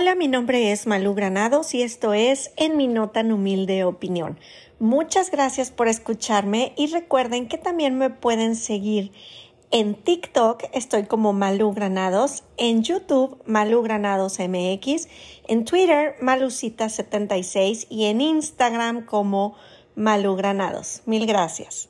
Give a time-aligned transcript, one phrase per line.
[0.00, 4.38] Hola, mi nombre es Malú Granados y esto es En mi no tan humilde opinión.
[4.78, 9.12] Muchas gracias por escucharme y recuerden que también me pueden seguir
[9.70, 15.06] en TikTok, estoy como Malú Granados, en YouTube Malú Granados MX,
[15.46, 19.54] en Twitter Malucita76 y en Instagram como
[19.96, 21.02] Malú Granados.
[21.04, 21.89] Mil gracias.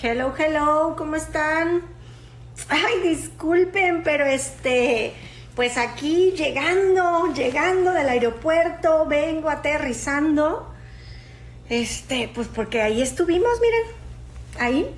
[0.00, 1.82] Hello, hello, ¿cómo están?
[2.68, 5.12] Ay, disculpen, pero este,
[5.56, 10.72] pues aquí llegando, llegando del aeropuerto, vengo aterrizando.
[11.68, 13.96] Este, pues porque ahí estuvimos, miren,
[14.60, 14.96] ahí.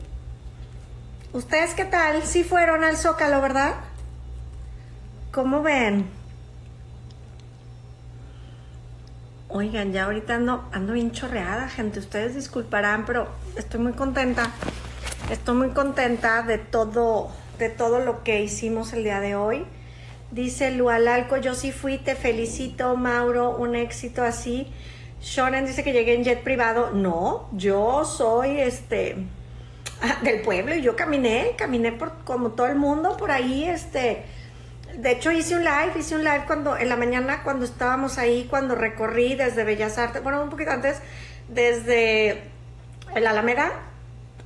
[1.33, 2.23] ¿Ustedes qué tal?
[2.25, 3.77] Sí fueron al Zócalo, ¿verdad?
[5.33, 6.11] ¿Cómo ven?
[9.49, 12.01] Oigan, ya ahorita ando, ando bien chorreada, gente.
[12.01, 14.53] Ustedes disculparán, pero estoy muy contenta.
[15.31, 19.65] Estoy muy contenta de todo, de todo lo que hicimos el día de hoy.
[20.33, 24.73] Dice Lualalco, yo sí fui, te felicito, Mauro, un éxito así.
[25.23, 26.91] Shonen dice que llegué en jet privado.
[26.91, 29.19] No, yo soy este
[30.25, 34.25] del pueblo y yo caminé, caminé por como todo el mundo por ahí, este.
[34.97, 38.49] De hecho hice un live, hice un live cuando en la mañana cuando estábamos ahí,
[38.51, 41.01] cuando recorrí desde Bellas Artes, bueno, un poquito antes,
[41.49, 42.51] desde
[43.15, 43.90] el Alameda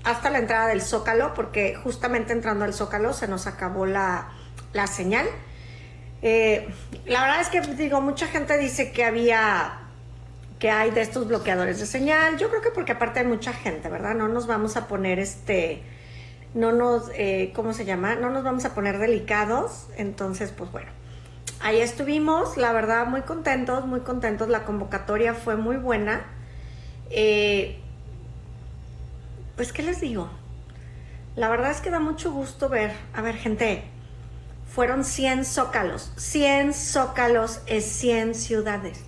[0.04, 4.28] hasta la entrada del Zócalo, porque justamente entrando al Zócalo se nos acabó la,
[4.86, 5.26] señal.
[6.20, 6.68] Eh,
[7.06, 9.80] la verdad es que, digo, mucha gente dice que había,
[10.58, 12.36] que hay de estos bloqueadores de señal.
[12.36, 14.14] Yo creo que porque aparte hay mucha gente, ¿verdad?
[14.14, 15.82] No nos vamos a poner este,
[16.52, 18.14] no nos, eh, ¿cómo se llama?
[18.14, 19.88] No nos vamos a poner delicados.
[19.96, 20.90] Entonces, pues bueno,
[21.60, 24.48] ahí estuvimos, la verdad, muy contentos, muy contentos.
[24.48, 26.26] La convocatoria fue muy buena.
[27.10, 27.80] Eh,
[29.56, 30.30] pues, ¿qué les digo?
[31.36, 33.84] La verdad es que da mucho gusto ver, a ver, gente,
[34.66, 36.12] fueron 100 zócalos.
[36.16, 39.04] 100 zócalos es 100 ciudades.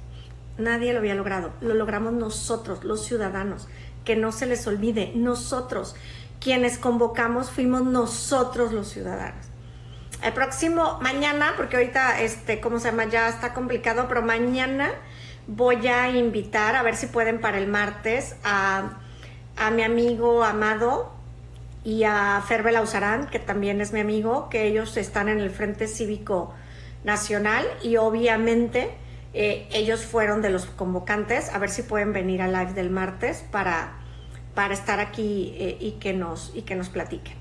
[0.59, 1.53] Nadie lo había logrado.
[1.61, 3.69] Lo logramos nosotros, los ciudadanos.
[4.05, 5.97] Que no se les olvide, nosotros,
[6.41, 9.47] quienes convocamos, fuimos nosotros los ciudadanos.
[10.23, 13.07] El próximo, mañana, porque ahorita, este, ¿cómo se llama?
[13.07, 14.91] Ya está complicado, pero mañana
[15.47, 18.99] voy a invitar, a ver si pueden para el martes, a
[19.57, 21.13] a mi amigo Amado
[21.85, 25.87] y a Ferbe Lausarán, que también es mi amigo, que ellos están en el Frente
[25.87, 26.53] Cívico
[27.05, 28.91] Nacional y obviamente
[29.33, 33.45] eh, ellos fueron de los convocantes, a ver si pueden venir al live del martes
[33.51, 33.93] para,
[34.55, 37.37] para estar aquí eh, y, que nos, y que nos platiquen.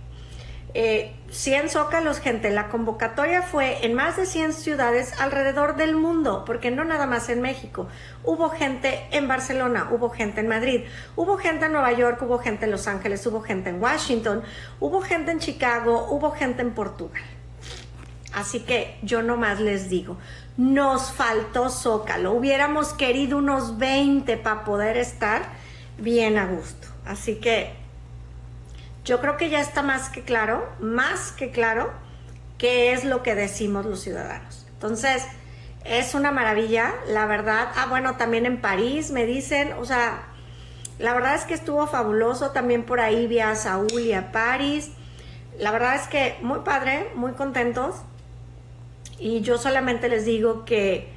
[1.35, 2.50] 100 eh, zócalos, gente.
[2.50, 7.28] La convocatoria fue en más de 100 ciudades alrededor del mundo, porque no nada más
[7.29, 7.88] en México.
[8.23, 10.85] Hubo gente en Barcelona, hubo gente en Madrid,
[11.16, 14.44] hubo gente en Nueva York, hubo gente en Los Ángeles, hubo gente en Washington,
[14.79, 17.24] hubo gente en Chicago, hubo gente en Portugal.
[18.34, 20.18] Así que yo nomás les digo,
[20.57, 22.31] nos faltó zócalo.
[22.31, 25.44] Hubiéramos querido unos 20 para poder estar
[25.97, 26.88] bien a gusto.
[27.06, 27.84] Así que
[29.06, 31.94] yo creo que ya está más que claro, más que claro,
[32.58, 34.68] qué es lo que decimos los ciudadanos.
[34.74, 35.24] Entonces,
[35.84, 37.70] es una maravilla, la verdad.
[37.76, 40.24] Ah, bueno, también en París me dicen, o sea,
[40.98, 42.52] la verdad es que estuvo fabuloso.
[42.52, 44.90] También por ahí vi a Saúl y a París.
[45.60, 47.98] La verdad es que muy padre, muy contentos.
[49.20, 51.14] Y yo solamente les digo que,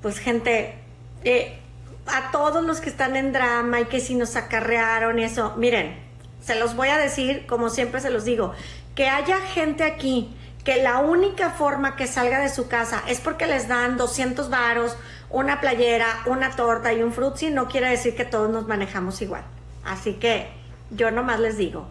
[0.00, 0.76] pues gente,
[1.24, 1.58] eh,
[2.06, 6.09] a todos los que están en drama y que si nos acarrearon y eso, miren,
[6.40, 8.52] se los voy a decir, como siempre se los digo,
[8.94, 13.46] que haya gente aquí que la única forma que salga de su casa es porque
[13.46, 14.96] les dan 200 varos,
[15.30, 19.42] una playera, una torta y un frutzi, no quiere decir que todos nos manejamos igual.
[19.84, 20.48] Así que
[20.90, 21.88] yo nomás les digo,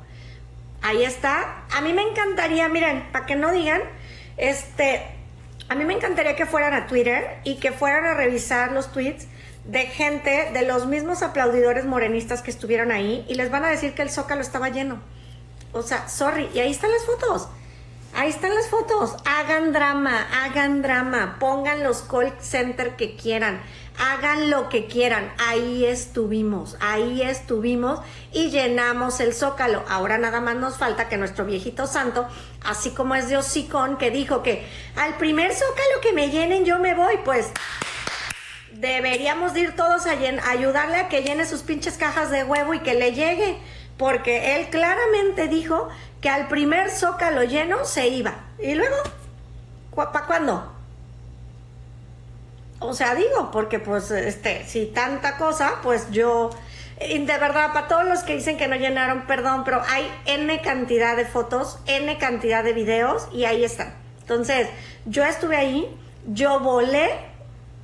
[0.82, 1.64] ahí está.
[1.76, 3.82] A mí me encantaría, miren, para que no digan,
[4.38, 5.02] este,
[5.68, 9.28] a mí me encantaría que fueran a Twitter y que fueran a revisar los tweets
[9.70, 13.94] de gente, de los mismos aplaudidores morenistas que estuvieron ahí y les van a decir
[13.94, 15.00] que el zócalo estaba lleno.
[15.74, 17.48] O sea, sorry, y ahí están las fotos.
[18.16, 19.16] Ahí están las fotos.
[19.26, 23.62] Hagan drama, hagan drama, pongan los call center que quieran,
[24.00, 25.32] hagan lo que quieran.
[25.38, 28.00] Ahí estuvimos, ahí estuvimos
[28.34, 29.84] y llenamos el zócalo.
[29.88, 32.28] Ahora nada más nos falta que nuestro viejito santo,
[32.64, 36.80] así como es de hocicón, que dijo que al primer zócalo que me llenen yo
[36.80, 37.52] me voy, pues
[38.80, 40.12] deberíamos ir todos a,
[40.50, 43.58] ayudarle a que llene sus pinches cajas de huevo y que le llegue,
[43.98, 45.90] porque él claramente dijo
[46.22, 48.36] que al primer zócalo lleno se iba.
[48.58, 48.96] ¿Y luego?
[49.96, 50.72] ¿Para cuándo?
[52.80, 56.50] O sea, digo, porque pues, este, si tanta cosa, pues yo,
[57.00, 61.18] de verdad, para todos los que dicen que no llenaron, perdón, pero hay N cantidad
[61.18, 63.94] de fotos, N cantidad de videos y ahí están.
[64.22, 64.70] Entonces,
[65.06, 65.94] yo estuve ahí,
[66.28, 67.29] yo volé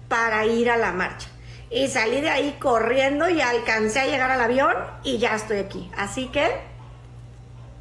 [0.08, 1.30] para ir a la marcha.
[1.70, 4.74] Y salí de ahí corriendo y alcancé a llegar al avión
[5.04, 5.92] y ya estoy aquí.
[5.98, 6.50] Así que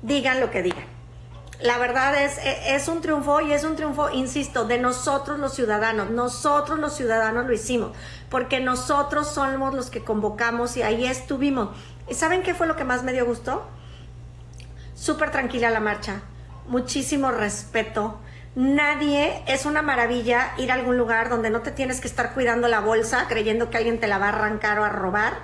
[0.03, 0.95] digan lo que digan.
[1.61, 5.55] La verdad es, e, es un triunfo y es un triunfo, insisto, de nosotros los
[5.55, 6.11] ciudadanos.
[6.11, 7.97] Nosotros los ciudadanos lo hicimos,
[8.29, 11.71] porque nosotros somos los que convocamos y ahí estuvimos.
[12.09, 13.67] ¿Y saben qué fue lo que más me dio gusto?
[14.95, 16.23] Súper tranquila la marcha,
[16.67, 18.19] muchísimo respeto.
[18.57, 22.69] Nadie, es una maravilla ir a algún lugar donde no te tienes que estar cuidando
[22.69, 25.35] la bolsa creyendo que alguien te la va a arrancar o a robar,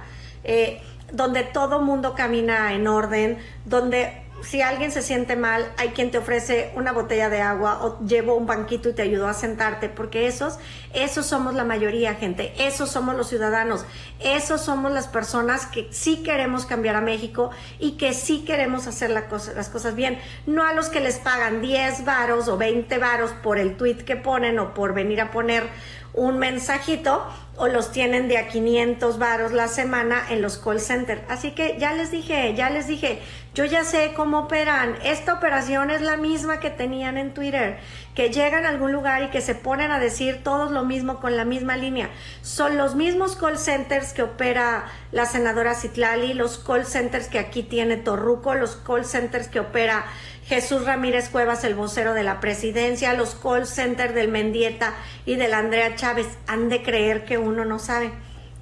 [0.45, 0.81] eh,
[1.13, 6.19] donde todo mundo camina en orden, donde si alguien se siente mal, hay quien te
[6.19, 10.27] ofrece una botella de agua o llevo un banquito y te ayudó a sentarte, porque
[10.27, 10.59] esos,
[10.93, 13.85] esos somos la mayoría, gente, esos somos los ciudadanos,
[14.19, 19.11] esos somos las personas que sí queremos cambiar a México y que sí queremos hacer
[19.11, 23.59] las cosas bien, no a los que les pagan 10 varos o 20 varos por
[23.59, 25.69] el tweet que ponen o por venir a poner
[26.13, 27.25] un mensajito
[27.61, 31.21] o los tienen de a 500 varos la semana en los call centers.
[31.29, 33.21] Así que ya les dije, ya les dije,
[33.53, 34.97] yo ya sé cómo operan.
[35.05, 37.79] Esta operación es la misma que tenían en Twitter,
[38.15, 41.37] que llegan a algún lugar y que se ponen a decir todos lo mismo con
[41.37, 42.09] la misma línea.
[42.41, 47.63] Son los mismos call centers que opera la senadora Citlali, los call centers que aquí
[47.63, 50.07] tiene Torruco, los call centers que opera
[50.51, 54.95] Jesús Ramírez Cuevas, el vocero de la presidencia, los call centers del Mendieta
[55.25, 56.27] y del Andrea Chávez.
[56.49, 58.11] Han de creer que uno no sabe.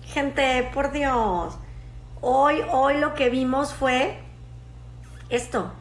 [0.05, 1.57] Gente, por Dios.
[2.21, 4.19] Hoy, hoy lo que vimos fue
[5.31, 5.73] esto.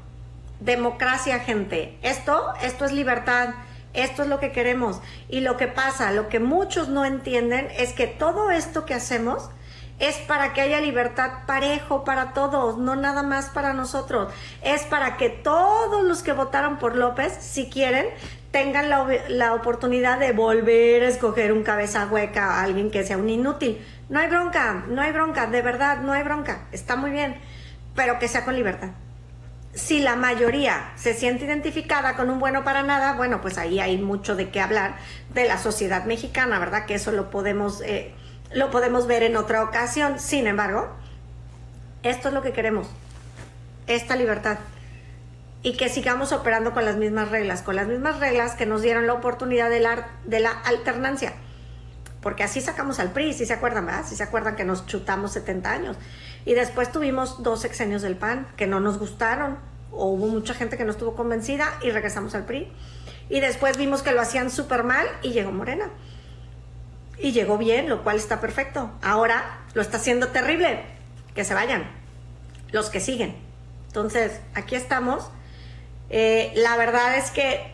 [0.61, 1.97] Democracia, gente.
[2.01, 3.49] Esto, esto es libertad.
[3.93, 5.01] Esto es lo que queremos.
[5.27, 9.49] Y lo que pasa, lo que muchos no entienden es que todo esto que hacemos
[9.99, 14.31] es para que haya libertad parejo para todos, no nada más para nosotros.
[14.61, 18.05] Es para que todos los que votaron por López, si quieren,
[18.51, 23.29] tengan la, oportunidad de volver a escoger un cabeza hueca a alguien que sea un
[23.29, 23.83] inútil.
[24.09, 26.67] No hay bronca, no hay bronca, de verdad, no hay bronca.
[26.71, 27.35] Está muy bien,
[27.95, 28.89] pero que sea con libertad.
[29.73, 33.97] Si la mayoría se siente identificada con un bueno para nada, bueno, pues ahí hay
[33.97, 34.95] mucho de qué hablar
[35.33, 36.85] de la sociedad mexicana, ¿verdad?
[36.85, 37.81] Que eso lo podemos...
[37.81, 38.13] Eh,
[38.53, 40.19] lo podemos ver en otra ocasión.
[40.19, 40.87] Sin embargo,
[42.03, 42.87] esto es lo que queremos,
[43.87, 44.59] esta libertad.
[45.63, 49.07] Y que sigamos operando con las mismas reglas, con las mismas reglas que nos dieron
[49.07, 51.33] la oportunidad de la, de la alternancia.
[52.21, 54.05] Porque así sacamos al PRI, si se acuerdan, ¿verdad?
[54.07, 55.97] Si se acuerdan que nos chutamos 70 años.
[56.45, 59.57] Y después tuvimos dos sexenios del PAN que no nos gustaron,
[59.91, 62.71] o hubo mucha gente que no estuvo convencida y regresamos al PRI.
[63.29, 65.89] Y después vimos que lo hacían súper mal y llegó Morena
[67.19, 68.91] y llegó bien, lo cual está perfecto.
[69.01, 70.81] Ahora lo está haciendo terrible.
[71.35, 71.89] Que se vayan
[72.71, 73.35] los que siguen.
[73.87, 75.29] Entonces, aquí estamos.
[76.09, 77.71] Eh, la verdad es que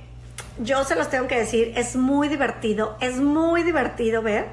[0.59, 4.47] yo se los tengo que decir, es muy divertido, es muy divertido ver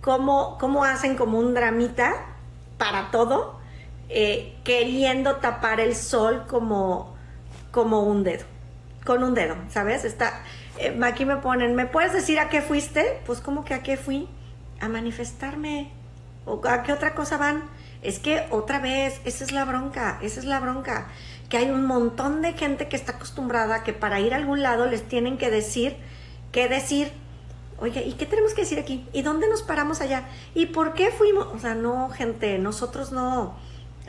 [0.00, 2.26] cómo, cómo hacen como un dramita
[2.76, 3.58] para todo,
[4.08, 7.16] eh, queriendo tapar el sol como,
[7.70, 8.44] como un dedo,
[9.04, 10.04] con un dedo, ¿sabes?
[10.04, 10.42] Está,
[10.80, 13.20] eh, aquí me ponen, ¿me puedes decir a qué fuiste?
[13.26, 14.28] Pues como que a qué fui?
[14.80, 15.90] A manifestarme.
[16.44, 17.64] ¿O a qué otra cosa van?
[18.02, 21.08] Es que otra vez, esa es la bronca, esa es la bronca.
[21.48, 24.86] Que hay un montón de gente que está acostumbrada que para ir a algún lado
[24.86, 25.96] les tienen que decir,
[26.52, 27.12] qué decir.
[27.80, 29.06] Oye, ¿y qué tenemos que decir aquí?
[29.12, 30.24] ¿Y dónde nos paramos allá?
[30.54, 31.46] ¿Y por qué fuimos?
[31.54, 33.56] O sea, no, gente, nosotros no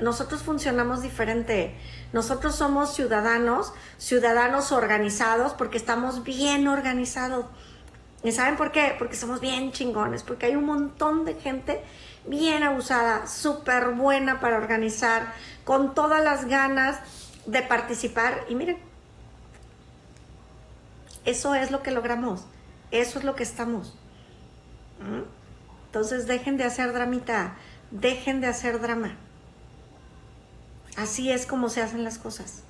[0.02, 1.76] nosotros funcionamos diferente.
[2.14, 7.46] Nosotros somos ciudadanos, ciudadanos organizados, porque estamos bien organizados.
[8.24, 8.96] ¿Y saben por qué?
[8.98, 11.82] Porque somos bien chingones, porque hay un montón de gente
[12.26, 17.00] bien abusada, súper buena para organizar, con todas las ganas
[17.46, 18.46] de participar.
[18.50, 18.78] Y miren,
[21.26, 22.46] eso es lo que logramos,
[22.92, 23.98] eso es lo que estamos.
[25.00, 25.24] ¿Mm?
[25.86, 27.56] Entonces dejen de hacer dramita,
[27.92, 29.16] dejen de hacer drama.
[30.98, 32.64] Así es como se hacen las cosas.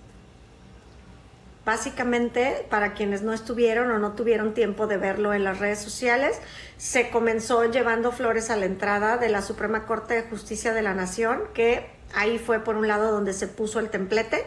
[1.65, 6.39] Básicamente, para quienes no estuvieron o no tuvieron tiempo de verlo en las redes sociales,
[6.77, 10.93] se comenzó llevando flores a la entrada de la Suprema Corte de Justicia de la
[10.95, 11.85] Nación, que
[12.15, 14.45] ahí fue por un lado donde se puso el templete.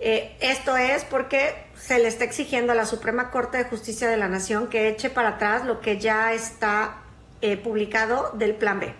[0.00, 4.16] Eh, esto es porque se le está exigiendo a la Suprema Corte de Justicia de
[4.16, 7.02] la Nación que eche para atrás lo que ya está
[7.42, 8.94] eh, publicado del Plan B.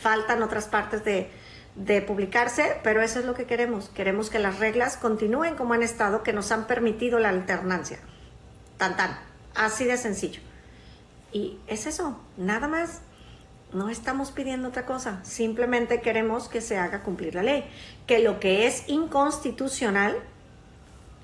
[0.00, 1.28] Faltan otras partes de,
[1.76, 3.90] de publicarse, pero eso es lo que queremos.
[3.90, 7.98] Queremos que las reglas continúen como han estado, que nos han permitido la alternancia.
[8.78, 9.18] Tan tan,
[9.54, 10.40] así de sencillo.
[11.32, 13.02] Y es eso, nada más.
[13.72, 17.64] No estamos pidiendo otra cosa, simplemente queremos que se haga cumplir la ley,
[18.06, 20.16] que lo que es inconstitucional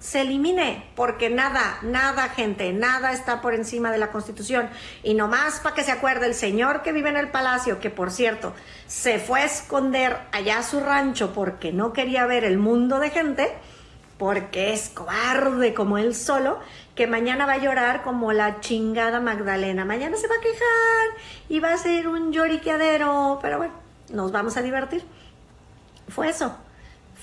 [0.03, 4.69] se elimine, porque nada, nada, gente, nada está por encima de la Constitución.
[5.05, 8.11] Y nomás para que se acuerde, el señor que vive en el palacio, que por
[8.11, 8.53] cierto,
[8.89, 13.11] se fue a esconder allá a su rancho porque no quería ver el mundo de
[13.11, 13.53] gente,
[14.19, 16.59] porque es cobarde como él solo,
[16.97, 19.85] que mañana va a llorar como la chingada Magdalena.
[19.85, 21.09] Mañana se va a quejar
[21.49, 23.75] y va a ser un lloriqueadero, pero bueno,
[24.11, 25.05] nos vamos a divertir.
[26.09, 26.57] Fue eso.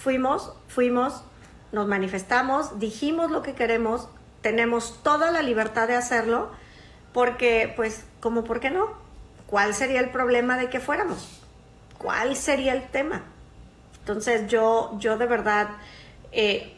[0.01, 1.25] Fuimos, fuimos,
[1.71, 4.07] nos manifestamos, dijimos lo que queremos,
[4.41, 6.49] tenemos toda la libertad de hacerlo,
[7.13, 8.87] porque, pues, como por qué no?
[9.47, 11.41] ¿Cuál sería el problema de que fuéramos?
[11.97, 13.23] ¿Cuál sería el tema?
[13.99, 15.69] Entonces yo, yo de verdad,
[16.31, 16.75] eh,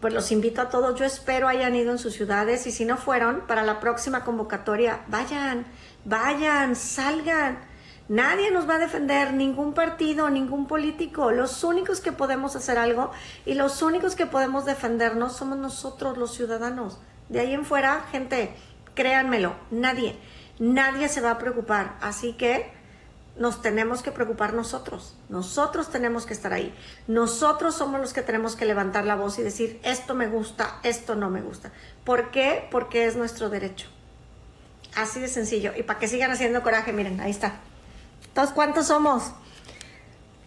[0.00, 2.96] pues los invito a todos, yo espero hayan ido en sus ciudades y si no
[2.96, 5.66] fueron, para la próxima convocatoria, vayan,
[6.04, 7.73] vayan, salgan
[8.08, 11.30] Nadie nos va a defender, ningún partido, ningún político.
[11.30, 13.10] Los únicos que podemos hacer algo
[13.46, 16.98] y los únicos que podemos defendernos somos nosotros, los ciudadanos.
[17.30, 18.54] De ahí en fuera, gente,
[18.94, 20.18] créanmelo, nadie,
[20.58, 21.96] nadie se va a preocupar.
[22.02, 22.70] Así que
[23.38, 25.16] nos tenemos que preocupar nosotros.
[25.30, 26.74] Nosotros tenemos que estar ahí.
[27.06, 31.14] Nosotros somos los que tenemos que levantar la voz y decir, esto me gusta, esto
[31.14, 31.72] no me gusta.
[32.04, 32.68] ¿Por qué?
[32.70, 33.88] Porque es nuestro derecho.
[34.94, 35.72] Así de sencillo.
[35.74, 37.60] Y para que sigan haciendo coraje, miren, ahí está.
[38.34, 39.30] Entonces, ¿cuántos somos?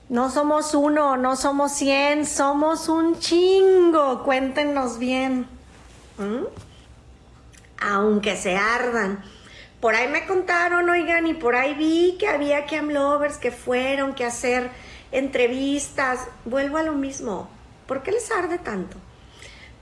[0.10, 4.24] No somos uno, no somos cien, somos un chingo.
[4.24, 5.48] Cuéntenos bien.
[6.18, 6.44] ¿Mm?
[7.80, 9.24] Aunque se ardan.
[9.80, 14.16] Por ahí me contaron, oigan, y por ahí vi que había Cam Lovers que fueron
[14.16, 14.70] que hacer
[15.14, 16.28] entrevistas.
[16.44, 17.48] Vuelvo a lo mismo.
[17.88, 18.98] ¿Por qué les arde tanto?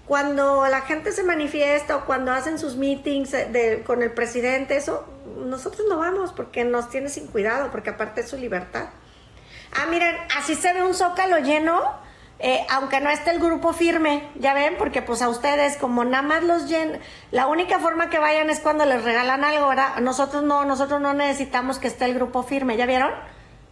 [0.05, 3.35] Cuando la gente se manifiesta o cuando hacen sus meetings
[3.83, 8.29] con el presidente, eso nosotros no vamos porque nos tiene sin cuidado, porque aparte es
[8.29, 8.89] su libertad.
[9.73, 11.81] Ah, miren, así se ve un zócalo lleno,
[12.39, 16.21] eh, aunque no esté el grupo firme, ya ven, porque pues a ustedes como nada
[16.21, 16.99] más los llenan,
[17.31, 19.97] la única forma que vayan es cuando les regalan algo, ¿verdad?
[20.01, 23.11] Nosotros no, nosotros no necesitamos que esté el grupo firme, ¿ya vieron?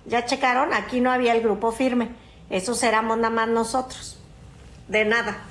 [0.05, 0.74] ¿Ya checaron?
[0.74, 2.10] Aquí no había el grupo firme,
[2.50, 4.20] eso éramos nada más nosotros,
[4.88, 5.43] de nada.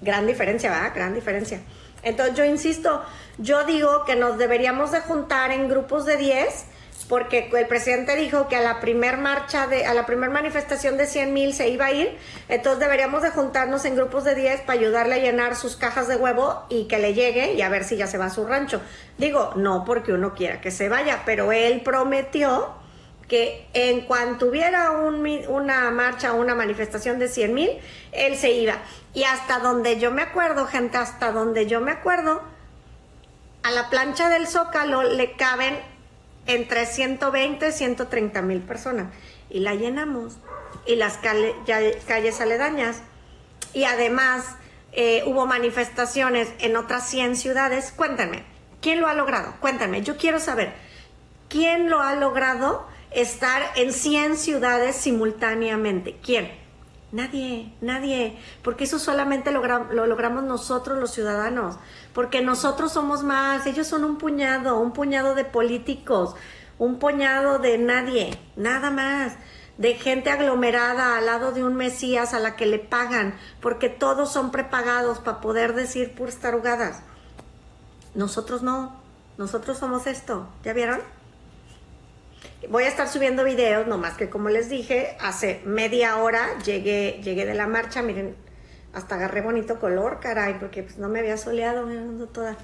[0.00, 0.92] Gran diferencia, ¿verdad?
[0.94, 1.60] Gran diferencia.
[2.08, 3.02] Entonces yo insisto,
[3.38, 6.66] yo digo que nos deberíamos de juntar en grupos de 10
[7.08, 11.06] porque el presidente dijo que a la primer marcha de a la primer manifestación de
[11.06, 12.16] 100 mil se iba a ir,
[12.48, 16.16] entonces deberíamos de juntarnos en grupos de 10 para ayudarle a llenar sus cajas de
[16.16, 18.80] huevo y que le llegue y a ver si ya se va a su rancho.
[19.16, 22.74] Digo, no porque uno quiera que se vaya, pero él prometió
[23.26, 27.70] que en cuanto hubiera una marcha o una manifestación de 100 mil,
[28.12, 28.78] él se iba.
[29.18, 32.40] Y hasta donde yo me acuerdo, gente, hasta donde yo me acuerdo,
[33.64, 35.76] a la plancha del Zócalo le caben
[36.46, 39.12] entre 120 y 130 mil personas.
[39.50, 40.36] Y la llenamos.
[40.86, 43.02] Y las calles aledañas.
[43.72, 44.54] Y además
[44.92, 47.90] eh, hubo manifestaciones en otras 100 ciudades.
[47.90, 48.44] Cuéntenme,
[48.80, 49.52] ¿quién lo ha logrado?
[49.58, 50.74] Cuéntenme, yo quiero saber,
[51.48, 56.16] ¿quién lo ha logrado estar en 100 ciudades simultáneamente?
[56.22, 56.67] ¿Quién?
[57.10, 61.76] Nadie, nadie, porque eso solamente lo, logramos nosotros los ciudadanos,
[62.12, 66.34] porque nosotros somos más, ellos son un puñado, un puñado de políticos,
[66.78, 69.36] un puñado de nadie, nada más,
[69.78, 74.30] de gente aglomerada al lado de un Mesías a la que le pagan, porque todos
[74.30, 77.00] son prepagados para poder decir puras tarugadas.
[78.14, 79.00] Nosotros no,
[79.38, 81.00] nosotros somos esto, ¿ya vieron?
[82.68, 87.46] Voy a estar subiendo videos, nomás que como les dije, hace media hora llegué, llegué
[87.46, 88.34] de la marcha, miren,
[88.92, 92.56] hasta agarré bonito color, caray, porque pues no me había soleado, me toda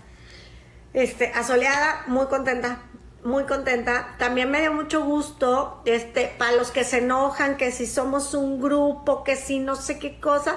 [0.95, 2.83] este, asoleada, muy contenta,
[3.23, 4.17] muy contenta.
[4.19, 8.61] También me dio mucho gusto, este, para los que se enojan, que si somos un
[8.61, 10.57] grupo, que si no sé qué cosa,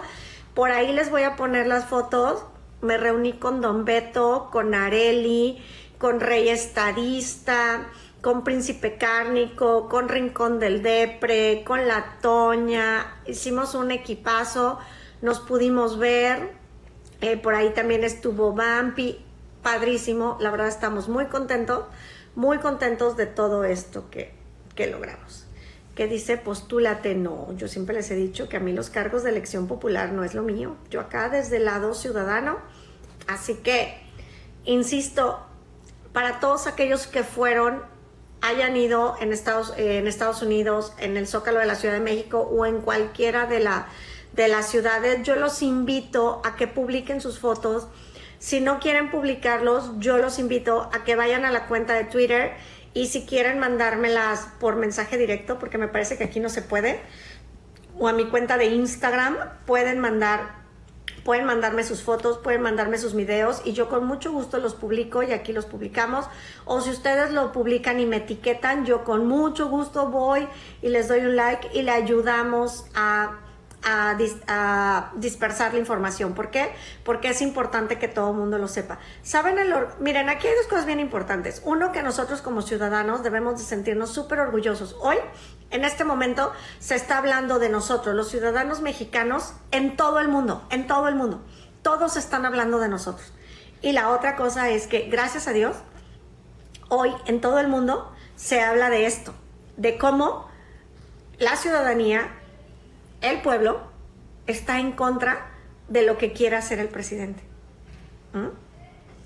[0.54, 2.44] por ahí les voy a poner las fotos.
[2.82, 5.64] Me reuní con Don Beto, con Areli,
[5.98, 7.88] con Rey Estadista,
[8.28, 14.80] con Príncipe Cárnico, con Rincón del Depre, con La Toña, hicimos un equipazo,
[15.22, 16.52] nos pudimos ver,
[17.22, 19.24] eh, por ahí también estuvo Bampi,
[19.64, 21.86] padrísimo, la verdad estamos muy contentos,
[22.36, 24.34] muy contentos de todo esto que,
[24.76, 25.46] que logramos.
[25.96, 29.30] Que dice, postúlate, no, yo siempre les he dicho que a mí los cargos de
[29.30, 32.58] elección popular no es lo mío, yo acá desde el lado ciudadano,
[33.26, 33.98] así que,
[34.66, 35.40] insisto,
[36.12, 37.96] para todos aquellos que fueron
[38.42, 42.40] hayan ido en Estados, en Estados Unidos, en el Zócalo de la Ciudad de México
[42.40, 43.88] o en cualquiera de, la,
[44.34, 47.88] de las ciudades, yo los invito a que publiquen sus fotos.
[48.40, 52.54] Si no quieren publicarlos, yo los invito a que vayan a la cuenta de Twitter
[52.94, 57.00] y si quieren mandármelas por mensaje directo, porque me parece que aquí no se puede,
[58.00, 60.57] o a mi cuenta de Instagram, pueden mandar
[61.28, 65.24] pueden mandarme sus fotos, pueden mandarme sus videos y yo con mucho gusto los publico
[65.24, 66.26] y aquí los publicamos.
[66.64, 70.48] O si ustedes lo publican y me etiquetan, yo con mucho gusto voy
[70.82, 73.42] y les doy un like y le ayudamos a
[73.88, 76.34] a, dispersar la información.
[76.34, 76.72] ¿Por qué?
[77.04, 79.00] Porque es importante que todo el mundo lo sepa.
[79.24, 79.58] ¿Saben?
[79.58, 81.62] El Miren, aquí hay dos cosas bien importantes.
[81.64, 84.96] Uno, que nosotros como ciudadanos debemos de sentirnos súper orgullosos.
[85.00, 85.18] Hoy,
[85.70, 90.66] en este momento, se está hablando de nosotros, los ciudadanos mexicanos, en todo el mundo,
[90.70, 91.42] en todo el mundo.
[91.82, 93.32] Todos están hablando de nosotros.
[93.82, 95.78] Y la otra cosa es que, gracias a Dios,
[96.90, 99.34] hoy en todo el mundo se habla de esto,
[99.78, 100.48] de cómo
[101.38, 102.37] la ciudadanía
[103.22, 103.82] el pueblo
[104.46, 105.52] está en contra
[105.88, 107.44] de lo que quiera hacer el presidente.
[108.34, 108.48] ¿Mm?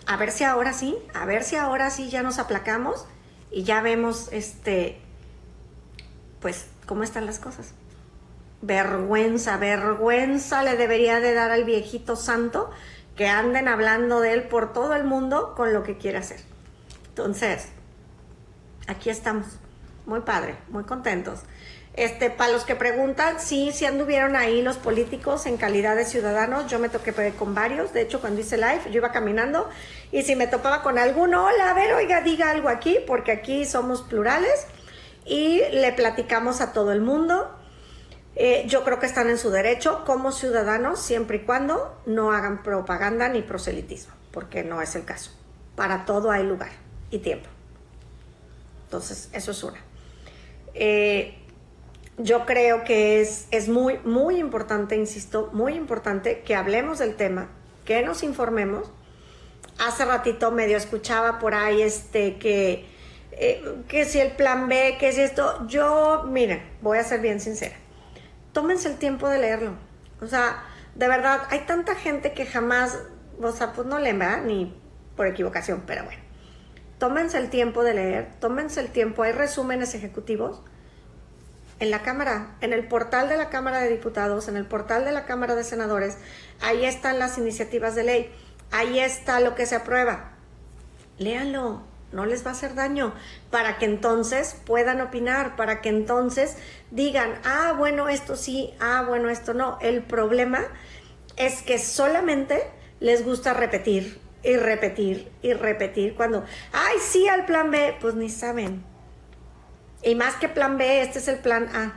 [0.08, 3.06] A ver si ahora sí, a ver si ahora sí ya nos aplacamos
[3.52, 5.00] y ya vemos este
[6.40, 7.74] pues cómo están las cosas.
[8.62, 12.72] Vergüenza, vergüenza le debería de dar al viejito santo
[13.16, 16.40] que anden hablando de él por todo el mundo con lo que quiere hacer.
[17.10, 17.68] Entonces,
[18.88, 19.48] aquí estamos,
[20.06, 21.42] muy padre, muy contentos.
[21.94, 26.68] Este, para los que preguntan, sí, sí anduvieron ahí los políticos en calidad de ciudadanos.
[26.68, 27.92] Yo me toqué con varios.
[27.92, 29.70] De hecho, cuando hice live, yo iba caminando
[30.12, 33.66] y si me topaba con alguno, hola, a ver, oiga, diga algo aquí, porque aquí
[33.66, 34.68] somos plurales
[35.26, 37.58] y le platicamos a todo el mundo.
[38.36, 42.64] Eh, yo creo que están en su derecho como ciudadanos, siempre y cuando no hagan
[42.64, 45.32] propaganda ni proselitismo, porque no es el caso.
[45.76, 46.72] Para todo hay lugar
[47.10, 47.50] y tiempo.
[48.86, 49.80] Entonces, eso es una.
[50.74, 51.41] Eh,
[52.18, 57.50] yo creo que es, es muy, muy importante, insisto, muy importante que hablemos del tema,
[57.86, 58.92] que nos informemos.
[59.80, 62.86] Hace ratito medio escuchaba por ahí este que,
[63.32, 67.40] eh, que si el plan B, que si esto, yo, miren, voy a ser bien
[67.40, 67.76] sincera,
[68.52, 69.74] tómense el tiempo de leerlo.
[70.22, 70.64] O sea,
[70.96, 73.00] de verdad, hay tanta gente que jamás,
[73.42, 74.44] o sea, pues no leen, ¿verdad?
[74.44, 74.78] Ni
[75.16, 76.22] por equivocación, pero bueno.
[77.00, 80.62] Tómense el tiempo de leer, tómense el tiempo, hay resúmenes ejecutivos
[81.82, 85.12] en la Cámara, en el portal de la Cámara de Diputados, en el portal de
[85.12, 86.16] la Cámara de Senadores,
[86.62, 88.32] ahí están las iniciativas de ley,
[88.70, 90.34] ahí está lo que se aprueba.
[91.18, 93.16] Léanlo, no les va a hacer daño,
[93.50, 96.56] para que entonces puedan opinar, para que entonces
[96.92, 99.80] digan, ah, bueno, esto sí, ah, bueno, esto no.
[99.82, 100.62] El problema
[101.36, 102.62] es que solamente
[103.00, 108.30] les gusta repetir y repetir y repetir cuando, ay, sí, al plan B, pues ni
[108.30, 108.91] saben
[110.04, 111.94] y más que plan B, este es el plan A.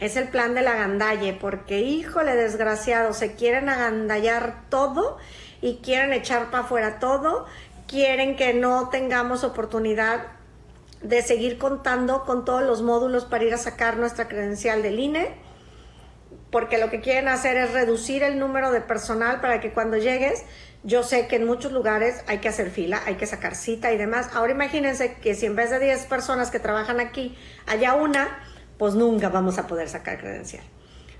[0.00, 5.18] Es el plan de la gandalle, porque híjole desgraciado, se quieren agandallar todo
[5.60, 7.46] y quieren echar para afuera todo,
[7.88, 10.26] quieren que no tengamos oportunidad
[11.02, 15.34] de seguir contando con todos los módulos para ir a sacar nuestra credencial del INE,
[16.50, 20.44] porque lo que quieren hacer es reducir el número de personal para que cuando llegues
[20.84, 23.98] yo sé que en muchos lugares hay que hacer fila, hay que sacar cita y
[23.98, 24.30] demás.
[24.32, 28.38] Ahora imagínense que si en vez de 10 personas que trabajan aquí haya una,
[28.78, 30.62] pues nunca vamos a poder sacar credencial.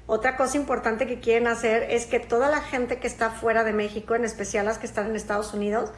[0.06, 3.72] Otra cosa importante que quieren hacer es que toda la gente que está fuera de
[3.72, 5.90] México, en especial las que están en Estados Unidos,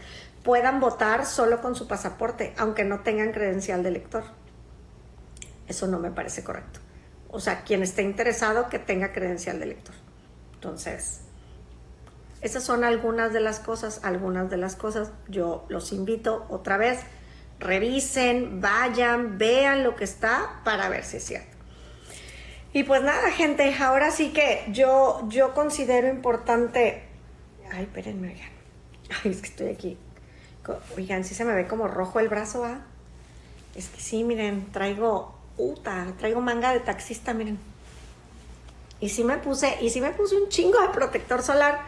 [0.43, 4.25] puedan votar solo con su pasaporte, aunque no tengan credencial de elector.
[5.69, 6.81] Eso no me parece correcto.
[7.33, 9.95] O sea, quien esté interesado que tenga credencial de elector.
[10.55, 11.21] Entonces,
[12.43, 15.13] esas son algunas de las cosas, algunas de las cosas.
[15.29, 17.01] Yo los invito otra vez,
[17.59, 21.57] revisen, vayan, vean lo que está para ver si es cierto.
[22.73, 27.03] Y pues nada, gente, ahora sí que yo, yo considero importante.
[27.73, 28.51] Ay, espérenme, oigan.
[29.25, 29.99] Ay, es que estoy aquí.
[30.97, 32.81] Oigan, sí se me ve como rojo el brazo, ¿ah?
[33.75, 35.35] Es que sí, miren, traigo.
[35.57, 37.59] Uta, traigo manga de taxista, miren.
[39.01, 41.81] Y sí me puse, y sí me puse un chingo de protector solar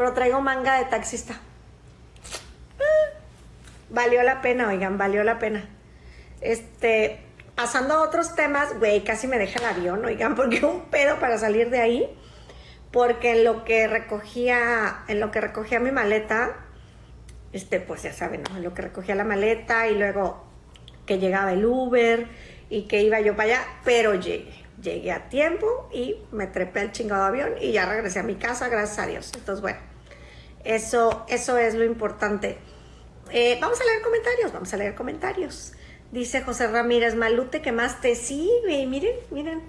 [0.00, 1.34] pero traigo manga de taxista.
[2.78, 3.18] Ah,
[3.90, 5.68] valió la pena, oigan, valió la pena.
[6.40, 7.20] Este,
[7.54, 11.36] pasando a otros temas, güey, casi me deja el avión, oigan, porque un pedo para
[11.36, 12.16] salir de ahí.
[12.90, 16.56] Porque en lo que recogía, en lo que recogía mi maleta,
[17.52, 18.56] este, pues ya saben, ¿no?
[18.56, 20.42] En lo que recogía la maleta y luego
[21.04, 22.26] que llegaba el Uber
[22.70, 26.92] y que iba yo para allá, pero llegué llegué a tiempo y me trepé al
[26.92, 29.32] chingado avión y ya regresé a mi casa, gracias a Dios.
[29.36, 29.78] Entonces, bueno,
[30.64, 32.58] eso, eso es lo importante.
[33.30, 35.72] Eh, vamos a leer comentarios, vamos a leer comentarios.
[36.10, 38.86] Dice José Ramírez, Malute, que más te sigue.
[38.86, 39.62] Miren, miren.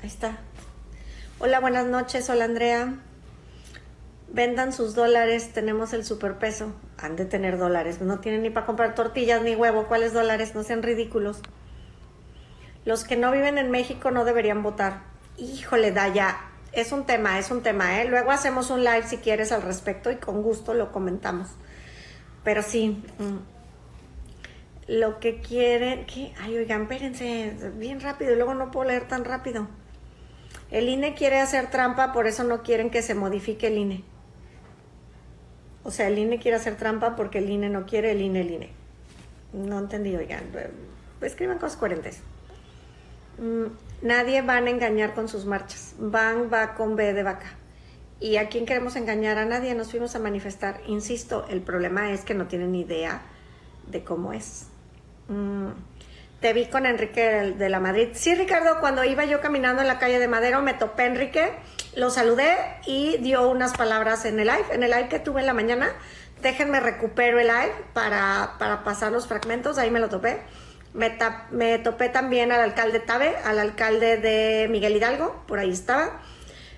[0.00, 0.38] Ahí está.
[1.38, 2.30] Hola, buenas noches.
[2.30, 2.94] Hola, Andrea.
[4.36, 6.72] Vendan sus dólares, tenemos el superpeso.
[6.98, 9.86] Han de tener dólares, no tienen ni para comprar tortillas ni huevo.
[9.88, 10.54] ¿Cuáles dólares?
[10.54, 11.40] No sean ridículos.
[12.84, 15.00] Los que no viven en México no deberían votar.
[15.38, 16.36] Híjole, Daya,
[16.72, 18.08] es un tema, es un tema, ¿eh?
[18.08, 21.48] Luego hacemos un live si quieres al respecto y con gusto lo comentamos.
[22.44, 26.06] Pero sí, mm, lo que quieren,
[26.40, 29.66] ay, oigan, espérense, bien rápido, y luego no puedo leer tan rápido.
[30.70, 34.04] El INE quiere hacer trampa, por eso no quieren que se modifique el INE.
[35.86, 38.50] O sea, el INE quiere hacer trampa porque el INE no quiere, el INE, el
[38.50, 38.70] INE.
[39.52, 40.42] No entendí, oigan,
[41.20, 42.22] escriban cosas coherentes.
[43.38, 43.66] Mm,
[44.02, 45.94] nadie van a engañar con sus marchas.
[46.00, 47.54] Van va con B de vaca.
[48.18, 49.38] ¿Y a quién queremos engañar?
[49.38, 49.76] A nadie.
[49.76, 50.80] Nos fuimos a manifestar.
[50.88, 53.22] Insisto, el problema es que no tienen idea
[53.86, 54.66] de cómo es.
[55.28, 55.68] Mm,
[56.40, 58.08] te vi con Enrique de la Madrid.
[58.12, 61.52] Sí, Ricardo, cuando iba yo caminando en la calle de Madero, me topé a Enrique,
[61.94, 65.46] lo saludé y dio unas palabras en el live, en el live que tuve en
[65.46, 65.92] la mañana.
[66.42, 70.40] Déjenme recupero el live para, para pasar los fragmentos, ahí me lo topé.
[70.96, 76.20] Me, topé también al alcalde Tabe, al alcalde de Miguel Hidalgo, por ahí estaba.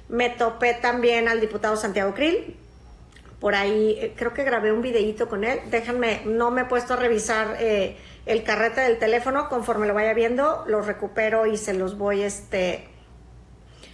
[0.09, 2.57] Me topé también al diputado Santiago Krill,
[3.38, 5.61] por ahí eh, creo que grabé un videíto con él.
[5.71, 7.97] Déjenme, no me he puesto a revisar eh,
[8.29, 12.87] el carrete del teléfono, conforme lo vaya viendo, lo recupero y se los voy, este,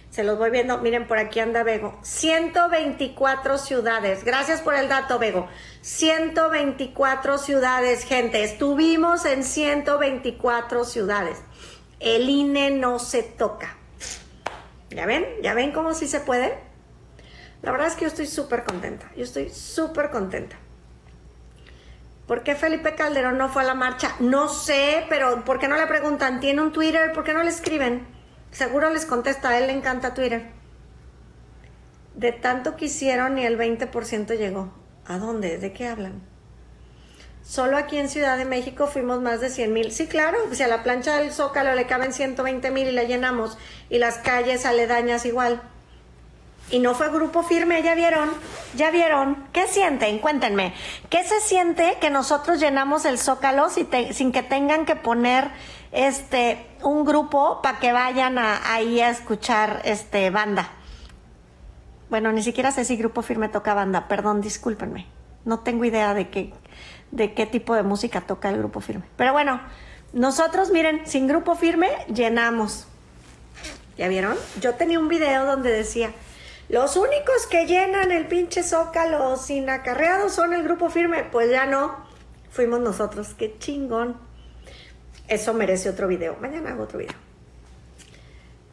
[0.09, 0.77] se los voy viendo.
[0.79, 1.97] Miren, por aquí anda Vego.
[2.03, 4.25] 124 ciudades.
[4.25, 5.47] Gracias por el dato, Vego.
[5.81, 8.43] 124 ciudades, gente.
[8.43, 11.37] Estuvimos en 124 ciudades.
[12.01, 13.77] El INE no se toca.
[14.89, 15.25] ¿Ya ven?
[15.43, 16.57] ¿Ya ven cómo sí se puede?
[17.61, 19.09] La verdad es que yo estoy súper contenta.
[19.15, 20.57] Yo estoy súper contenta.
[22.27, 24.15] ¿Por qué Felipe Calderón no fue a la marcha?
[24.19, 26.39] No sé, pero ¿por qué no le preguntan?
[26.39, 27.13] ¿Tiene un Twitter?
[27.13, 28.07] ¿Por qué no le escriben?
[28.51, 30.49] Seguro les contesta, a él le encanta Twitter.
[32.15, 34.73] De tanto que hicieron, ni el 20% llegó.
[35.05, 35.59] ¿A dónde?
[35.59, 36.23] ¿De qué hablan?
[37.43, 39.91] Solo aquí en Ciudad de México fuimos más de 100 mil.
[39.91, 43.59] Sí, claro, si a la plancha del Zócalo le caben 120 mil y la llenamos,
[43.87, 45.61] y las calles aledañas igual.
[46.71, 48.29] Y no fue grupo firme, ya vieron,
[48.75, 49.47] ya vieron.
[49.53, 50.17] ¿Qué sienten?
[50.19, 50.73] Cuéntenme.
[51.09, 55.51] ¿Qué se siente que nosotros llenamos el Zócalo sin que tengan que poner
[55.95, 60.69] este un grupo para que vayan ahí a escuchar este banda.
[62.09, 65.07] Bueno, ni siquiera sé si grupo firme toca banda, perdón, discúlpenme.
[65.45, 66.53] No tengo idea de qué,
[67.11, 69.05] de qué tipo de música toca el grupo firme.
[69.15, 69.61] Pero bueno,
[70.13, 72.87] nosotros, miren, sin grupo firme llenamos.
[73.97, 74.35] ¿Ya vieron?
[74.59, 76.11] Yo tenía un video donde decía,
[76.67, 81.23] los únicos que llenan el pinche zócalo sin acarreados son el grupo firme.
[81.23, 81.95] Pues ya no,
[82.49, 84.17] fuimos nosotros, qué chingón.
[85.27, 86.37] Eso merece otro video.
[86.41, 87.15] Mañana hago otro video.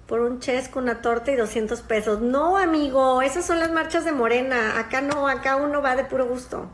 [0.06, 2.20] Por un chesco, una torta y 200 pesos.
[2.20, 4.78] No, amigo, esas son las marchas de Morena.
[4.78, 6.70] Acá no, acá uno va de puro gusto.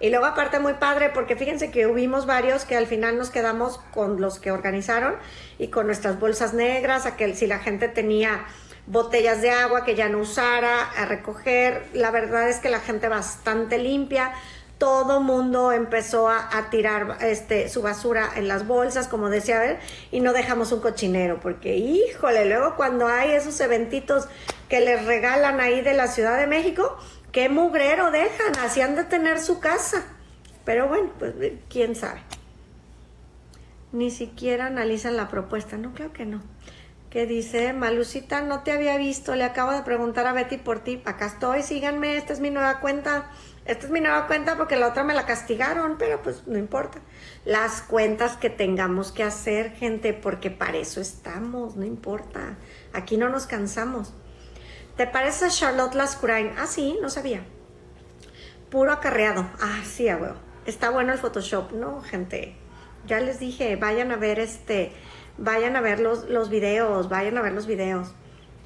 [0.00, 3.78] Y luego aparte muy padre porque fíjense que hubimos varios que al final nos quedamos
[3.92, 5.16] con los que organizaron
[5.58, 8.46] y con nuestras bolsas negras, a que si la gente tenía
[8.88, 11.86] botellas de agua que ya no usara, a recoger.
[11.92, 14.32] La verdad es que la gente bastante limpia
[14.78, 19.80] todo mundo empezó a, tirar este, su basura en las bolsas, como decía, ver,
[20.12, 24.28] y no dejamos un cochinero, porque híjole, luego cuando hay esos eventitos
[24.68, 26.96] que les regalan ahí de la Ciudad de México,
[27.32, 30.04] qué mugrero dejan, así han de tener su casa.
[30.64, 31.34] Pero bueno, pues
[31.68, 32.20] quién sabe.
[33.90, 36.40] Ni siquiera analizan la propuesta, no, creo que no.
[37.10, 41.00] Que dice, Malucita, no te había visto, le acabo de preguntar a Betty por ti,
[41.06, 43.30] acá estoy, síganme, esta es mi nueva cuenta
[43.68, 47.00] esta es mi nueva cuenta porque la otra me la castigaron, pero pues no importa.
[47.44, 52.56] Las cuentas que tengamos que hacer, gente, porque para eso estamos, no importa.
[52.94, 54.14] Aquí no nos cansamos.
[54.96, 56.54] ¿Te parece Charlotte Lascurain?
[56.56, 57.44] Ah, sí, no sabía.
[58.70, 59.46] Puro acarreado.
[59.60, 60.36] Ah, sí, abuelo.
[60.64, 61.72] Está bueno el Photoshop.
[61.72, 62.56] No, gente.
[63.06, 64.92] Ya les dije, vayan a ver este,
[65.38, 68.12] vayan a ver los, los videos, vayan a ver los videos.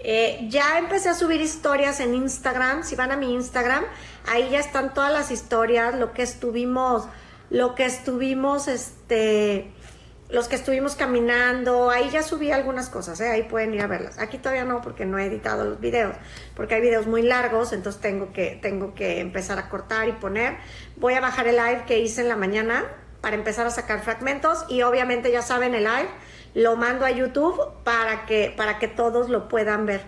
[0.05, 2.83] Eh, ya empecé a subir historias en Instagram.
[2.83, 3.85] Si van a mi Instagram,
[4.29, 7.07] ahí ya están todas las historias, lo que estuvimos,
[7.51, 9.71] lo que estuvimos, este,
[10.29, 11.91] los que estuvimos caminando.
[11.91, 13.29] Ahí ya subí algunas cosas, ¿eh?
[13.29, 14.19] ahí pueden ir a verlas.
[14.19, 16.17] Aquí todavía no, porque no he editado los videos,
[16.57, 20.57] porque hay videos muy largos, entonces tengo que, tengo que empezar a cortar y poner.
[20.97, 22.87] Voy a bajar el live que hice en la mañana
[23.21, 26.09] para empezar a sacar fragmentos y obviamente ya saben el live
[26.55, 30.03] lo mando a YouTube para que, para que todos lo puedan ver.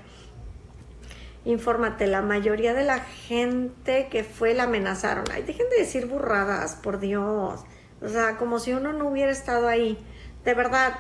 [1.45, 5.25] Infórmate, la mayoría de la gente que fue la amenazaron.
[5.33, 7.61] Ay, dejen de decir burradas, por Dios.
[8.01, 9.99] O sea, como si uno no hubiera estado ahí.
[10.45, 10.95] De verdad,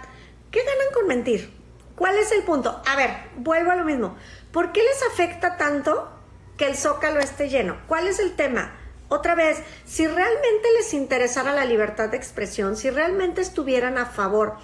[0.50, 1.50] ¿qué ganan con mentir?
[1.96, 2.83] ¿Cuál es el punto?
[2.87, 4.16] A ver, vuelvo a lo mismo.
[4.52, 6.11] ¿Por qué les afecta tanto
[6.57, 7.76] que el zócalo esté lleno.
[7.87, 8.72] ¿Cuál es el tema?
[9.09, 14.54] Otra vez, si realmente les interesara la libertad de expresión, si realmente estuvieran a favor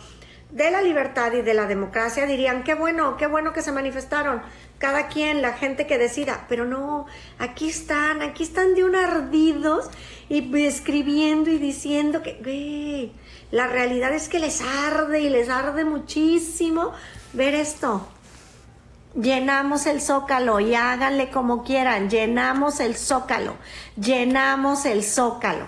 [0.53, 4.43] de la libertad y de la democracia, dirían, qué bueno, qué bueno que se manifestaron,
[4.79, 7.07] cada quien, la gente que decida, pero no,
[7.39, 9.91] aquí están, aquí están de un ardidos
[10.29, 13.13] y escribiendo y diciendo que,
[13.51, 16.93] la realidad es que les arde y les arde muchísimo
[17.33, 18.07] ver esto.
[19.21, 23.57] Llenamos el zócalo y háganle como quieran, llenamos el zócalo,
[23.97, 25.67] llenamos el zócalo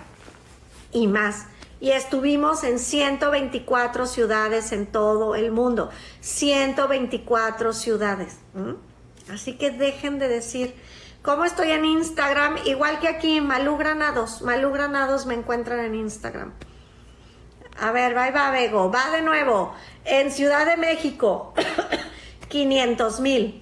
[0.93, 1.47] y más.
[1.83, 5.89] Y estuvimos en 124 ciudades en todo el mundo,
[6.21, 8.37] 124 ciudades.
[9.29, 10.75] Así que dejen de decir,
[11.21, 12.55] ¿cómo estoy en Instagram?
[12.63, 16.53] Igual que aquí, Malú Granados, Malú Granados me encuentran en Instagram.
[17.77, 19.73] A ver, va, va, Bego, va de nuevo.
[20.05, 21.53] En Ciudad de México,
[22.47, 23.61] 500 mil.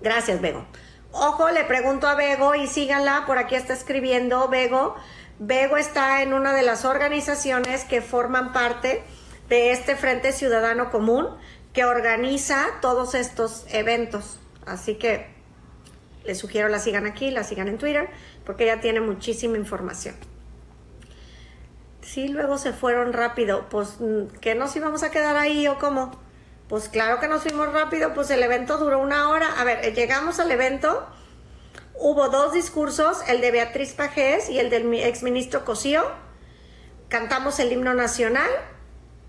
[0.00, 0.66] Gracias, Bego.
[1.12, 4.96] Ojo, le pregunto a Bego y síganla, por aquí está escribiendo Bego.
[5.44, 9.02] Bego está en una de las organizaciones que forman parte
[9.48, 11.26] de este Frente Ciudadano Común
[11.72, 14.38] que organiza todos estos eventos.
[14.66, 15.26] Así que
[16.24, 18.08] les sugiero la sigan aquí, la sigan en Twitter,
[18.46, 20.14] porque ella tiene muchísima información.
[22.02, 23.68] Sí, luego se fueron rápido.
[23.68, 23.96] Pues,
[24.40, 26.20] ¿qué nos íbamos a quedar ahí o cómo?
[26.68, 29.48] Pues claro que nos fuimos rápido, pues el evento duró una hora.
[29.58, 31.04] A ver, llegamos al evento,
[31.98, 36.04] hubo dos discursos, el de Beatriz Pajés y el del exministro Cosío.
[37.08, 38.50] Cantamos el himno nacional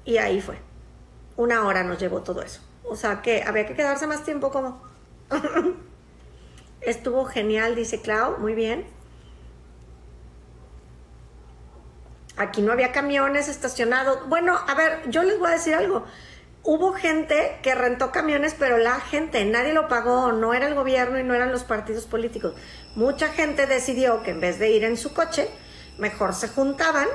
[0.06, 0.58] y ahí fue.
[1.36, 2.62] Una hora nos llevó todo eso.
[2.84, 4.82] O sea que había que quedarse más tiempo como...
[6.82, 8.86] Estuvo genial, dice Clau, muy bien.
[12.36, 14.28] Aquí no había camiones estacionados.
[14.28, 16.04] Bueno, a ver, yo les voy a decir algo.
[16.66, 21.20] Hubo gente que rentó camiones, pero la gente, nadie lo pagó, no era el gobierno
[21.20, 22.54] y no eran los partidos políticos.
[22.96, 25.50] Mucha gente decidió que en vez de ir en su coche,
[25.98, 27.08] mejor se juntaban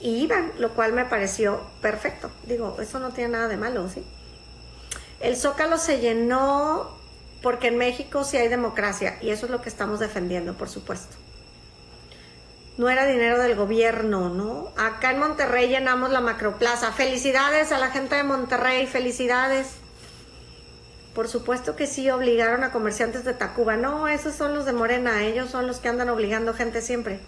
[0.00, 2.30] y iban, lo cual me pareció perfecto.
[2.46, 4.04] Digo, eso no tiene nada de malo, ¿sí?
[5.18, 6.96] El zócalo se llenó
[7.42, 11.16] porque en México sí hay democracia y eso es lo que estamos defendiendo, por supuesto.
[12.76, 14.70] No era dinero del gobierno, ¿no?
[14.76, 16.92] Acá en Monterrey llenamos la macroplaza.
[16.92, 19.76] Felicidades a la gente de Monterrey, felicidades.
[21.14, 23.76] Por supuesto que sí obligaron a comerciantes de Tacuba.
[23.76, 27.20] No, esos son los de Morena, ellos son los que andan obligando gente siempre.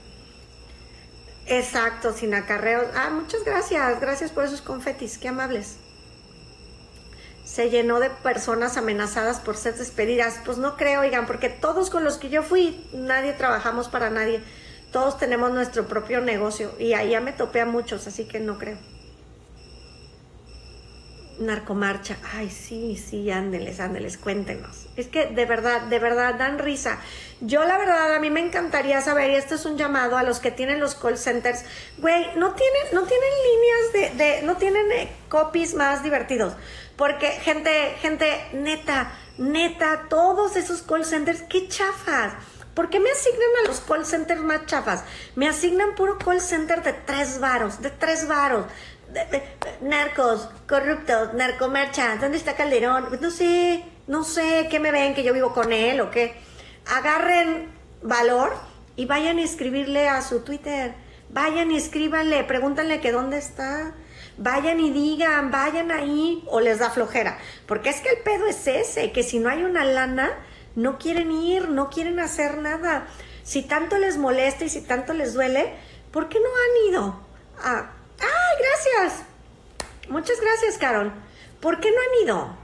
[1.47, 2.87] Exacto, sin acarreos.
[2.95, 5.79] Ah, muchas gracias, gracias por esos confetis, qué amables
[7.49, 10.39] se llenó de personas amenazadas por ser despedidas.
[10.45, 14.43] Pues no creo, oigan, porque todos con los que yo fui, nadie trabajamos para nadie.
[14.92, 18.79] Todos tenemos nuestro propio negocio y allá me topé a muchos, así que no creo.
[21.38, 24.87] Narcomarcha, ay, sí, sí, ándeles, ándeles, cuéntenos.
[24.96, 26.98] Es que de verdad, de verdad dan risa.
[27.40, 30.40] Yo la verdad, a mí me encantaría saber, y esto es un llamado a los
[30.40, 31.64] que tienen los call centers,
[31.98, 33.31] güey, no tienen, no tienen
[33.92, 36.55] líneas de, no tienen eh, copies más divertidos.
[36.96, 42.33] Porque gente, gente, neta, neta, todos esos call centers, qué chafas.
[42.79, 45.03] ¿Por qué me asignan a los call centers más chafas?
[45.35, 48.67] Me asignan puro call center de tres varos, de tres varos.
[49.81, 53.07] narcos, corruptos, narcomarcha, ¿dónde está Calderón?
[53.09, 55.17] Pues no sé, no sé, ¿qué me ven?
[55.17, 56.37] ¿Que yo vivo con él o qué?
[56.87, 57.69] Agarren
[58.01, 58.55] valor
[58.95, 60.95] y vayan a escribirle a su Twitter.
[61.31, 63.93] Vayan y escríbanle, pregúntanle que dónde está
[64.41, 67.38] vayan y digan, vayan ahí, o les da flojera.
[67.67, 70.31] Porque es que el pedo es ese, que si no hay una lana,
[70.79, 73.09] no quieren ir, no quieren hacer nada.
[73.43, 75.75] Si tanto les molesta y si tanto les duele,
[76.12, 77.21] ¿por qué no han ido?
[77.61, 79.23] Ah, ¡Ay, gracias!
[80.09, 81.12] Muchas gracias, Carol.
[81.61, 82.57] ¿Por qué no han ido?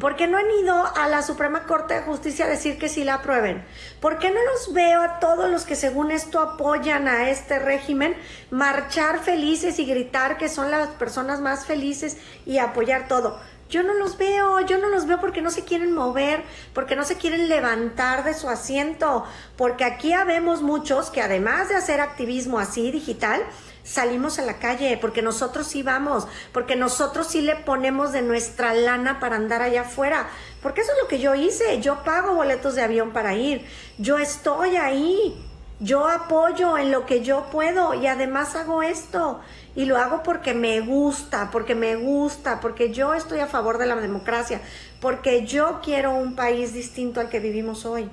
[0.00, 3.04] ¿Por qué no han ido a la Suprema Corte de Justicia a decir que sí
[3.04, 3.62] la aprueben?
[4.00, 8.16] ¿Por qué no los veo a todos los que según esto apoyan a este régimen
[8.50, 13.38] marchar felices y gritar que son las personas más felices y apoyar todo?
[13.72, 17.04] Yo no los veo, yo no los veo porque no se quieren mover, porque no
[17.04, 19.24] se quieren levantar de su asiento,
[19.56, 23.42] porque aquí habemos muchos que además de hacer activismo así digital,
[23.82, 28.74] salimos a la calle, porque nosotros sí vamos, porque nosotros sí le ponemos de nuestra
[28.74, 30.28] lana para andar allá afuera,
[30.60, 34.18] porque eso es lo que yo hice, yo pago boletos de avión para ir, yo
[34.18, 35.34] estoy ahí,
[35.80, 39.40] yo apoyo en lo que yo puedo y además hago esto
[39.74, 43.86] y lo hago porque me gusta, porque me gusta, porque yo estoy a favor de
[43.86, 44.60] la democracia,
[45.00, 48.08] porque yo quiero un país distinto al que vivimos hoy.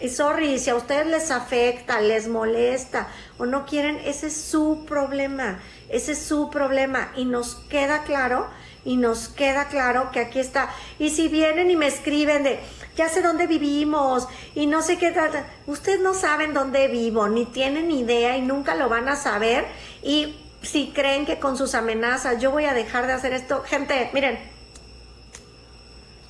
[0.00, 4.84] Y sorry, si a ustedes les afecta, les molesta o no quieren, ese es su
[4.86, 7.12] problema, ese es su problema.
[7.16, 8.48] Y nos queda claro,
[8.84, 10.68] y nos queda claro que aquí está.
[10.98, 12.60] Y si vienen y me escriben de,
[12.96, 15.30] ya sé dónde vivimos y no sé qué tal,
[15.66, 19.64] ustedes no saben dónde vivo, ni tienen idea y nunca lo van a saber.
[20.02, 24.10] Y si creen que con sus amenazas yo voy a dejar de hacer esto, gente,
[24.12, 24.38] miren,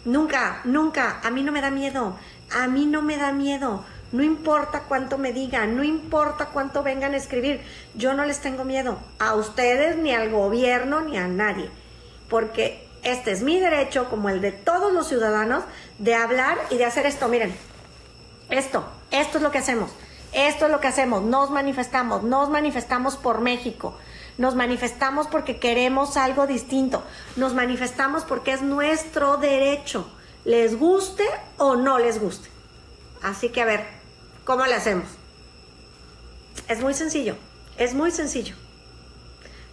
[0.05, 2.16] nunca, nunca, a mí no me da miedo.
[2.51, 3.85] A mí no me da miedo.
[4.12, 7.61] No importa cuánto me digan, no importa cuánto vengan a escribir.
[7.94, 11.68] Yo no les tengo miedo a ustedes, ni al gobierno, ni a nadie.
[12.29, 15.64] Porque este es mi derecho, como el de todos los ciudadanos,
[15.99, 17.29] de hablar y de hacer esto.
[17.29, 17.57] Miren,
[18.51, 19.90] esto, esto es lo que hacemos.
[20.33, 21.23] Esto es lo que hacemos.
[21.23, 23.97] Nos manifestamos, nos manifestamos por México.
[24.38, 27.03] Nos manifestamos porque queremos algo distinto.
[27.37, 30.07] Nos manifestamos porque es nuestro derecho
[30.44, 31.25] les guste
[31.57, 32.49] o no les guste.
[33.23, 33.85] Así que a ver,
[34.44, 35.09] ¿cómo le hacemos?
[36.68, 37.37] Es muy sencillo,
[37.79, 38.55] es muy sencillo.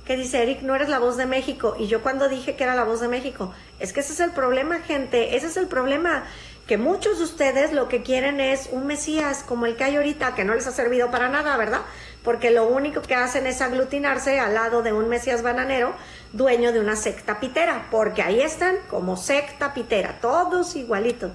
[0.06, 0.62] ¿Qué dice Eric?
[0.62, 1.76] No eres la voz de México.
[1.78, 4.32] Y yo cuando dije que era la voz de México, es que ese es el
[4.32, 6.24] problema, gente, ese es el problema
[6.68, 10.36] que muchos de ustedes lo que quieren es un Mesías como el que hay ahorita,
[10.36, 11.82] que no les ha servido para nada, ¿verdad?
[12.24, 15.94] Porque lo único que hacen es aglutinarse al lado de un Mesías bananero,
[16.34, 21.32] dueño de una secta pitera, porque ahí están como secta pitera, todos igualitos.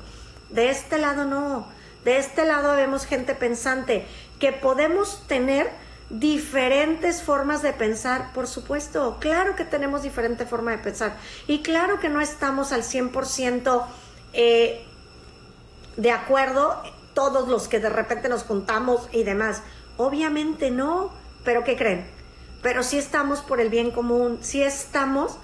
[0.51, 1.67] De este lado no,
[2.05, 4.07] de este lado vemos gente pensante,
[4.39, 5.69] que podemos tener
[6.09, 11.17] diferentes formas de pensar, por supuesto, claro que tenemos diferente forma de pensar
[11.49, 13.85] y claro que no estamos al 100%
[14.33, 14.85] eh,
[15.97, 16.81] de acuerdo
[17.15, 19.63] todos los que de repente nos juntamos y demás.
[19.97, 21.13] Obviamente no,
[21.45, 22.07] pero ¿qué creen?
[22.63, 25.39] Pero sí estamos por el bien común, sí estamos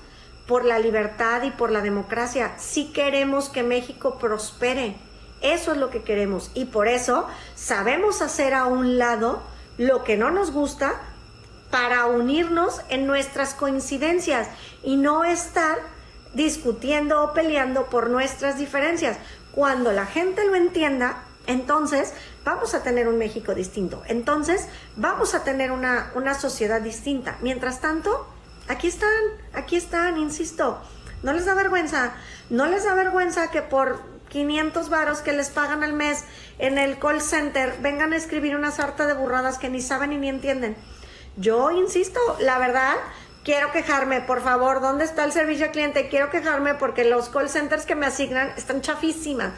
[0.46, 4.96] por la libertad y por la democracia, sí queremos que México prospere.
[5.40, 9.42] Eso es lo que queremos y por eso sabemos hacer a un lado
[9.78, 11.00] lo que no nos gusta
[11.70, 14.48] para unirnos en nuestras coincidencias
[14.82, 15.78] y no estar
[16.34, 19.16] discutiendo o peleando por nuestras diferencias.
[19.52, 22.12] Cuando la gente lo entienda, entonces
[22.44, 24.02] vamos a tener un México distinto.
[24.06, 27.36] Entonces vamos a tener una, una sociedad distinta.
[27.40, 28.26] Mientras tanto,
[28.68, 29.10] aquí están,
[29.52, 30.80] aquí están, insisto.
[31.22, 32.14] No les da vergüenza,
[32.50, 34.00] no les da vergüenza que por
[34.30, 36.24] 500 varos que les pagan al mes
[36.58, 40.16] en el call center vengan a escribir una sarta de burradas que ni saben y
[40.16, 40.74] ni entienden.
[41.36, 42.96] Yo insisto, la verdad,
[43.44, 46.08] quiero quejarme, por favor, ¿dónde está el servicio al cliente?
[46.08, 49.52] Quiero quejarme porque los call centers que me asignan están chafísimas,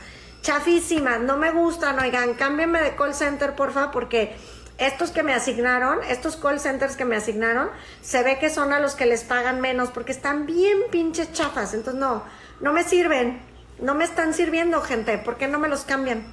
[0.44, 4.37] chafísimas, no me gustan, oigan, cámbienme de call center, por favor, porque
[4.78, 7.68] estos que me asignaron, estos call centers que me asignaron,
[8.00, 11.74] se ve que son a los que les pagan menos porque están bien pinches chafas,
[11.74, 12.22] entonces no,
[12.61, 13.40] no me sirven,
[13.80, 16.33] no me están sirviendo, gente, ¿por qué no me los cambian?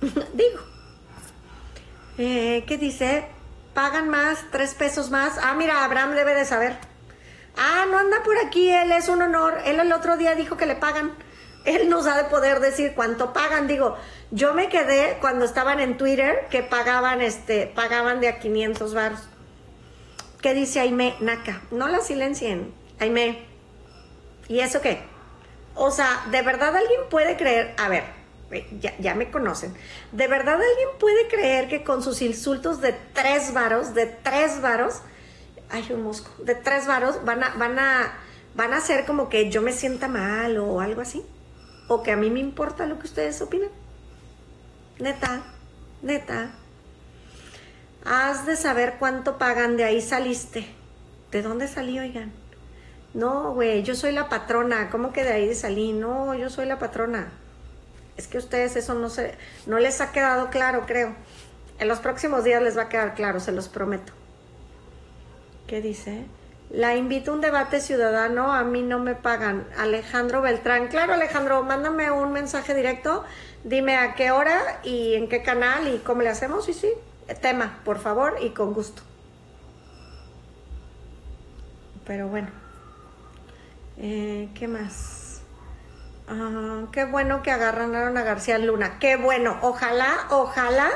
[0.32, 0.60] Digo.
[2.16, 3.28] Eh, ¿Qué dice?
[3.76, 5.34] pagan más, tres pesos más.
[5.42, 6.78] Ah, mira, Abraham debe de saber.
[7.58, 9.58] Ah, no anda por aquí, él es un honor.
[9.66, 11.12] Él el otro día dijo que le pagan.
[11.66, 13.66] Él nos ha de poder decir cuánto pagan.
[13.66, 13.96] Digo,
[14.30, 19.20] yo me quedé cuando estaban en Twitter que pagaban, este, pagaban de a 500 baros.
[20.40, 21.62] ¿Qué dice Aime Naka?
[21.72, 23.44] No la silencien, Aime.
[24.48, 25.02] ¿Y eso qué?
[25.74, 27.74] O sea, ¿de verdad alguien puede creer?
[27.78, 28.04] A ver,
[28.80, 29.74] ya, ya, me conocen.
[30.12, 35.02] ¿De verdad alguien puede creer que con sus insultos de tres varos, de tres varos,
[35.68, 38.14] ay, un mosco, de tres varos, van a, van a,
[38.54, 41.24] van a hacer como que yo me sienta mal o algo así?
[41.88, 43.70] ¿O que a mí me importa lo que ustedes opinan?
[44.98, 45.42] Neta,
[46.02, 46.50] neta.
[48.04, 50.66] Has de saber cuánto pagan, de ahí saliste.
[51.30, 52.32] ¿De dónde salí, oigan?
[53.14, 54.90] No, güey, yo soy la patrona.
[54.90, 55.92] ¿Cómo que de ahí salí?
[55.92, 57.32] No, yo soy la patrona.
[58.16, 61.14] Es que ustedes eso no se, no les ha quedado claro, creo.
[61.78, 64.12] En los próximos días les va a quedar claro, se los prometo.
[65.66, 66.26] ¿Qué dice?
[66.70, 69.66] La invito a un debate ciudadano, a mí no me pagan.
[69.78, 70.88] Alejandro Beltrán.
[70.88, 73.24] Claro, Alejandro, mándame un mensaje directo.
[73.62, 76.68] Dime a qué hora y en qué canal y cómo le hacemos.
[76.68, 76.88] Y sí,
[77.40, 79.02] tema, por favor, y con gusto.
[82.04, 82.48] Pero bueno.
[83.98, 85.40] Eh, ¿Qué más?
[86.28, 88.98] Ah, qué bueno que agarraron a García Luna.
[88.98, 89.56] Qué bueno.
[89.62, 90.90] Ojalá, ojalá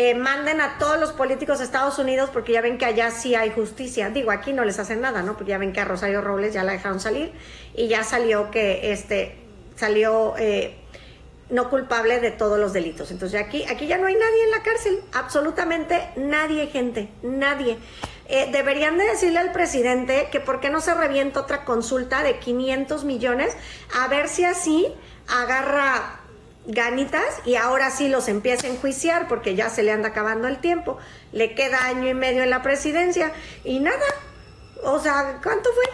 [0.00, 3.34] eh, manden a todos los políticos de Estados Unidos porque ya ven que allá sí
[3.34, 4.10] hay justicia.
[4.10, 5.36] Digo, aquí no les hacen nada, ¿no?
[5.36, 7.32] Porque ya ven que a Rosario Robles ya la dejaron salir
[7.74, 9.34] y ya salió que este
[9.74, 10.76] salió eh,
[11.50, 13.10] no culpable de todos los delitos.
[13.10, 15.00] Entonces aquí, aquí ya no hay nadie en la cárcel.
[15.14, 17.08] Absolutamente nadie, gente.
[17.24, 17.76] Nadie.
[18.28, 22.38] Eh, deberían de decirle al presidente que por qué no se revienta otra consulta de
[22.38, 23.56] 500 millones,
[24.00, 24.94] a ver si así
[25.26, 26.17] agarra
[26.68, 30.58] ganitas y ahora sí los empieza a enjuiciar porque ya se le anda acabando el
[30.58, 30.98] tiempo.
[31.32, 33.32] Le queda año y medio en la presidencia
[33.64, 34.04] y nada.
[34.84, 35.84] O sea, ¿cuánto fue?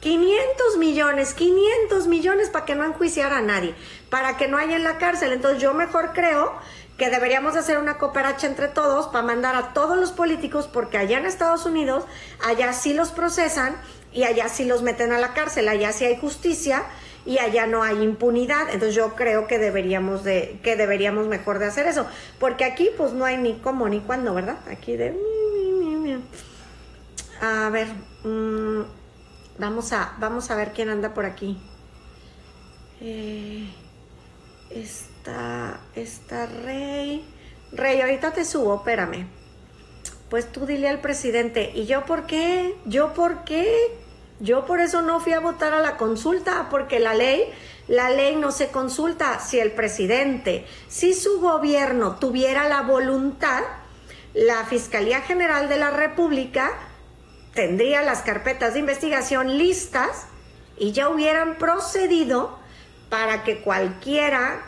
[0.00, 3.74] 500 millones, 500 millones para que no enjuiciara a nadie,
[4.10, 5.32] para que no haya en la cárcel.
[5.32, 6.54] Entonces yo mejor creo
[6.96, 11.18] que deberíamos hacer una cooperacha entre todos para mandar a todos los políticos, porque allá
[11.18, 12.04] en Estados Unidos,
[12.44, 13.76] allá sí los procesan
[14.12, 16.84] y allá sí los meten a la cárcel, allá sí hay justicia
[17.26, 18.68] y allá no hay impunidad.
[18.72, 22.06] Entonces yo creo que deberíamos de, que deberíamos mejor de hacer eso.
[22.38, 24.58] Porque aquí pues no hay ni cómo ni cuándo, ¿verdad?
[24.70, 25.14] Aquí de.
[27.40, 27.88] A ver.
[28.24, 28.82] Mm,
[29.58, 30.16] vamos a.
[30.18, 31.58] Vamos a ver quién anda por aquí.
[33.00, 33.68] Eh,
[34.70, 35.80] está.
[35.94, 37.24] Está Rey.
[37.72, 39.26] Rey, ahorita te subo, espérame.
[40.30, 41.70] Pues tú dile al presidente.
[41.74, 42.74] ¿Y yo por qué?
[42.86, 44.07] ¿Yo por qué?
[44.40, 47.52] Yo por eso no fui a votar a la consulta, porque la ley,
[47.88, 49.40] la ley no se consulta.
[49.40, 53.62] Si el presidente, si su gobierno tuviera la voluntad,
[54.34, 56.72] la Fiscalía General de la República
[57.54, 60.26] tendría las carpetas de investigación listas
[60.76, 62.56] y ya hubieran procedido
[63.08, 64.62] para que cualquiera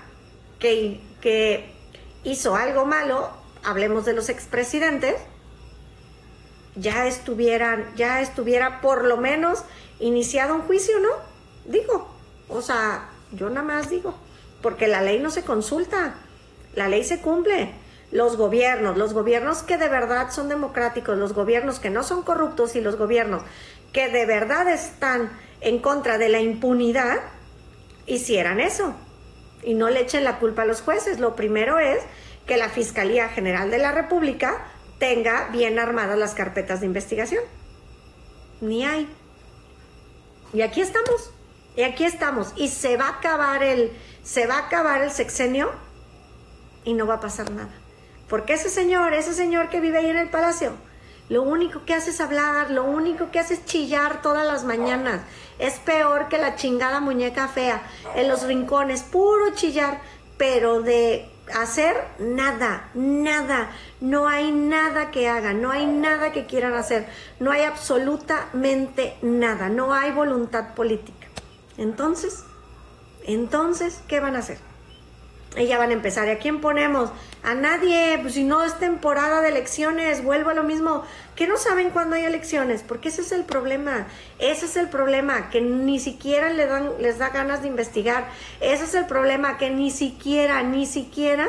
[0.58, 1.72] que, que
[2.24, 3.30] hizo algo malo,
[3.62, 5.14] hablemos de los expresidentes,
[6.80, 9.64] ya estuvieran, ya estuviera por lo menos
[9.98, 11.08] iniciado un juicio, ¿no?
[11.66, 12.08] Digo,
[12.48, 14.14] o sea, yo nada más digo,
[14.62, 16.14] porque la ley no se consulta,
[16.74, 17.70] la ley se cumple.
[18.12, 22.74] Los gobiernos, los gobiernos que de verdad son democráticos, los gobiernos que no son corruptos
[22.74, 23.42] y los gobiernos
[23.92, 27.20] que de verdad están en contra de la impunidad,
[28.06, 28.94] hicieran eso
[29.62, 31.20] y no le echen la culpa a los jueces.
[31.20, 32.00] Lo primero es
[32.46, 34.64] que la Fiscalía General de la República
[35.00, 37.42] tenga bien armadas las carpetas de investigación.
[38.60, 39.08] Ni hay.
[40.52, 41.32] Y aquí estamos.
[41.74, 42.52] Y aquí estamos.
[42.54, 43.90] Y se va a acabar el,
[44.22, 45.72] se va a acabar el sexenio
[46.84, 47.70] y no va a pasar nada.
[48.28, 50.72] Porque ese señor, ese señor que vive ahí en el palacio,
[51.30, 55.22] lo único que hace es hablar, lo único que hace es chillar todas las mañanas.
[55.58, 57.82] Es peor que la chingada muñeca fea
[58.16, 60.00] en los rincones, puro chillar,
[60.36, 63.70] pero de hacer nada, nada.
[64.00, 67.06] No hay nada que hagan, no hay nada que quieran hacer,
[67.38, 71.26] no hay absolutamente nada, no hay voluntad política.
[71.76, 72.44] Entonces,
[73.24, 74.69] entonces, ¿qué van a hacer?
[75.56, 76.28] Ya van a empezar.
[76.28, 77.10] ¿Y a quién ponemos?
[77.42, 78.18] A nadie.
[78.22, 81.04] Pues si no es temporada de elecciones, vuelvo a lo mismo.
[81.34, 84.06] Que no saben cuándo hay elecciones, porque ese es el problema.
[84.38, 88.28] Ese es el problema, que ni siquiera le dan, les da ganas de investigar.
[88.60, 91.48] Ese es el problema, que ni siquiera, ni siquiera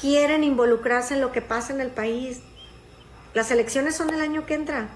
[0.00, 2.40] quieren involucrarse en lo que pasa en el país.
[3.34, 4.88] Las elecciones son el año que entra.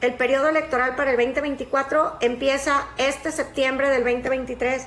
[0.00, 4.86] El periodo electoral para el 2024 empieza este septiembre del 2023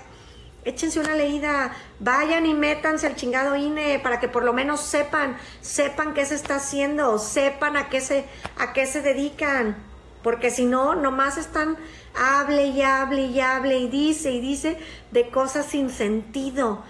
[0.70, 5.38] échense una leída, vayan y métanse al chingado INE para que por lo menos sepan,
[5.62, 8.26] sepan qué se está haciendo, sepan a qué se,
[8.58, 9.76] a qué se dedican,
[10.24, 11.78] porque si no, nomás están
[12.16, 14.78] hable y hable y hable y dice y dice
[15.12, 16.84] de cosas sin sentido,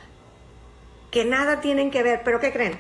[1.12, 2.78] que nada tienen que ver, pero ¿qué creen?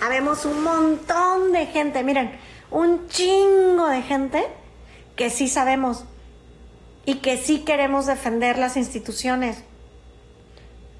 [0.00, 2.38] Habemos un montón de gente, miren,
[2.70, 4.46] un chingo de gente
[5.16, 6.04] que sí sabemos
[7.06, 9.64] y que sí queremos defender las instituciones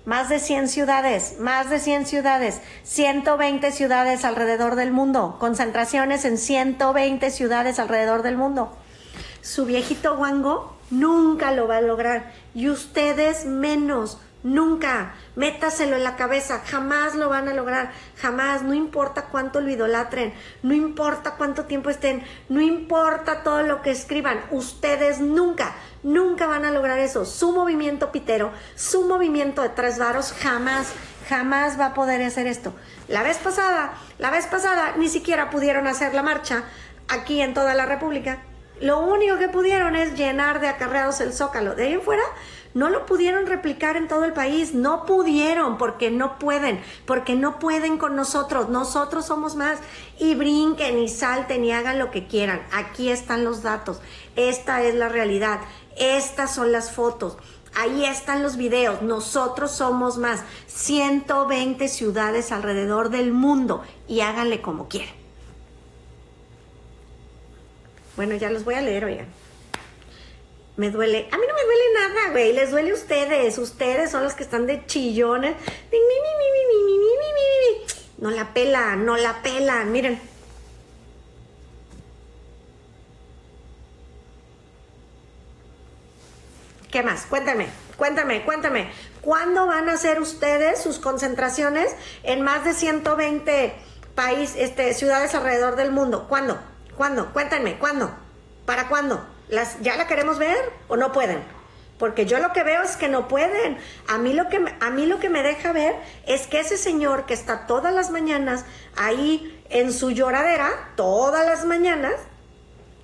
[0.09, 6.39] más de 100 ciudades, más de 100 ciudades, 120 ciudades alrededor del mundo, concentraciones en
[6.39, 8.75] 120 ciudades alrededor del mundo.
[9.43, 14.19] Su viejito guango nunca lo va a lograr y ustedes menos.
[14.45, 19.69] Nunca, métaselo en la cabeza, jamás lo van a lograr, jamás, no importa cuánto lo
[19.69, 20.33] idolatren,
[20.63, 25.75] no importa cuánto tiempo estén, no importa todo lo que escriban, ustedes nunca,
[26.05, 27.25] nunca van a lograr eso.
[27.25, 30.93] Su movimiento pitero, su movimiento de tres varos, jamás,
[31.29, 32.73] jamás va a poder hacer esto.
[33.09, 36.63] La vez pasada, la vez pasada, ni siquiera pudieron hacer la marcha
[37.09, 38.39] aquí en toda la República.
[38.81, 41.75] Lo único que pudieron es llenar de acarreados el zócalo.
[41.75, 42.23] De ahí en fuera,
[42.79, 47.59] no lo pudieron replicar en todo el país, no pudieron porque no pueden, porque no
[47.59, 49.81] pueden con nosotros, nosotros somos más
[50.21, 52.63] y brinquen y salten y hagan lo que quieran.
[52.71, 54.01] Aquí están los datos,
[54.37, 55.59] esta es la realidad,
[55.99, 57.37] estas son las fotos.
[57.75, 59.03] Ahí están los videos.
[59.03, 65.15] Nosotros somos más 120 ciudades alrededor del mundo y háganle como quieran.
[68.17, 69.38] Bueno, ya los voy a leer, oigan
[70.79, 71.29] me duele.
[71.33, 72.53] A mí no me duele nada, güey.
[72.53, 73.59] Les duele a ustedes.
[73.59, 75.57] Ustedes son los que están de chillones.
[78.17, 79.91] No la pelan, no la pelan.
[79.91, 80.21] Miren.
[86.93, 87.27] ¿Qué más?
[87.27, 87.67] Cuéntame,
[87.97, 88.91] cuéntame, cuéntame.
[89.21, 93.75] ¿Cuándo van a hacer ustedes sus concentraciones en más de 120
[94.15, 96.27] países, este, ciudades alrededor del mundo?
[96.29, 96.59] ¿Cuándo?
[96.97, 97.33] ¿Cuándo?
[97.33, 98.11] Cuéntenme, ¿cuándo?
[98.65, 99.38] ¿Para cuándo?
[99.49, 101.43] ¿Las, ¿Ya la queremos ver o no pueden?
[101.99, 103.79] Porque yo lo que veo es que no pueden.
[104.07, 105.97] A mí lo que a mí lo que me deja ver
[106.27, 108.65] es que ese señor que está todas las mañanas
[108.97, 112.15] ahí en su lloradera, todas las mañanas,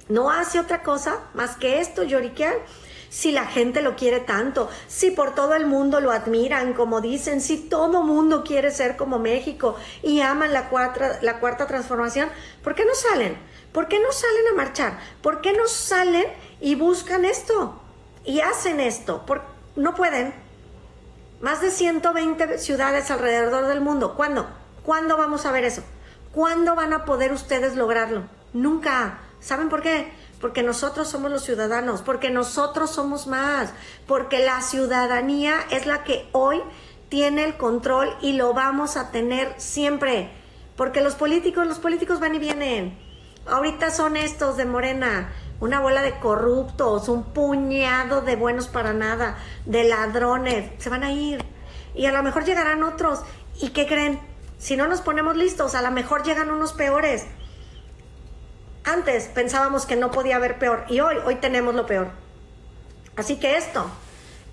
[0.09, 2.55] no hace otra cosa más que esto, lloriquear.
[3.09, 7.41] Si la gente lo quiere tanto, si por todo el mundo lo admiran, como dicen,
[7.41, 12.29] si todo mundo quiere ser como México y aman la cuarta, la cuarta transformación,
[12.65, 13.37] ¿por qué no salen?
[13.75, 14.99] ¿Por qué no salen a marchar?
[15.21, 16.25] ¿Por qué no salen
[16.63, 17.83] y buscan esto?
[18.25, 19.25] y hacen esto.
[19.27, 19.43] Por,
[19.77, 20.35] no pueden.
[21.41, 24.15] Más de 120 ciudades alrededor del mundo.
[24.15, 24.49] ¿Cuándo?
[24.83, 25.83] ¿Cuándo vamos a ver eso?
[26.33, 28.25] ¿Cuándo van a poder ustedes lograrlo?
[28.53, 29.19] Nunca.
[29.41, 30.11] ¿Saben por qué?
[30.41, 33.73] Porque nosotros somos los ciudadanos, porque nosotros somos más,
[34.07, 36.63] porque la ciudadanía es la que hoy
[37.09, 40.31] tiene el control y lo vamos a tener siempre.
[40.77, 42.99] Porque los políticos, los políticos van y vienen.
[43.47, 49.37] Ahorita son estos de Morena, una bola de corruptos, un puñado de buenos para nada,
[49.67, 51.45] de ladrones, se van a ir.
[51.95, 53.21] Y a lo mejor llegarán otros.
[53.61, 54.21] ¿Y qué creen?
[54.59, 57.27] Si no nos ponemos listos, a lo mejor llegan unos peores.
[58.85, 62.09] Antes pensábamos que no podía haber peor y hoy, hoy tenemos lo peor.
[63.17, 63.91] Así que esto,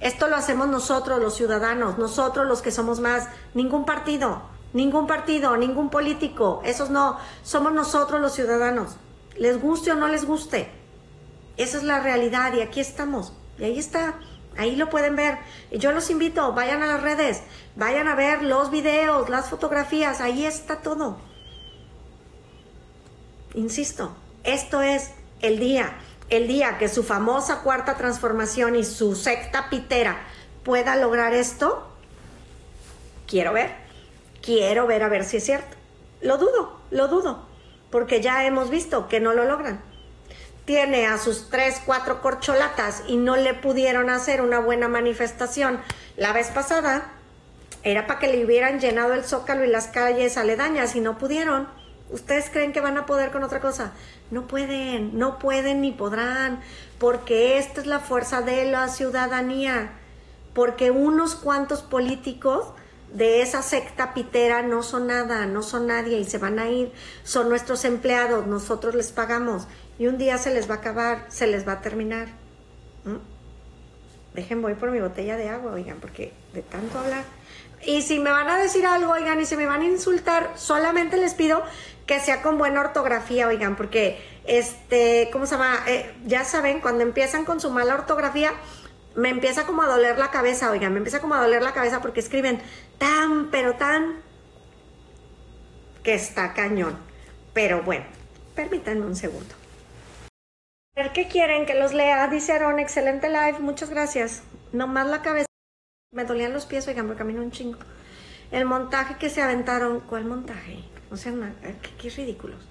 [0.01, 4.41] esto lo hacemos nosotros los ciudadanos, nosotros los que somos más, ningún partido,
[4.73, 8.97] ningún partido, ningún político, esos no, somos nosotros los ciudadanos,
[9.37, 10.69] les guste o no les guste.
[11.57, 13.33] Esa es la realidad y aquí estamos.
[13.57, 14.15] Y ahí está.
[14.57, 15.37] Ahí lo pueden ver.
[15.71, 17.41] Yo los invito, vayan a las redes,
[17.75, 21.17] vayan a ver los videos, las fotografías, ahí está todo.
[23.53, 25.11] Insisto, esto es
[25.41, 25.93] el día,
[26.29, 30.17] el día que su famosa cuarta transformación y su secta pitera
[30.63, 31.87] pueda lograr esto.
[33.27, 33.75] Quiero ver,
[34.41, 35.77] quiero ver a ver si es cierto.
[36.21, 37.45] Lo dudo, lo dudo,
[37.89, 39.81] porque ya hemos visto que no lo logran
[40.65, 45.79] tiene a sus tres, cuatro corcholatas y no le pudieron hacer una buena manifestación
[46.17, 47.11] la vez pasada,
[47.83, 51.67] era para que le hubieran llenado el zócalo y las calles aledañas y no pudieron.
[52.11, 53.93] ¿Ustedes creen que van a poder con otra cosa?
[54.29, 56.61] No pueden, no pueden ni podrán,
[56.99, 59.91] porque esta es la fuerza de la ciudadanía,
[60.53, 62.67] porque unos cuantos políticos
[63.13, 66.91] de esa secta pitera no son nada, no son nadie y se van a ir,
[67.23, 69.67] son nuestros empleados, nosotros les pagamos
[69.99, 72.29] y un día se les va a acabar, se les va a terminar.
[74.33, 77.23] Dejen, voy por mi botella de agua, oigan, porque de tanto hablar.
[77.85, 81.17] Y si me van a decir algo, oigan, y si me van a insultar, solamente
[81.17, 81.63] les pido
[82.05, 85.79] que sea con buena ortografía, oigan, porque, este, ¿cómo se llama?
[85.87, 88.53] Eh, ya saben, cuando empiezan con su mala ortografía,
[89.15, 92.01] me empieza como a doler la cabeza, oigan, me empieza como a doler la cabeza
[92.01, 92.61] porque escriben
[93.01, 94.21] tan, pero tan,
[96.03, 96.99] que está cañón.
[97.51, 98.05] Pero bueno,
[98.55, 99.55] permítanme un segundo.
[101.15, 102.27] ¿Qué quieren que los lea?
[102.27, 104.43] Dice Aaron, excelente live, muchas gracias.
[104.71, 105.47] Nomás la cabeza.
[106.13, 107.79] Me dolían los pies, oigan, porque camino un chingo.
[108.51, 110.83] El montaje que se aventaron, ¿cuál montaje?
[111.09, 111.33] O sea,
[111.97, 112.67] qué, ridículos.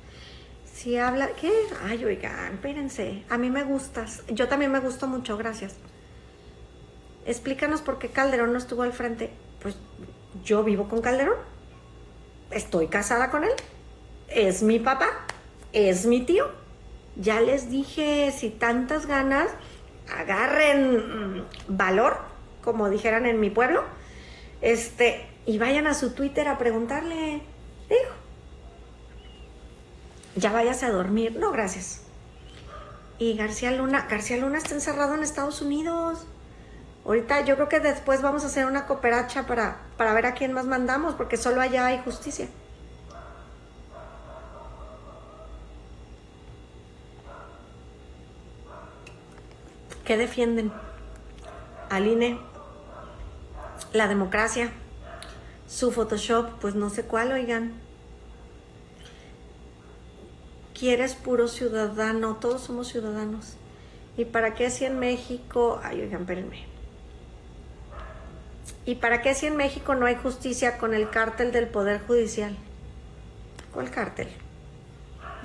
[0.72, 1.51] Si habla, ¿qué?
[1.83, 3.24] Ay, oigan, espérense.
[3.31, 4.22] A mí me gustas.
[4.28, 5.74] Yo también me gusto mucho, gracias.
[7.26, 9.31] Explícanos por qué Calderón no estuvo al frente.
[9.61, 9.76] Pues
[10.45, 11.36] yo vivo con Calderón.
[12.51, 13.53] Estoy casada con él.
[14.28, 15.09] Es mi papá.
[15.72, 16.61] Es mi tío
[17.16, 19.49] ya les dije, si tantas ganas,
[20.12, 22.18] agarren mm, valor,
[22.62, 23.84] como dijeran en mi pueblo,
[24.61, 27.43] este, y vayan a su Twitter a preguntarle,
[27.88, 28.14] dijo,
[30.36, 31.36] ya váyase a dormir.
[31.38, 32.03] No, gracias.
[33.18, 36.26] Y García Luna, García Luna está encerrado en Estados Unidos.
[37.05, 40.53] Ahorita yo creo que después vamos a hacer una cooperacha para, para ver a quién
[40.53, 42.49] más mandamos, porque solo allá hay justicia.
[50.05, 50.73] ¿Qué defienden?
[51.89, 52.39] Al INE,
[53.93, 54.73] la democracia,
[55.69, 57.73] su Photoshop, pues no sé cuál, oigan.
[60.79, 63.55] Quieres puro ciudadano, todos somos ciudadanos.
[64.17, 66.70] ¿Y para qué si en México, ay, oigan, espérenme.
[68.85, 72.57] ¿Y para qué si en México no hay justicia con el cártel del Poder Judicial?
[73.72, 74.28] ¿Cuál cártel?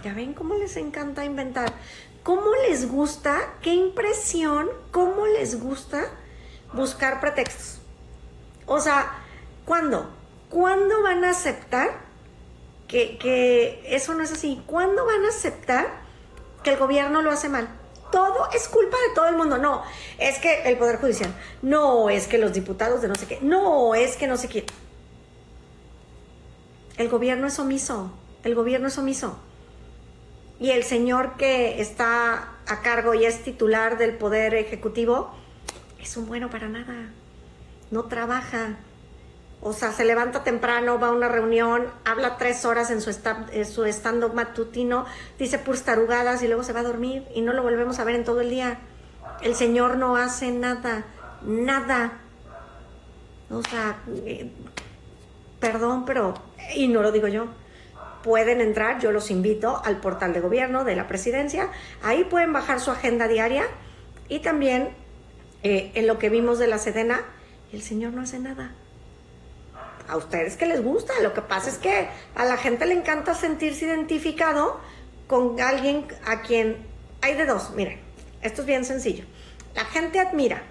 [0.03, 1.73] Ya ven cómo les encanta inventar.
[2.23, 3.53] ¿Cómo les gusta?
[3.61, 4.69] ¿Qué impresión?
[4.91, 6.05] ¿Cómo les gusta
[6.73, 7.79] buscar pretextos?
[8.65, 9.19] O sea,
[9.65, 10.09] ¿cuándo?
[10.49, 11.89] ¿Cuándo van a aceptar
[12.88, 14.63] que, eso no es así?
[14.65, 15.88] ¿Cuándo van a aceptar
[16.63, 17.67] que el gobierno lo hace mal?
[18.12, 19.58] Todo es culpa de todo el mundo.
[19.58, 19.84] No,
[20.18, 23.95] es que el Poder Judicial, no, es que los diputados de no sé qué, no,
[23.95, 24.66] es que no sé qué.
[26.97, 28.12] El gobierno es omiso,
[28.43, 29.38] el gobierno es omiso.
[30.60, 35.32] Y el señor que está a cargo y es titular del Poder Ejecutivo
[35.99, 37.10] es un bueno para nada.
[37.91, 38.78] No trabaja,
[39.68, 43.86] o sea, se levanta temprano, va a una reunión, habla tres horas en su, su
[43.86, 45.05] stand-up matutino,
[45.39, 48.13] dice puras tarugadas y luego se va a dormir y no lo volvemos a ver
[48.13, 48.78] en todo el día.
[49.41, 51.05] El Señor no hace nada,
[51.43, 52.20] nada.
[53.49, 54.51] O sea, eh,
[55.59, 56.36] perdón, pero,
[56.76, 57.47] y no lo digo yo,
[58.24, 61.72] pueden entrar, yo los invito al portal de gobierno de la presidencia,
[62.03, 63.66] ahí pueden bajar su agenda diaria
[64.30, 64.89] y también
[65.63, 67.22] eh, en lo que vimos de la Sedena,
[67.74, 68.76] el Señor no hace nada
[70.08, 71.14] a ustedes que les gusta.
[71.22, 74.80] Lo que pasa es que a la gente le encanta sentirse identificado
[75.28, 76.78] con alguien a quien
[77.22, 77.72] hay de dos.
[77.72, 77.99] Miren,
[78.41, 79.26] esto es bien sencillo.
[79.74, 80.64] La gente admira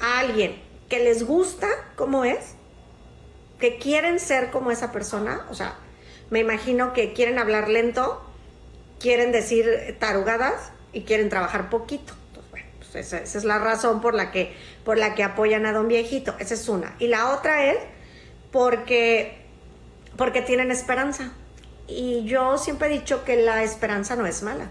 [0.00, 2.54] a alguien que les gusta como es,
[3.58, 5.46] que quieren ser como esa persona.
[5.50, 5.76] O sea,
[6.30, 8.22] me imagino que quieren hablar lento,
[8.98, 12.14] quieren decir tarugadas y quieren trabajar poquito.
[12.50, 14.52] Pues esa, esa es la razón por la que
[14.84, 16.34] por la que apoyan a don viejito.
[16.38, 16.96] Esa es una.
[16.98, 17.78] Y la otra es
[18.50, 19.38] porque,
[20.16, 21.32] porque tienen esperanza.
[21.86, 24.70] Y yo siempre he dicho que la esperanza no es mala,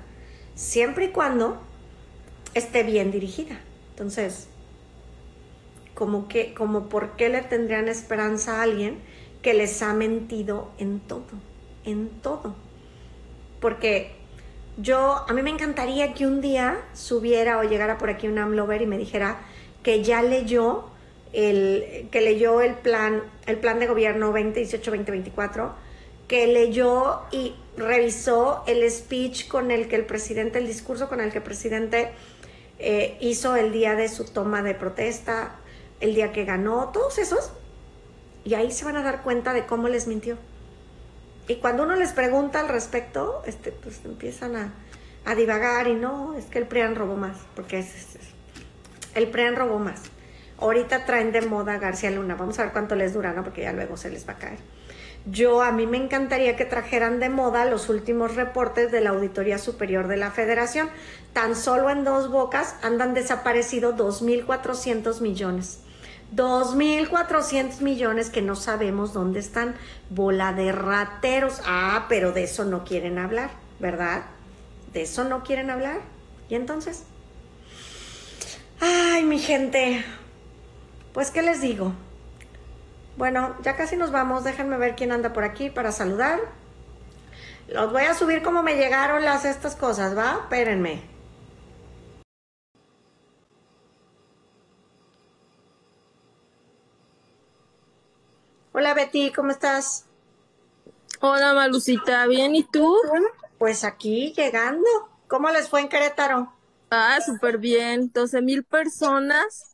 [0.55, 1.61] siempre y cuando
[2.53, 3.59] esté bien dirigida.
[3.91, 4.47] Entonces,
[5.93, 8.99] como que, como por qué le tendrían esperanza a alguien
[9.41, 11.25] que les ha mentido en todo,
[11.83, 12.55] en todo.
[13.59, 14.15] Porque
[14.77, 18.81] yo, a mí me encantaría que un día subiera o llegara por aquí un AMLOVER
[18.81, 19.41] y me dijera
[19.83, 20.85] que ya leyó
[21.33, 25.71] el, que leyó el plan, el plan de gobierno 2018-2024,
[26.27, 31.31] que leyó y revisó el speech con el que el presidente, el discurso con el
[31.31, 32.11] que el presidente
[32.77, 35.55] eh, hizo el día de su toma de protesta,
[35.99, 37.51] el día que ganó, todos esos.
[38.45, 40.37] Y ahí se van a dar cuenta de cómo les mintió.
[41.47, 44.73] Y cuando uno les pregunta al respecto, este, pues empiezan a,
[45.25, 48.17] a divagar y no, es que el PRIAN robó más, porque es,
[49.15, 50.01] el PRIAN robó más.
[50.61, 52.35] Ahorita traen de moda García Luna.
[52.35, 53.43] Vamos a ver cuánto les dura, ¿no?
[53.43, 54.59] Porque ya luego se les va a caer.
[55.25, 59.57] Yo, a mí me encantaría que trajeran de moda los últimos reportes de la Auditoría
[59.57, 60.89] Superior de la Federación.
[61.33, 65.79] Tan solo en dos bocas andan desaparecidos 2.400 millones.
[66.35, 69.75] 2.400 millones que no sabemos dónde están.
[70.09, 71.61] Bola de rateros.
[71.65, 74.23] Ah, pero de eso no quieren hablar, ¿verdad?
[74.93, 75.99] De eso no quieren hablar.
[76.49, 77.03] ¿Y entonces?
[78.79, 80.05] Ay, mi gente,
[81.13, 81.93] pues, ¿qué les digo?
[83.17, 84.43] Bueno, ya casi nos vamos.
[84.43, 86.39] Déjenme ver quién anda por aquí para saludar.
[87.67, 90.39] Los voy a subir como me llegaron las estas cosas, ¿va?
[90.43, 91.03] Espérenme.
[98.71, 100.05] Hola Betty, ¿cómo estás?
[101.19, 102.55] Hola Malucita, ¿bien?
[102.55, 102.95] ¿Y tú?
[103.57, 104.87] Pues aquí llegando.
[105.27, 106.53] ¿Cómo les fue en Querétaro?
[106.89, 108.09] Ah, súper bien.
[108.13, 109.68] 12 mil personas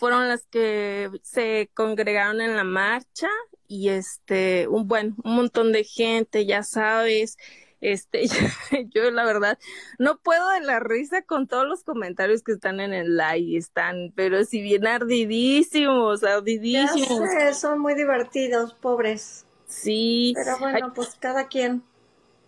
[0.00, 3.28] fueron las que se congregaron en la marcha
[3.68, 7.36] y este, un buen, un montón de gente, ya sabes,
[7.82, 8.24] este,
[8.94, 9.58] yo la verdad
[9.98, 14.10] no puedo de la risa con todos los comentarios que están en el live, están,
[14.16, 17.20] pero si bien ardidísimos, ardidísimos.
[17.34, 19.44] Ya sé, son muy divertidos, pobres.
[19.66, 20.32] Sí.
[20.34, 21.82] Pero bueno, pues cada quien.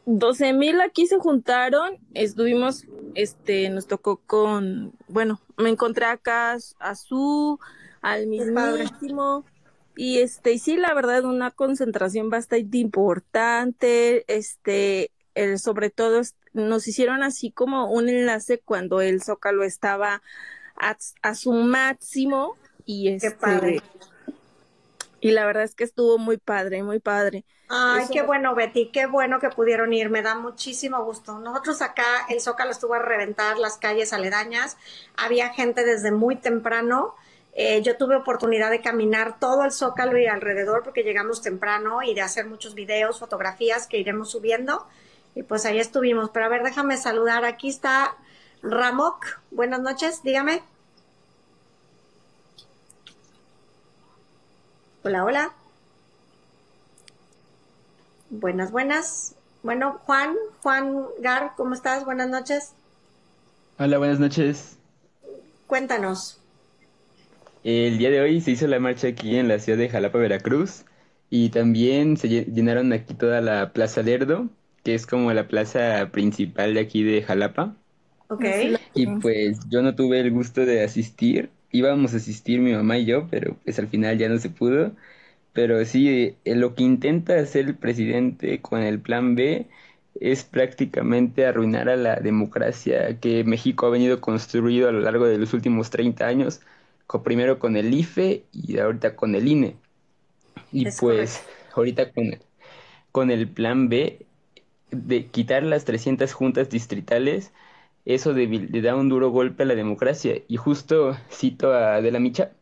[0.07, 6.95] 12 mil aquí se juntaron, estuvimos, este, nos tocó con, bueno, me encontré acá a
[6.95, 7.59] su,
[8.01, 9.45] al mismísimo,
[9.95, 16.21] y este, y sí, la verdad, una concentración bastante importante, este, el, sobre todo
[16.53, 20.23] nos hicieron así como un enlace cuando el Zócalo estaba
[20.77, 23.83] a, a su máximo, y este, Qué padre.
[25.23, 27.47] Y la verdad es que estuvo muy padre, muy padre.
[27.69, 28.13] Ay, Eso...
[28.13, 31.39] qué bueno, Betty, qué bueno que pudieron ir, me da muchísimo gusto.
[31.39, 34.77] Nosotros acá, el Zócalo estuvo a reventar las calles aledañas,
[35.17, 37.15] había gente desde muy temprano.
[37.55, 42.15] Eh, yo tuve oportunidad de caminar todo el Zócalo y alrededor porque llegamos temprano y
[42.15, 44.87] de hacer muchos videos, fotografías que iremos subiendo.
[45.35, 46.31] Y pues ahí estuvimos.
[46.31, 47.45] Pero a ver, déjame saludar.
[47.45, 48.17] Aquí está
[48.63, 49.27] Ramok.
[49.51, 50.63] Buenas noches, dígame.
[55.05, 55.53] Hola, hola.
[58.31, 59.35] Buenas, buenas.
[59.65, 62.05] Bueno, Juan, Juan Gar, ¿cómo estás?
[62.05, 62.73] Buenas noches.
[63.79, 64.79] Hola, buenas noches.
[65.67, 66.39] Cuéntanos.
[67.65, 70.85] El día de hoy se hizo la marcha aquí en la ciudad de Jalapa, Veracruz,
[71.31, 74.51] y también se llenaron aquí toda la Plaza Lerdo,
[74.85, 77.75] que es como la plaza principal de aquí de Jalapa.
[78.29, 78.45] Ok.
[78.95, 81.51] Y pues yo no tuve el gusto de asistir.
[81.73, 84.93] Íbamos a asistir mi mamá y yo, pero pues al final ya no se pudo.
[85.53, 89.69] Pero sí, eh, lo que intenta hacer el presidente con el plan B
[90.21, 95.39] es prácticamente arruinar a la democracia que México ha venido construido a lo largo de
[95.39, 96.63] los últimos 30 años,
[97.25, 99.77] primero con el IFE y ahorita con el INE.
[100.73, 101.43] Y pues
[101.75, 102.39] ahorita con,
[103.13, 104.27] con el plan B
[104.91, 107.53] de quitar las 300 juntas distritales,
[108.05, 110.43] eso le da un duro golpe a la democracia.
[110.49, 112.53] Y justo cito a De la Micha,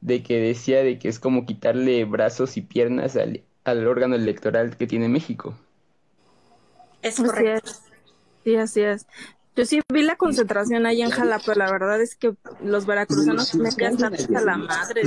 [0.00, 4.76] de que decía de que es como quitarle brazos y piernas al, al órgano electoral
[4.76, 5.54] que tiene México.
[7.02, 7.72] Es correcto.
[8.44, 9.06] Sí, así es.
[9.54, 13.70] Yo sí vi la concentración ahí en Jalapa, la verdad es que los veracruzanos me
[13.70, 14.02] quedan
[14.34, 15.02] a la madre.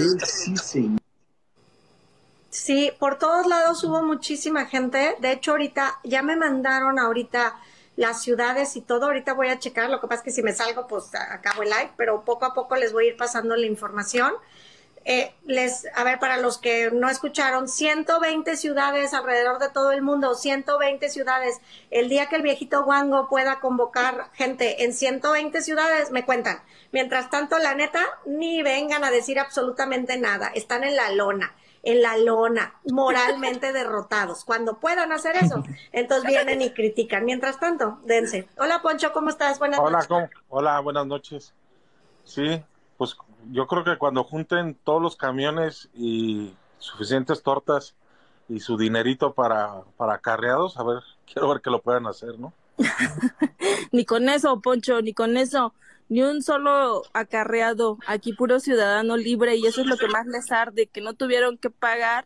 [2.52, 5.16] Sí, por todos lados hubo muchísima gente.
[5.20, 7.56] De hecho, ahorita ya me mandaron ahorita
[7.96, 9.06] las ciudades y todo.
[9.06, 9.90] Ahorita voy a checar.
[9.90, 12.54] Lo que pasa es que si me salgo, pues acabo el live, pero poco a
[12.54, 14.34] poco les voy a ir pasando la información.
[15.08, 20.02] Eh, les, a ver, para los que no escucharon, 120 ciudades alrededor de todo el
[20.02, 21.60] mundo, 120 ciudades.
[21.92, 26.60] El día que el viejito Wango pueda convocar gente en 120 ciudades, me cuentan.
[26.92, 30.48] Mientras tanto, la neta, ni vengan a decir absolutamente nada.
[30.48, 31.54] Están en la lona
[31.86, 34.44] en la lona, moralmente derrotados.
[34.44, 37.24] Cuando puedan hacer eso, entonces vienen y critican.
[37.24, 38.50] Mientras tanto, dense.
[38.58, 39.60] Hola Poncho, ¿cómo estás?
[39.60, 40.38] Buenas Hola, noches.
[40.50, 41.54] Hola, buenas noches.
[42.24, 42.62] Sí,
[42.98, 43.16] pues
[43.52, 47.94] yo creo que cuando junten todos los camiones y suficientes tortas
[48.50, 52.52] y su dinerito para, para acarreados, a ver, quiero ver que lo puedan hacer, ¿no?
[53.92, 55.74] ni con eso, Poncho, ni con eso,
[56.10, 60.52] ni un solo acarreado, aquí puro ciudadano libre y eso es lo que más les
[60.52, 62.26] arde, que no tuvieron que pagar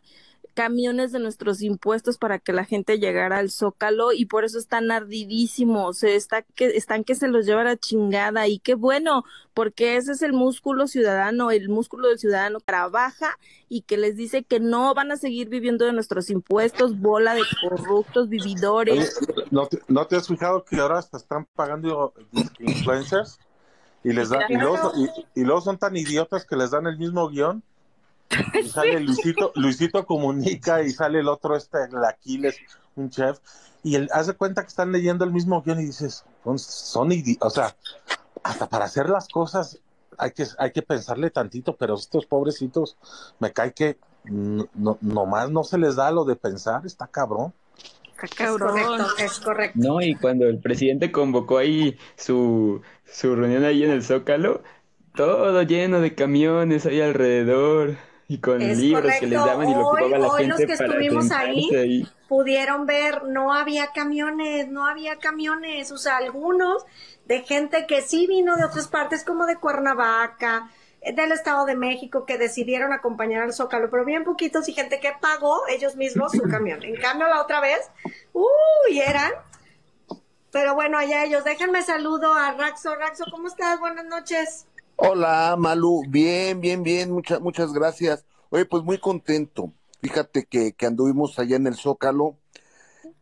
[0.54, 4.90] camiones de nuestros impuestos para que la gente llegara al Zócalo y por eso están
[4.90, 9.24] ardidísimos, está que, están que se los lleva la chingada y qué bueno,
[9.54, 14.42] porque ese es el músculo ciudadano, el músculo del ciudadano trabaja y que les dice
[14.42, 19.18] que no van a seguir viviendo de nuestros impuestos, bola de corruptos, vividores.
[19.50, 19.66] ¿no,
[20.06, 22.12] te, has fijado que ahora hasta están pagando
[22.58, 23.38] influencers?
[24.02, 24.54] Y les dan, y
[25.40, 27.62] y luego son tan idiotas que les dan el mismo guion
[28.54, 32.56] y sale Luisito, Luisito comunica y sale el otro, este, el Aquiles,
[32.96, 33.38] un chef,
[33.82, 37.50] y él hace cuenta que están leyendo el mismo guion y dices, son, son o
[37.50, 37.76] sea,
[38.42, 39.80] hasta para hacer las cosas
[40.18, 42.96] hay que, hay que pensarle tantito, pero estos pobrecitos,
[43.38, 47.54] me cae que no, nomás no se les da lo de pensar, está cabrón.
[48.22, 49.78] Es correcto, es correcto.
[49.78, 52.82] No, y cuando el presidente convocó ahí su,
[53.12, 54.62] su reunión ahí en el Zócalo,
[55.14, 57.96] todo lleno de camiones ahí alrededor
[58.28, 62.06] y con libros que les daban y lo que la hoy los que estuvimos ahí,
[62.28, 66.84] pudieron ver, no había camiones, no había camiones, o sea, algunos
[67.26, 70.70] de gente que sí vino de otras partes como de Cuernavaca,
[71.02, 75.12] del Estado de México que decidieron acompañar al Zócalo, pero bien poquitos y gente que
[75.20, 76.82] pagó ellos mismos su camión.
[76.82, 77.90] En cambio, la otra vez,
[78.32, 79.32] uy, eran.
[80.52, 81.44] Pero bueno, allá ellos.
[81.44, 82.94] Déjenme saludo a Raxo.
[82.96, 83.78] Raxo, ¿cómo estás?
[83.78, 84.66] Buenas noches.
[84.96, 86.02] Hola, Malu.
[86.08, 87.12] Bien, bien, bien.
[87.12, 88.24] Muchas, muchas gracias.
[88.50, 89.72] Oye, pues muy contento.
[90.02, 92.36] Fíjate que, que anduvimos allá en el Zócalo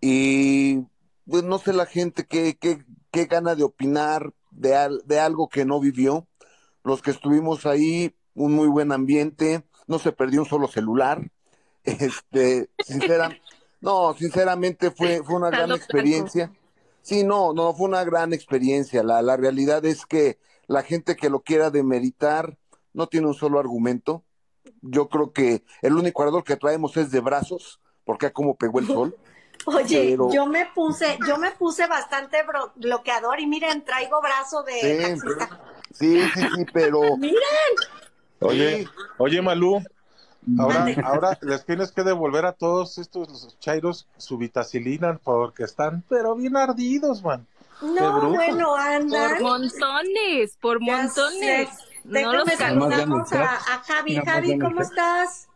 [0.01, 0.85] y
[1.29, 5.65] pues no sé la gente qué, qué, qué gana de opinar de, de algo que
[5.65, 6.27] no vivió.
[6.85, 11.31] Los que estuvimos ahí, un muy buen ambiente, no se perdió un solo celular.
[11.85, 13.31] Este, sincera,
[13.81, 16.53] no, sinceramente fue, fue una gran experiencia.
[17.09, 19.03] Sí, no, no, fue una gran experiencia.
[19.03, 22.59] La, la realidad es que la gente que lo quiera demeritar
[22.93, 24.25] no tiene un solo argumento.
[24.83, 28.79] Yo creo que el único ardor que traemos es de brazos, porque a como pegó
[28.81, 29.17] el sol.
[29.65, 32.45] Oye, yo me puse, yo me puse bastante
[32.77, 35.19] bloqueador y miren, traigo brazo de
[35.95, 37.39] sí, sí, sí, pero miren.
[38.41, 38.87] Oye,
[39.17, 39.83] oye Malú,
[40.59, 46.03] ahora, ahora les tienes que devolver a todos estos los chairos su vitacilina porque están
[46.09, 47.47] pero bien ardidos, man.
[47.81, 49.37] No, bueno, anda.
[49.39, 51.69] Por montones, por montones.
[52.05, 54.17] No los saludamos a, a Javi.
[54.17, 55.49] Javi, ¿cómo estás?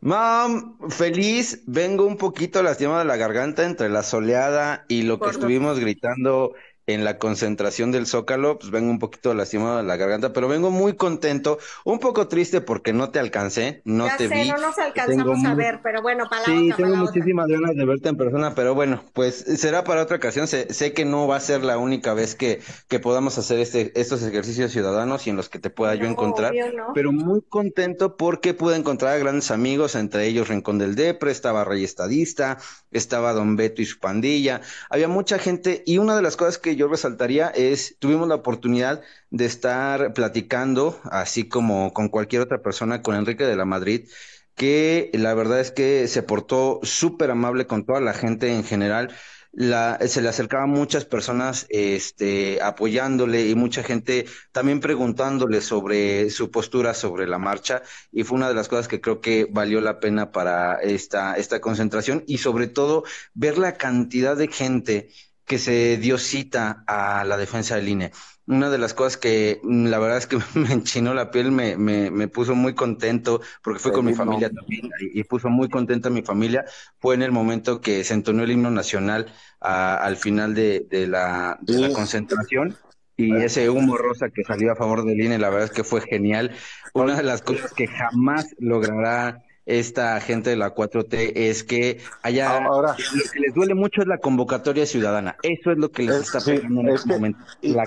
[0.00, 5.30] Mam, feliz, vengo un poquito lastimado de la garganta entre la soleada y lo que
[5.30, 6.54] estuvimos gritando
[6.88, 10.70] en la concentración del Zócalo, pues vengo un poquito lastimado de la garganta, pero vengo
[10.70, 14.48] muy contento, un poco triste porque no te alcancé, no ya te sé, vi.
[14.48, 17.76] no nos alcanzamos a ver, pero bueno, para la Sí, otra, tengo para muchísimas ganas
[17.76, 20.48] de verte en persona, pero bueno, pues será para otra ocasión.
[20.48, 23.92] Sé, sé que no va a ser la única vez que, que podamos hacer este,
[24.00, 26.92] estos ejercicios ciudadanos y en los que te pueda yo encontrar, obvio, ¿no?
[26.94, 31.64] pero muy contento porque pude encontrar a grandes amigos, entre ellos Rincón del Depre, estaba
[31.64, 32.56] Rey Estadista,
[32.92, 36.77] estaba Don Beto y su pandilla, había mucha gente y una de las cosas que
[36.78, 43.02] yo resaltaría es, tuvimos la oportunidad de estar platicando, así como con cualquier otra persona,
[43.02, 44.08] con Enrique de la Madrid,
[44.54, 49.12] que la verdad es que se portó súper amable con toda la gente en general.
[49.52, 56.50] La, se le acercaban muchas personas este, apoyándole y mucha gente también preguntándole sobre su
[56.50, 57.82] postura sobre la marcha.
[58.12, 61.60] Y fue una de las cosas que creo que valió la pena para esta, esta
[61.60, 63.04] concentración y sobre todo
[63.34, 65.08] ver la cantidad de gente
[65.48, 68.12] que se dio cita a la defensa del INE
[68.48, 71.76] una de las cosas que mm, la verdad es que me enchinó la piel, me,
[71.76, 76.10] me, me puso muy contento, porque fue con mi familia también, y, puso muy contenta
[76.10, 76.64] mi familia,
[76.98, 81.58] fue en el momento que se entonó el himno nacional al final de, de, la,
[81.60, 82.76] de la concentración.
[83.20, 86.00] Y ese humo rosa que salió a favor del INE, la verdad es que fue
[86.00, 86.52] genial.
[86.94, 92.56] Una de las cosas que jamás logrará esta gente de la 4T es que haya
[92.64, 95.36] Ahora, lo que les duele mucho es la convocatoria ciudadana.
[95.42, 97.38] Eso es lo que les está pegando en este momento.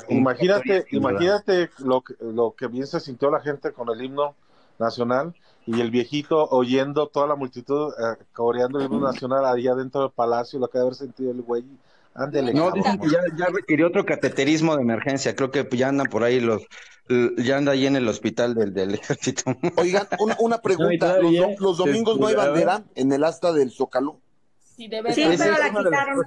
[0.09, 4.35] imagínate, imagínate lo que, lo que bien se sintió la gente con el himno
[4.77, 5.33] nacional
[5.65, 10.11] y el viejito oyendo toda la multitud eh, coreando el himno nacional allá dentro del
[10.11, 11.65] palacio, lo que debe haber sentido el güey
[12.15, 15.35] no, dicen que ya, requirió otro cateterismo de emergencia.
[15.35, 16.63] Creo que ya andan por ahí los.
[17.37, 19.55] Ya anda ahí en el hospital del, del ejército.
[19.77, 20.07] Oigan,
[20.39, 21.17] una, pregunta.
[21.59, 24.19] ¿Los, domingos no hay bandera en el asta del Zócalo?
[24.75, 26.25] Sí, debe sí pero la quitaron.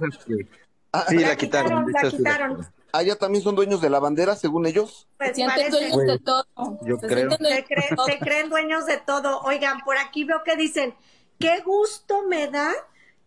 [0.91, 1.91] Ah, sí, la, quitaron.
[1.91, 2.67] La quitaron.
[2.91, 5.07] ¿Ah, ya también son dueños de la bandera, según ellos?
[5.17, 6.45] Pues sienten dueños de todo.
[6.83, 7.29] Yo se creo.
[7.31, 9.41] se creen dueños de todo.
[9.41, 10.95] Oigan, por aquí veo que dicen,
[11.37, 12.71] qué gusto me da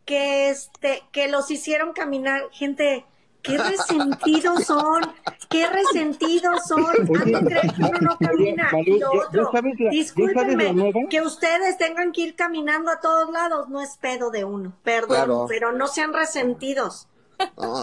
[0.08, 3.04] que este, que los hicieron caminar, gente,
[3.42, 5.02] qué resentidos son,
[5.50, 8.70] qué resentidos son, ¿Cuánto creen que uno no camina?
[8.86, 9.50] y lo otro,
[9.90, 14.72] discúlpenme, que ustedes tengan que ir caminando a todos lados, no es pedo de uno,
[14.82, 17.06] perdón, pero no sean resentidos.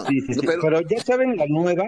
[0.08, 1.84] sí, sí, sí, pero ya saben la nueva,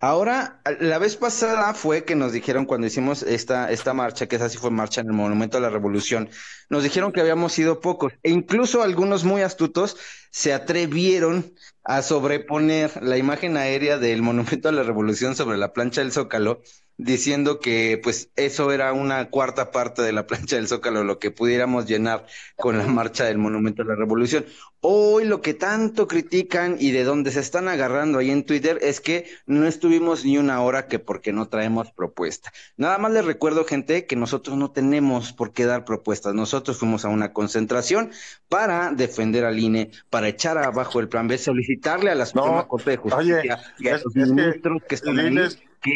[0.00, 4.48] Ahora, la vez pasada fue que nos dijeron cuando hicimos esta, esta marcha, que esa
[4.48, 6.30] sí fue marcha en el Monumento a la Revolución,
[6.70, 9.96] nos dijeron que habíamos sido pocos e incluso algunos muy astutos
[10.30, 16.00] se atrevieron a sobreponer la imagen aérea del Monumento a la Revolución sobre la plancha
[16.00, 16.62] del Zócalo
[16.98, 21.30] diciendo que pues eso era una cuarta parte de la plancha del Zócalo, lo que
[21.30, 22.26] pudiéramos llenar
[22.56, 24.44] con la marcha del Monumento a la Revolución.
[24.80, 29.00] Hoy lo que tanto critican y de donde se están agarrando ahí en Twitter es
[29.00, 32.52] que no estuvimos ni una hora que porque no traemos propuesta.
[32.76, 36.34] Nada más les recuerdo, gente, que nosotros no tenemos por qué dar propuestas.
[36.34, 38.10] Nosotros fuimos a una concentración
[38.48, 42.90] para defender al INE, para echar abajo el plan B, solicitarle a la Suprema Corte
[42.90, 45.30] de Justicia y a los ministros que, están ahí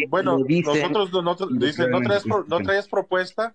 [0.09, 3.55] bueno, nosotros no, dicen, no, traes, no traes propuesta,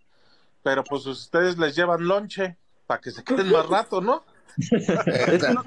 [0.64, 4.24] pero pues ustedes les llevan lonche para que se queden más rato, ¿no?
[4.58, 5.64] es que no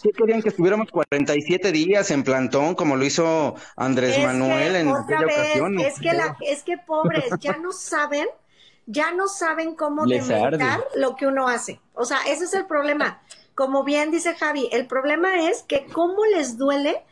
[0.00, 5.26] ¿qué querían que estuviéramos 47 días en plantón como lo hizo Andrés Manuel en aquella
[5.26, 5.80] ocasión?
[5.80, 8.26] Es que, la, es que pobres, ya no saben,
[8.86, 11.80] ya no saben cómo demeritar lo que uno hace.
[11.94, 13.20] O sea, ese es el problema.
[13.54, 17.02] Como bien dice Javi, el problema es que cómo les duele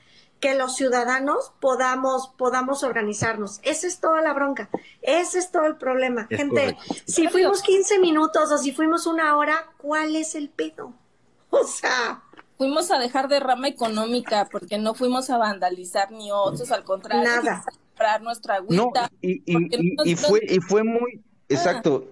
[0.40, 3.60] que los ciudadanos podamos, podamos organizarnos.
[3.62, 4.70] Esa es toda la bronca.
[5.02, 6.26] Ese es todo el problema.
[6.30, 10.92] Gente, si fuimos 15 minutos o si fuimos una hora, ¿cuál es el pedo?
[11.52, 12.22] O sea...
[12.56, 17.64] Fuimos a dejar derrama económica porque no fuimos a vandalizar ni otros, al contrario, Nada.
[17.66, 19.10] a comprar nuestra agüita.
[19.22, 19.42] y,
[20.04, 22.10] y, fue, y fue muy, exacto,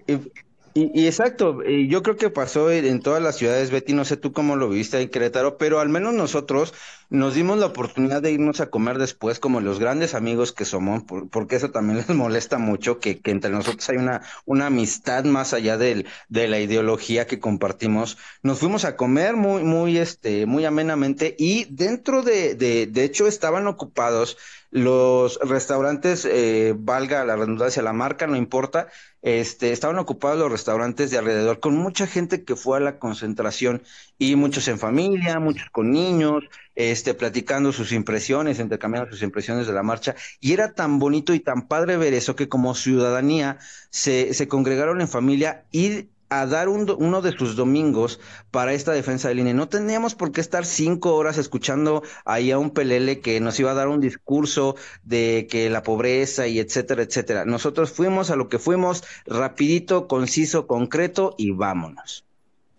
[0.93, 4.57] y, exacto, yo creo que pasó en todas las ciudades, Betty, no sé tú cómo
[4.57, 6.75] lo viste en Querétaro, pero al menos nosotros
[7.11, 11.05] nos dimos la oportunidad de irnos a comer después como los grandes amigos que somos,
[11.31, 15.55] porque eso también les molesta mucho, que, que entre nosotros hay una, una amistad más
[15.55, 18.19] allá de la ideología que compartimos.
[18.43, 23.27] Nos fuimos a comer muy, muy, este, muy amenamente y dentro de, de, de hecho
[23.27, 24.37] estaban ocupados
[24.71, 28.89] los restaurantes, eh, valga la redundancia, la marca, no importa,
[29.23, 33.83] este, estaban ocupados los restaurantes de alrededor con mucha gente que fue a la concentración
[34.19, 36.45] y muchos en familia, muchos con niños,
[36.75, 40.15] este, platicando sus impresiones, intercambiando sus impresiones de la marcha.
[40.41, 43.59] Y era tan bonito y tan padre ver eso que como ciudadanía
[43.91, 48.21] se, se congregaron en familia y a dar uno de sus domingos
[48.51, 49.55] para esta defensa del INE.
[49.55, 53.71] No teníamos por qué estar cinco horas escuchando ahí a un pelele que nos iba
[53.71, 57.45] a dar un discurso de que la pobreza y etcétera, etcétera.
[57.45, 62.25] Nosotros fuimos a lo que fuimos, rapidito, conciso, concreto y vámonos.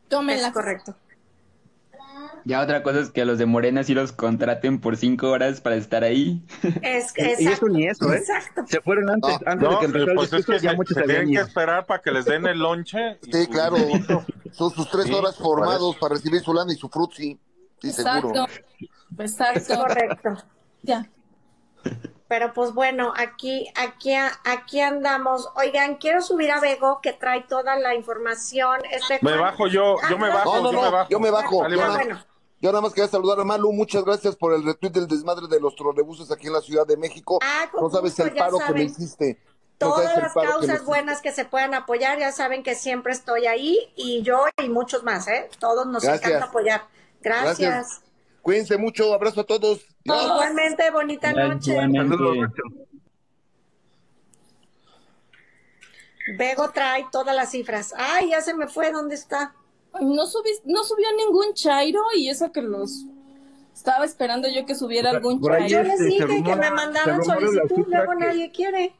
[0.10, 0.52] Tómenla.
[0.52, 0.96] correcto.
[2.46, 5.62] Ya otra cosa es que a los de Morena sí los contraten por cinco horas
[5.62, 6.44] para estar ahí.
[6.82, 8.18] Es que, y eso ni eso, ¿eh?
[8.18, 8.64] Exacto.
[8.68, 11.32] Se fueron antes, antes de que empezara pues el es que ya muchos se tienen
[11.32, 13.20] que esperar para que les den el lonche.
[13.22, 13.78] Sí, claro.
[14.52, 17.40] Son sus tres horas formados para recibir su lana y su frutzi.
[17.82, 18.28] Sí, Exacto.
[18.34, 18.46] seguro.
[19.20, 19.76] Exacto.
[19.78, 20.38] Correcto.
[20.84, 21.10] Ya.
[22.28, 24.14] Pero pues bueno, aquí, aquí,
[24.44, 25.50] aquí andamos.
[25.56, 28.80] Oigan, quiero subir a Bego que trae toda la información.
[28.92, 31.10] Este Me bajo yo, yo me Ah, bajo, No, no, yo me no, bajo.
[31.10, 31.58] yo me bajo.
[31.96, 32.20] Bueno.
[32.62, 33.72] Yo nada más quería saludar a Malu.
[33.72, 36.98] Muchas gracias por el retweet del desmadre de los trolebuses aquí en la Ciudad de
[36.98, 37.40] México.
[37.42, 39.40] Ah, con no sabes gusto, el paro que me hiciste.
[39.80, 43.48] No Todas las que causas buenas que se puedan apoyar, ya saben que siempre estoy
[43.48, 45.50] ahí y yo y muchos más, ¿eh?
[45.58, 46.28] Todos nos Gracias.
[46.28, 46.88] encanta apoyar.
[47.22, 47.60] Gracias.
[47.60, 48.02] Gracias.
[48.42, 49.14] Cuídense mucho.
[49.14, 49.86] Abrazo a todos.
[50.04, 51.72] Igualmente, bonita noche.
[51.72, 52.18] Igualmente.
[56.38, 57.94] Bego trae todas las cifras.
[57.98, 59.56] Ay, ya se me fue, ¿dónde está?
[60.02, 63.06] No, subis, no subió ningún Chairo y eso que los
[63.74, 65.90] estaba esperando yo que subiera algún Por ahí Yo Chairo.
[65.90, 68.94] les Este, dije que me la solicitud, cifra luego que- nadie quiere.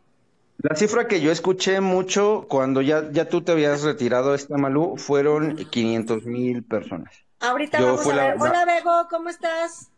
[0.62, 4.98] La cifra que yo escuché mucho cuando ya, ya tú te habías retirado, esta Malú,
[4.98, 7.14] fueron 500 mil personas.
[7.40, 8.16] Ahorita Yo vamos a ver.
[8.38, 9.90] la- Hola, Bego, ¿cómo estás?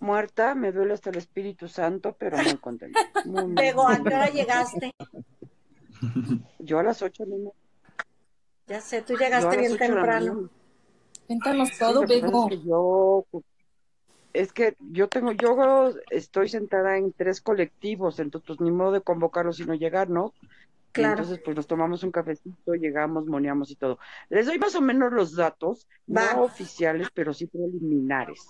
[0.00, 2.98] Muerta, me duele hasta el Espíritu Santo, pero muy contenta.
[3.48, 4.92] Bego, ¿a qué hora llegaste?
[6.58, 7.50] Yo a las ocho de la
[8.66, 10.50] Ya sé, tú llegaste bien temprano.
[11.26, 12.48] Cuéntanos todo, Bego.
[12.50, 13.24] Es que yo,
[14.32, 19.00] es que yo tengo, yo estoy sentada en tres colectivos, entonces pues ni modo de
[19.00, 20.34] convocarlos y no llegar, ¿no?
[20.92, 21.20] Claro.
[21.20, 23.98] Entonces, pues nos tomamos un cafecito, llegamos, moneamos y todo.
[24.30, 26.34] Les doy más o menos los datos, Va.
[26.34, 28.48] no oficiales, pero sí preliminares.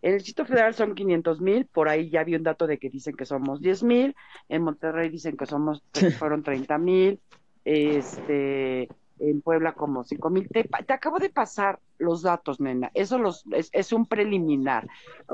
[0.00, 2.88] En el Distrito Federal son 500 mil, por ahí ya vi un dato de que
[2.88, 4.14] dicen que somos 10 mil,
[4.48, 5.82] en Monterrey dicen que somos,
[6.18, 7.20] fueron 30 mil,
[7.64, 8.88] este,
[9.20, 10.48] en Puebla como 5 mil.
[10.48, 14.88] Te, te acabo de pasar los datos, nena, eso los, es, es un preliminar.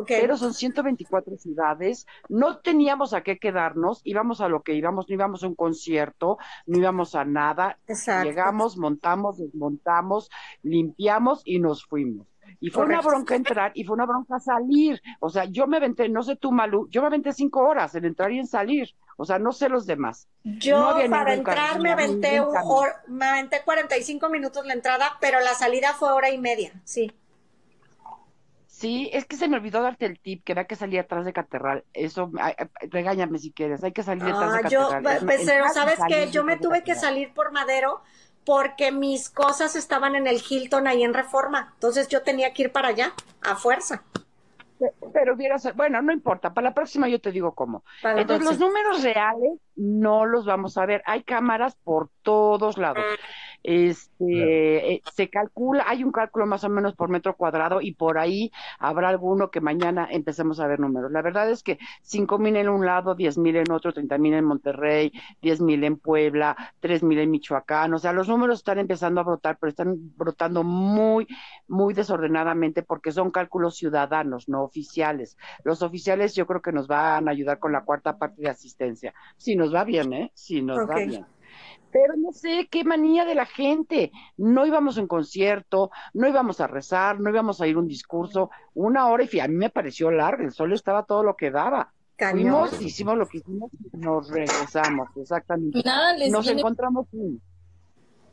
[0.07, 5.14] Pero son 124 ciudades, no teníamos a qué quedarnos, íbamos a lo que íbamos, no
[5.14, 8.28] íbamos a un concierto, no íbamos a nada, Exacto.
[8.28, 10.30] llegamos, montamos, desmontamos,
[10.62, 12.26] limpiamos y nos fuimos.
[12.61, 12.86] Y fue Correcto.
[12.86, 15.01] una bronca entrar y fue una bronca salir.
[15.20, 18.05] O sea, yo me aventé, no sé tú, Malú, yo me aventé cinco horas en
[18.05, 18.88] entrar y en salir.
[19.16, 20.28] O sea, no sé los demás.
[20.44, 25.40] Yo No para entrar me aventé, un hor- me aventé 45 minutos la entrada, pero
[25.40, 27.12] la salida fue hora y media, sí.
[28.66, 31.32] Sí, es que se me olvidó darte el tip, que había que salir atrás de
[31.32, 31.84] Caterral.
[31.94, 32.55] Eso, ay,
[32.90, 36.57] regáñame si quieres, hay que salir detrás de Ah, yo, pero sabes que yo me
[36.57, 38.03] tuve que salir por Madero
[38.47, 42.72] porque mis cosas estaban en el Hilton ahí en Reforma, entonces yo tenía que ir
[42.72, 44.05] para allá, a fuerza.
[45.12, 47.82] Pero hubiera sido- bueno, no importa, para la próxima yo te digo cómo.
[48.03, 51.03] Para Entonces, los números reales no los vamos a ver.
[51.07, 53.05] Hay cámaras por todos lados.
[53.63, 58.19] Este, eh, se calcula, hay un cálculo más o menos por metro cuadrado y por
[58.19, 61.11] ahí habrá alguno que mañana empecemos a ver números.
[61.11, 64.35] La verdad es que cinco mil en un lado, diez mil en otro, treinta mil
[64.35, 67.93] en Monterrey, diez mil en Puebla, tres mil en Michoacán.
[67.95, 71.27] O sea, los números están empezando a brotar, pero están brotando muy,
[71.69, 75.37] muy desordenadamente porque son cálculos ciudadanos, no oficiales.
[75.65, 79.15] Los oficiales yo creo que nos van a ayudar con la cuarta parte de asistencia.
[79.37, 80.31] Si nos va bien, ¿eh?
[80.35, 81.27] Si nos va bien.
[81.99, 84.12] Pero no sé qué manía de la gente.
[84.36, 87.88] No íbamos a un concierto, no íbamos a rezar, no íbamos a ir a un
[87.88, 88.51] discurso.
[88.74, 91.51] Una hora y fi- a mí me pareció largo, el sol estaba todo lo que
[91.51, 91.92] daba.
[92.16, 92.68] Cañón.
[92.68, 95.82] Fuimos, hicimos lo que hicimos y nos regresamos, exactamente.
[95.84, 97.40] Nada les Nos viene encontramos un-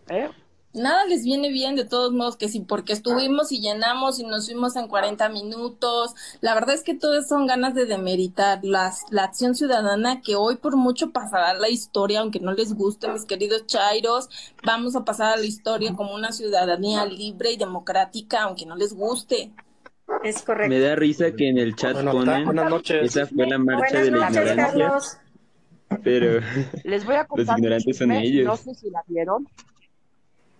[0.09, 0.29] ¿eh?
[0.73, 4.47] Nada les viene bien de todos modos que sí, porque estuvimos y llenamos y nos
[4.47, 6.15] fuimos en 40 minutos.
[6.41, 10.55] La verdad es que todas son ganas de demeritar las, la acción ciudadana que hoy
[10.55, 14.29] por mucho pasará a la historia, aunque no les guste, mis queridos chairos.
[14.65, 18.93] Vamos a pasar a la historia como una ciudadanía libre y democrática, aunque no les
[18.93, 19.51] guste.
[20.23, 20.69] Es correcto.
[20.69, 23.15] Me da risa que en el chat ponen, buenas noches.
[23.15, 25.17] esa fue la marcha Buenas de la noches, ignorancia, Carlos.
[26.03, 26.41] pero
[26.83, 27.55] Les voy a contar.
[27.57, 28.45] un ignorantes son ellos.
[28.45, 29.47] No sé si la vieron.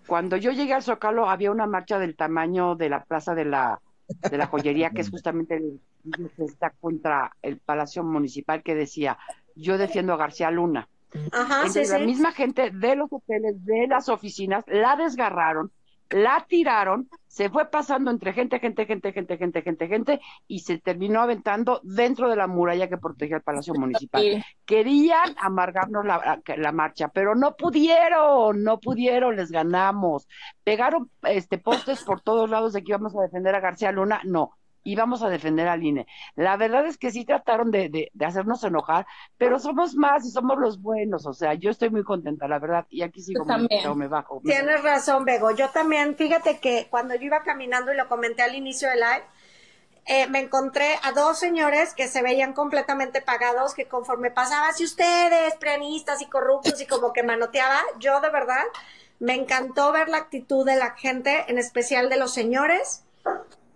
[0.07, 3.79] Cuando yo llegué al Zócalo había una marcha del tamaño de la plaza de la,
[4.29, 5.79] de la joyería, que es justamente el
[6.35, 9.17] que está contra el Palacio Municipal, que decía,
[9.55, 10.87] yo defiendo a García Luna.
[11.31, 12.05] Ajá, sí, Entonces la sí.
[12.05, 15.71] misma gente de los hoteles, de las oficinas, la desgarraron,
[16.14, 20.78] la tiraron, se fue pasando entre gente, gente, gente, gente, gente, gente, gente, y se
[20.80, 24.43] terminó aventando dentro de la muralla que protegía el Palacio Municipal Sí.
[24.66, 30.28] querían amargarnos la, la marcha, pero no pudieron, no pudieron, les ganamos.
[30.64, 34.51] Pegaron este postes por todos lados de que íbamos a defender a García Luna, no,
[34.84, 36.05] íbamos a defender al INE.
[36.36, 39.05] La verdad es que sí trataron de, de, de hacernos enojar,
[39.38, 42.86] pero somos más y somos los buenos, o sea, yo estoy muy contenta, la verdad,
[42.89, 43.61] y aquí sigo, me,
[43.95, 44.41] me bajo.
[44.41, 45.51] me- Tienes razón, Bego.
[45.51, 49.23] Yo también, fíjate que cuando yo iba caminando y lo comenté al inicio del live,
[50.05, 54.86] eh, me encontré a dos señores que se veían completamente pagados, que conforme pasaba, si
[54.86, 58.63] ustedes, prianistas y corruptos, y como que manoteaba, yo de verdad
[59.19, 63.03] me encantó ver la actitud de la gente, en especial de los señores.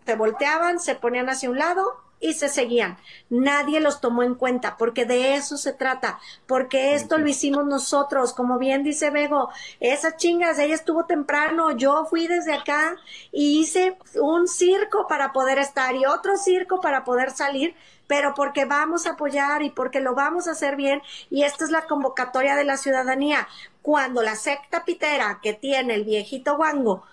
[0.08, 2.98] Se volteaban, se ponían hacia un lado, y se seguían.
[3.30, 8.34] Nadie los tomó en cuenta porque de eso se trata, porque esto lo hicimos nosotros,
[8.34, 9.50] como bien dice Bego,
[9.82, 12.96] esas chingas, ella estuvo temprano, yo fui desde acá
[13.34, 17.76] y hice un circo para poder estar y otro circo para poder salir,
[18.08, 21.72] pero porque vamos a apoyar y porque lo vamos a hacer bien y esta es
[21.72, 23.48] la convocatoria de la ciudadanía.
[23.82, 27.04] Cuando la secta pitera que tiene el viejito guango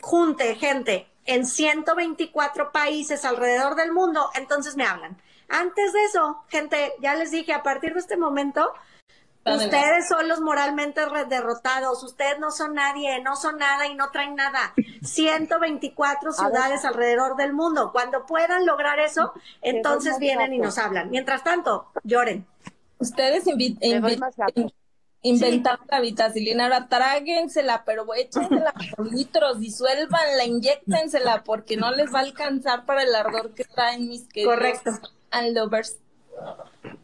[0.00, 5.16] junte gente en 124 países alrededor del mundo, entonces me hablan.
[5.48, 8.72] Antes de eso, gente, ya les dije, a partir de este momento,
[9.44, 14.34] ustedes son los moralmente derrotados, ustedes no son nadie, no son nada y no traen
[14.34, 14.72] nada.
[15.02, 17.92] 124 ciudades alrededor del mundo.
[17.92, 21.10] Cuando puedan lograr eso, entonces vienen y nos hablan.
[21.10, 22.46] Mientras tanto, lloren.
[22.98, 24.32] Ustedes invitan
[25.22, 32.18] inventando la vitacilina, ahora tráguensela, pero échensela por litros, disuélvanla, inyectensela, porque no les va
[32.18, 34.90] a alcanzar para el ardor que traen mis queridos Correcto.
[35.52, 35.98] lovers.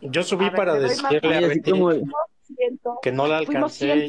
[0.01, 1.73] Yo subí para decirle a Betty
[3.03, 4.09] que no la alcancé.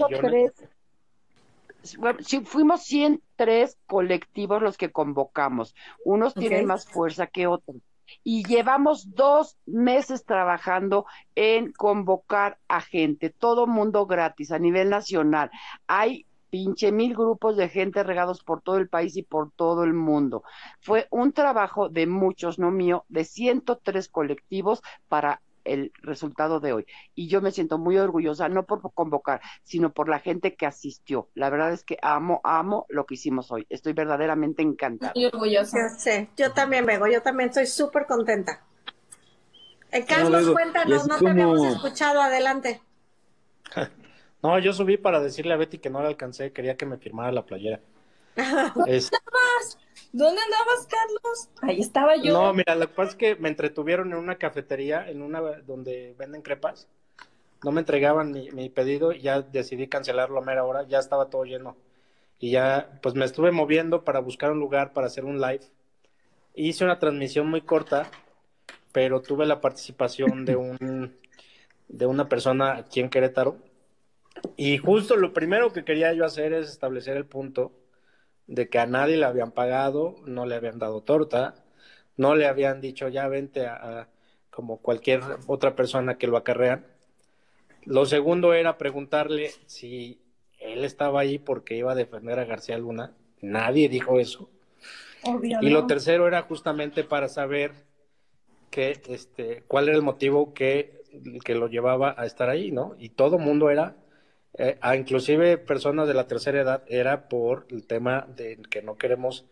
[2.22, 5.76] sí, fuimos 103 colectivos los que convocamos.
[6.04, 7.78] Unos tienen más fuerza que otros
[8.24, 11.06] y llevamos dos meses trabajando
[11.36, 15.52] en convocar a gente, todo mundo gratis a nivel nacional.
[15.88, 19.94] Hay pinche mil grupos de gente regados por todo el país y por todo el
[19.94, 20.44] mundo.
[20.80, 26.86] Fue un trabajo de muchos, no mío, de 103 colectivos para el resultado de hoy.
[27.16, 31.30] Y yo me siento muy orgullosa, no por convocar, sino por la gente que asistió.
[31.34, 33.66] La verdad es que amo, amo lo que hicimos hoy.
[33.70, 35.14] Estoy verdaderamente encantada.
[35.16, 35.78] Muy orgullosa.
[36.06, 38.64] Yo yo también, Bego, yo también estoy súper contenta.
[39.92, 42.82] Eh, Carlos, cuéntanos, no te habíamos escuchado, adelante.
[44.42, 47.30] No, yo subí para decirle a Betty que no la alcancé, quería que me firmara
[47.34, 47.82] la playera.
[48.88, 49.12] es...
[50.12, 51.50] ¿Dónde andabas, Carlos?
[51.62, 52.34] Ahí estaba yo.
[52.34, 56.16] No, mira, lo que pasa es que me entretuvieron en una cafetería, en una donde
[56.18, 56.88] venden crepas.
[57.64, 61.44] No me entregaban mi, pedido y ya decidí cancelarlo a mera hora, ya estaba todo
[61.44, 61.78] lleno.
[62.40, 65.66] Y ya, pues me estuve moviendo para buscar un lugar para hacer un live.
[66.56, 68.10] Hice una transmisión muy corta,
[68.92, 71.20] pero tuve la participación de un
[71.90, 73.58] de una persona aquí en Querétaro.
[74.56, 77.72] Y justo lo primero que quería yo hacer es establecer el punto
[78.50, 81.54] de que a nadie le habían pagado, no le habían dado torta,
[82.18, 84.10] no le habían dicho ya vente a,
[84.50, 86.86] como cualquier otra persona que lo acarrean.
[87.86, 90.20] Lo segundo era preguntarle si
[90.60, 93.14] él estaba ahí porque iba a defender a García Luna.
[93.40, 94.50] Nadie dijo eso.
[95.62, 97.74] y lo tercero era justamente para saber
[98.72, 101.04] que, este, cuál era el motivo que,
[101.46, 102.96] que lo llevaba a estar ahí, ¿no?
[102.98, 103.96] Y todo mundo era
[104.58, 108.96] eh, a inclusive personas de la tercera edad, era por el tema de que no
[108.96, 109.46] queremos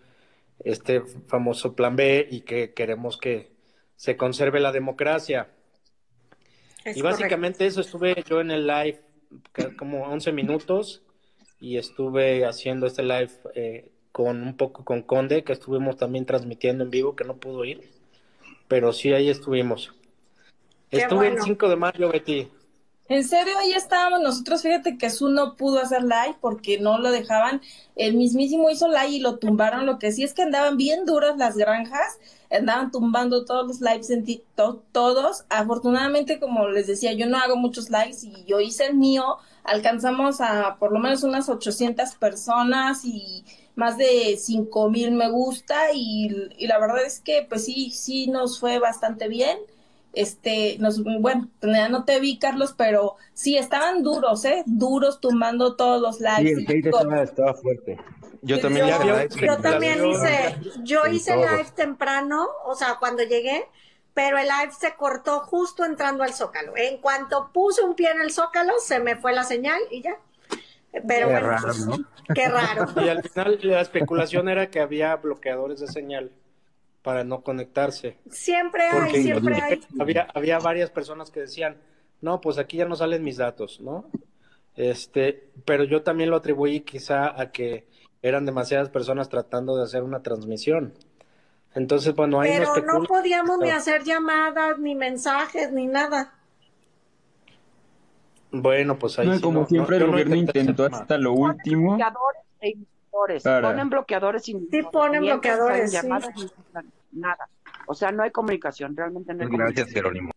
[0.64, 3.52] este famoso plan B y que queremos que
[3.96, 5.50] se conserve la democracia.
[6.86, 9.02] y básicamente eso estuve yo en el live
[9.78, 11.04] como 11 minutos
[11.60, 16.84] y estuve haciendo este live eh, con un poco con Conde, que estuvimos también transmitiendo
[16.84, 17.90] en vivo, que no pudo ir,
[18.68, 19.94] pero sí ahí estuvimos.
[20.90, 22.48] Estuve el 5 de mayo, Betty.
[23.10, 24.62] En serio, ahí estábamos nosotros.
[24.62, 27.62] Fíjate que Su no pudo hacer live porque no lo dejaban.
[27.96, 29.86] El mismísimo hizo live y lo tumbaron.
[29.86, 32.20] Lo que sí es que andaban bien duras las granjas.
[32.52, 35.46] Andaban tumbando todos los lives en TikTok, todos.
[35.50, 39.38] Afortunadamente, como les decía, yo no hago muchos lives y yo hice el mío.
[39.64, 43.46] Alcanzamos a por lo menos unas 800 personas y
[43.76, 45.94] más de 5 mil me gusta.
[45.94, 49.58] Y, y la verdad es que, pues sí, sí nos fue bastante bien
[50.22, 54.64] este, nos, bueno, ya no te vi, Carlos, pero sí, estaban duros, ¿eh?
[54.66, 56.66] Duros, tumbando todos los lives.
[56.66, 56.88] Sí, el
[57.20, 57.98] estaba, fuerte.
[58.42, 63.66] Yo también, yo, también hice, yo hice live temprano, o sea, cuando llegué,
[64.14, 66.74] pero el live se cortó justo entrando al Zócalo.
[66.76, 70.18] En cuanto puse un pie en el Zócalo, se me fue la señal y ya.
[71.08, 71.98] Pero qué raro, pues, ¿no?
[72.34, 72.88] qué raro.
[73.04, 76.32] Y al final la especulación era que había bloqueadores de señal
[77.02, 78.18] para no conectarse.
[78.30, 79.82] Siempre hay, siempre hay.
[80.00, 81.78] Había, había varias personas que decían,
[82.22, 84.06] no, pues aquí ya no salen mis datos, ¿no?
[84.76, 87.88] Este, pero yo también lo atribuí quizá a que
[88.22, 90.94] eran demasiadas personas tratando de hacer una transmisión.
[91.74, 96.34] Entonces, bueno, ahí Pero no, podíamos ni hacer llamadas, ni mensajes, ni nada.
[98.52, 101.98] Bueno, pues ahí no, como siempre el gobierno intentó hasta lo último.
[103.44, 104.56] Ponen bloqueadores Sí,
[104.92, 105.94] ponen bloqueadores.
[107.12, 107.50] nada.
[107.88, 110.32] O sea, no hay comunicación, realmente no hay Gracias, Jerónimo.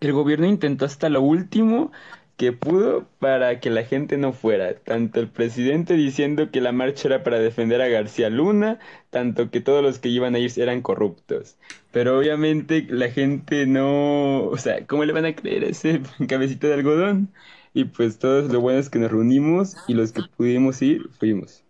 [0.00, 1.90] El gobierno intentó hasta lo último
[2.36, 4.74] que pudo para que la gente no fuera.
[4.74, 8.78] Tanto el presidente diciendo que la marcha era para defender a García Luna,
[9.10, 11.56] tanto que todos los que iban a ir eran corruptos.
[11.92, 16.66] Pero obviamente la gente no, o sea, ¿cómo le van a creer a ese cabecito
[16.66, 17.28] de algodón?
[17.76, 21.62] Y pues todos lo bueno es que nos reunimos y los que pudimos ir, fuimos.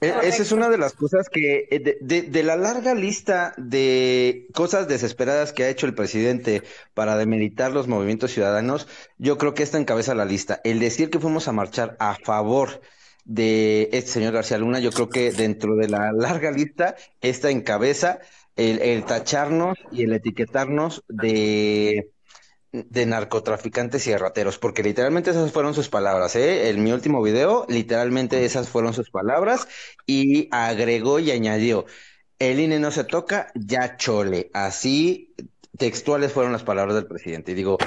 [0.00, 4.46] E, esa es una de las cosas que, eh, de, de, la larga lista de
[4.54, 6.62] cosas desesperadas que ha hecho el presidente
[6.94, 8.88] para demilitar los movimientos ciudadanos,
[9.18, 10.62] yo creo que esta encabeza la lista.
[10.64, 12.80] El decir que fuimos a marchar a favor
[13.26, 18.20] de este señor García Luna, yo creo que dentro de la larga lista, esta encabeza
[18.56, 22.12] el, el tacharnos y el etiquetarnos de
[22.72, 26.68] de narcotraficantes y rateros, porque literalmente esas fueron sus palabras, ¿eh?
[26.68, 29.68] En mi último video, literalmente esas fueron sus palabras
[30.06, 31.86] y agregó y añadió,
[32.38, 34.50] el INE no se toca, ya chole.
[34.52, 35.34] Así
[35.76, 37.52] textuales fueron las palabras del presidente.
[37.52, 37.78] Y digo,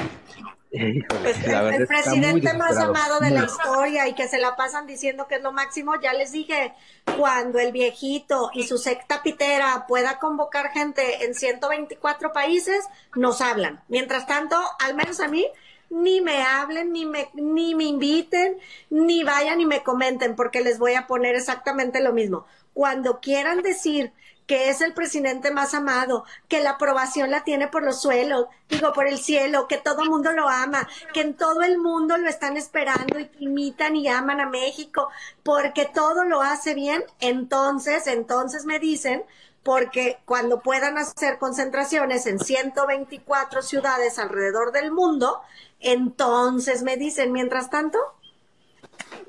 [0.72, 5.35] pues el, presidente más amado de la historia y que se la pasan diciendo que
[5.35, 6.73] es lo máximo, ya les dije,
[7.18, 12.85] cuando el viejito y su secta pitera pueda convocar gente en 124 países,
[13.15, 13.84] nos hablan.
[13.89, 15.45] Mientras tanto, al menos a mí,
[15.89, 18.57] ni me hablen, ni me, ni me inviten,
[18.89, 22.45] ni vayan y me comenten, porque les voy a poner exactamente lo mismo.
[22.73, 24.14] Cuando quieran decir
[24.48, 28.92] que es el presidente más amado, que la aprobación la tiene por los suelos, digo,
[28.94, 32.28] por el cielo, que todo el mundo lo ama, que en todo el mundo lo
[32.28, 35.10] están esperando y imitan y aman a México,
[35.44, 39.24] porque todo lo hace bien, entonces, entonces me dicen,
[39.64, 45.42] porque cuando puedan hacer concentraciones en 124 ciudades alrededor del mundo,
[45.80, 48.00] entonces me dicen, mientras tanto,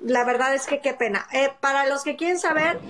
[0.03, 1.27] la verdad es que qué pena.
[1.33, 2.81] Eh, para los que quieren saber,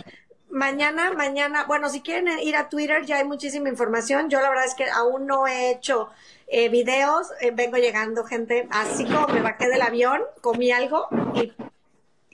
[0.52, 4.28] mañana, mañana, bueno, si quieren ir a Twitter ya hay muchísima información.
[4.28, 6.10] Yo la verdad es que aún no he hecho
[6.46, 11.52] eh, videos, eh, vengo llegando gente, así como me bajé del avión, comí algo y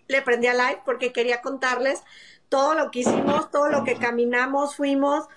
[0.08, 2.02] le prendí a live porque quería contarles
[2.48, 5.28] todo lo que hicimos, todo lo que caminamos, fuimos,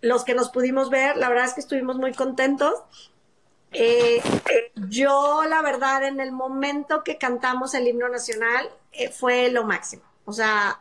[0.00, 2.74] los que nos pudimos ver, la verdad es que estuvimos muy contentos.
[3.72, 4.22] Eh,
[4.74, 8.68] yo, la verdad, en el momento que cantamos el himno nacional,
[9.12, 10.02] fue lo máximo.
[10.24, 10.80] O sea,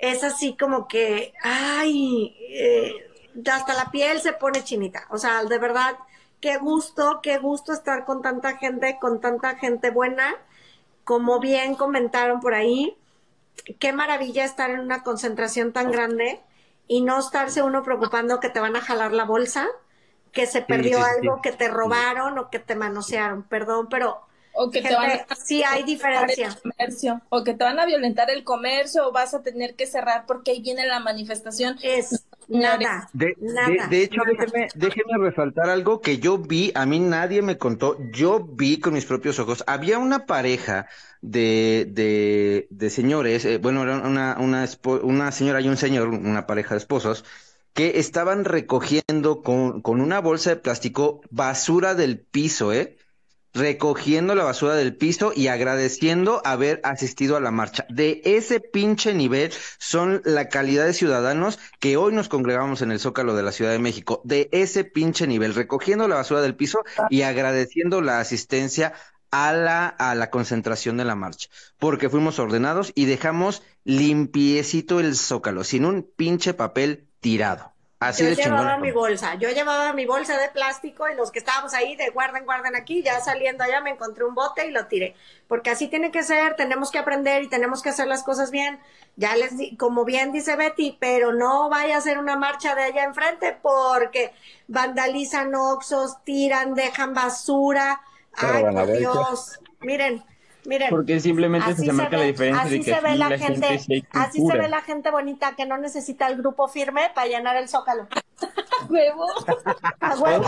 [0.00, 2.92] es así como que, ay, eh,
[3.52, 5.06] hasta la piel se pone chinita.
[5.10, 5.96] O sea, de verdad,
[6.40, 10.34] qué gusto, qué gusto estar con tanta gente, con tanta gente buena.
[11.04, 12.96] Como bien comentaron por ahí,
[13.78, 16.40] qué maravilla estar en una concentración tan grande
[16.88, 19.68] y no estarse uno preocupando que te van a jalar la bolsa,
[20.32, 23.42] que se perdió algo, que te robaron o que te manosearon.
[23.42, 24.22] Perdón, pero
[24.62, 26.54] o que te van a sí hay diferencia.
[26.62, 30.26] comercio, o que te van a violentar el comercio o vas a tener que cerrar
[30.26, 31.78] porque ahí viene la manifestación.
[31.82, 36.98] Es nada de, nada, de, hecho déjeme, déjeme resaltar algo que yo vi a mí
[36.98, 37.96] nadie me contó.
[38.12, 40.86] Yo vi con mis propios ojos había una pareja
[41.22, 44.68] de, de, de señores eh, bueno era una, una,
[45.02, 47.24] una señora y un señor una pareja de esposos
[47.72, 52.96] que estaban recogiendo con, con una bolsa de plástico basura del piso, ¿eh?
[53.52, 57.86] Recogiendo la basura del piso y agradeciendo haber asistido a la marcha.
[57.88, 63.00] De ese pinche nivel son la calidad de ciudadanos que hoy nos congregamos en el
[63.00, 64.20] Zócalo de la Ciudad de México.
[64.24, 68.94] De ese pinche nivel, recogiendo la basura del piso y agradeciendo la asistencia
[69.30, 71.48] a la, a la concentración de la marcha,
[71.78, 77.69] porque fuimos ordenados y dejamos limpiecito el Zócalo, sin un pinche papel tirado
[78.16, 81.96] yo llevaba mi bolsa, yo llevaba mi bolsa de plástico y los que estábamos ahí
[81.96, 85.14] de guarden, guarden aquí, ya saliendo allá me encontré un bote y lo tiré,
[85.48, 88.80] porque así tiene que ser, tenemos que aprender y tenemos que hacer las cosas bien.
[89.16, 92.84] Ya les di, como bien dice Betty, pero no vaya a ser una marcha de
[92.84, 94.32] allá enfrente porque
[94.66, 98.00] vandalizan oxos, tiran, dejan basura.
[98.32, 99.60] Ay, por Dios.
[99.80, 100.24] Miren,
[100.64, 104.58] Miren, porque simplemente se, marca la diferencia de que se ve la, gente, así se
[104.58, 108.08] ve la gente bonita que no necesita el grupo firme para llenar el zócalo.
[108.88, 109.24] huevo.
[110.00, 110.44] A huevo.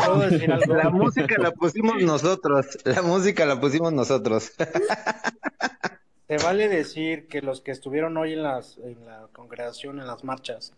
[0.74, 4.52] La música la pusimos nosotros, la música la pusimos nosotros.
[6.26, 10.24] Te vale decir que los que estuvieron hoy en las en la congregación, en las
[10.24, 10.72] marchas,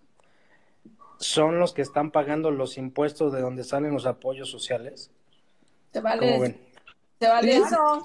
[1.19, 5.11] son los que están pagando los impuestos de donde salen los apoyos sociales.
[5.93, 6.59] Te vale
[7.21, 8.05] vale eso.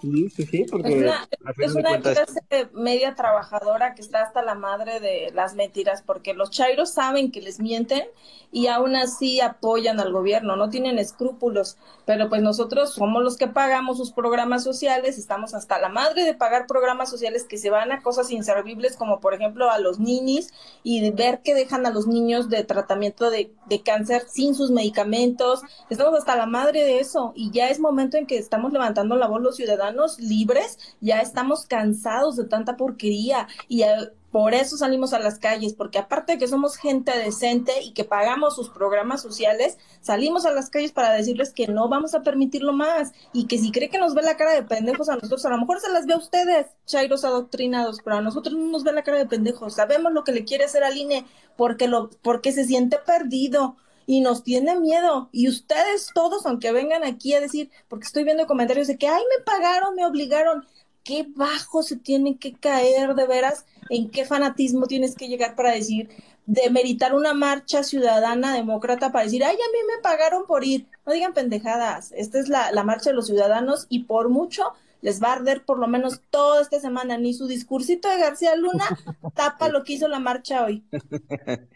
[1.57, 2.40] es una, clase
[2.73, 7.41] media trabajadora que está hasta la madre de las mentiras, porque los chairos saben que
[7.41, 8.03] les mienten
[8.52, 11.77] y aún así apoyan al gobierno, no tienen escrúpulos.
[12.06, 16.34] Pero pues nosotros somos los que pagamos sus programas sociales, estamos hasta la madre de
[16.34, 20.48] pagar programas sociales que se van a cosas inservibles, como por ejemplo a los niños,
[20.84, 24.72] y de ver que dejan a los niños de tratamiento de, de cáncer sin sus
[24.72, 25.61] medicamentos.
[25.90, 29.15] Estamos hasta la madre de eso y ya es momento en que estamos levantando levantando
[29.15, 33.84] la voz los ciudadanos libres, ya estamos cansados de tanta porquería y
[34.31, 38.03] por eso salimos a las calles, porque aparte de que somos gente decente y que
[38.03, 42.73] pagamos sus programas sociales, salimos a las calles para decirles que no vamos a permitirlo
[42.73, 45.49] más y que si cree que nos ve la cara de pendejos a nosotros, a
[45.49, 48.91] lo mejor se las ve a ustedes, chairos adoctrinados, pero a nosotros no nos ve
[48.91, 49.73] la cara de pendejos.
[49.73, 51.26] Sabemos lo que le quiere hacer al INE
[51.57, 53.77] porque, lo, porque se siente perdido
[54.10, 55.30] y nos tiene miedo.
[55.31, 59.22] Y ustedes todos, aunque vengan aquí a decir, porque estoy viendo comentarios de que, ay,
[59.38, 60.65] me pagaron, me obligaron,
[61.03, 65.73] qué bajo se tienen que caer de veras en qué fanatismo tienes que llegar para
[65.73, 66.10] decir,
[66.48, 70.88] de meritar una marcha ciudadana demócrata para decir, ay, a mí me pagaron por ir.
[71.06, 75.21] No digan pendejadas, esta es la, la marcha de los ciudadanos y por mucho les
[75.21, 77.17] va a arder por lo menos toda esta semana.
[77.17, 78.85] Ni su discursito de García Luna
[79.35, 80.85] tapa lo que hizo la marcha hoy.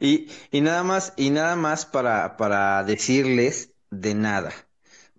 [0.00, 4.52] y, y nada más, y nada más para, para decirles de nada.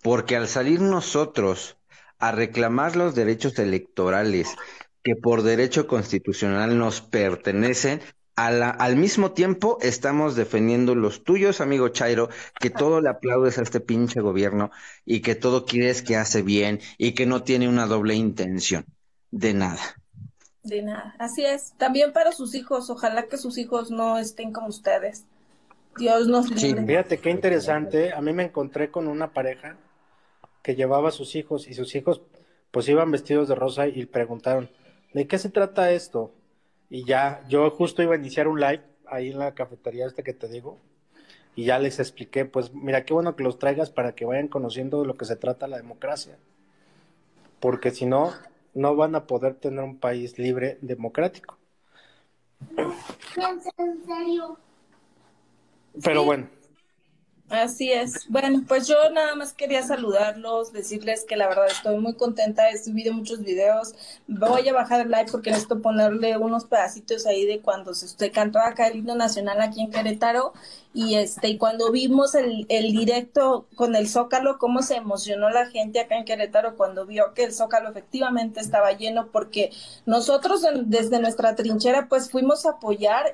[0.01, 1.77] Porque al salir nosotros
[2.19, 4.57] a reclamar los derechos electorales
[5.03, 8.01] que por derecho constitucional nos pertenecen,
[8.47, 12.29] al mismo tiempo estamos defendiendo los tuyos, amigo Chairo,
[12.59, 14.71] que todo le aplaudes a este pinche gobierno
[15.05, 18.85] y que todo quieres que hace bien y que no tiene una doble intención.
[19.31, 19.81] De nada.
[20.63, 21.73] De nada, así es.
[21.77, 25.25] También para sus hijos, ojalá que sus hijos no estén como ustedes.
[25.97, 26.81] Dios nos libre.
[26.81, 28.13] Sí, fíjate qué interesante.
[28.13, 29.77] A mí me encontré con una pareja
[30.61, 32.21] que llevaba a sus hijos y sus hijos
[32.71, 34.69] pues iban vestidos de rosa y preguntaron,
[35.13, 36.33] ¿de qué se trata esto?
[36.89, 40.33] Y ya, yo justo iba a iniciar un live ahí en la cafetería esta que
[40.33, 40.77] te digo,
[41.55, 45.01] y ya les expliqué, pues mira, qué bueno que los traigas para que vayan conociendo
[45.01, 46.37] de lo que se trata la democracia,
[47.59, 48.31] porque si no,
[48.73, 51.57] no van a poder tener un país libre, democrático.
[52.77, 54.57] ¿En serio?
[56.03, 56.47] Pero bueno,
[57.49, 58.27] Así es.
[58.29, 62.69] Bueno, pues yo nada más quería saludarlos, decirles que la verdad estoy muy contenta.
[62.69, 63.95] He subido muchos videos.
[64.27, 68.59] Voy a bajar el live porque necesito ponerle unos pedacitos ahí de cuando se cantó
[68.59, 70.53] acá el himno nacional aquí en Querétaro
[70.91, 75.67] y este y cuando vimos el, el directo con el Zócalo, cómo se emocionó la
[75.67, 79.71] gente acá en Querétaro cuando vio que el Zócalo efectivamente estaba lleno, porque
[80.07, 83.25] nosotros desde nuestra trinchera pues fuimos a apoyar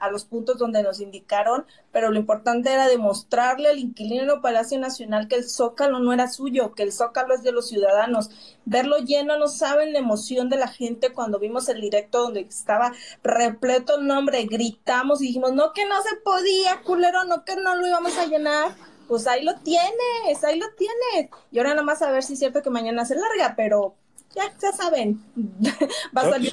[0.00, 5.26] a, los puntos donde nos indicaron, pero lo importante era demostrarle al inquilino Palacio Nacional
[5.26, 8.30] que el Zócalo no era suyo, que el Zócalo es de los ciudadanos.
[8.64, 12.92] Verlo lleno, no saben la emoción de la gente cuando vimos el directo donde estaba
[13.24, 17.86] repleto el nombre, gritamos y dijimos, no que no se podía, no que no lo
[17.86, 18.72] íbamos a llenar.
[19.08, 21.30] Pues ahí lo tienes, ahí lo tienes.
[21.50, 23.96] Y ahora nada más a ver si es cierto que mañana se larga, pero
[24.34, 25.20] ya, ya saben.
[26.16, 26.52] Va a salir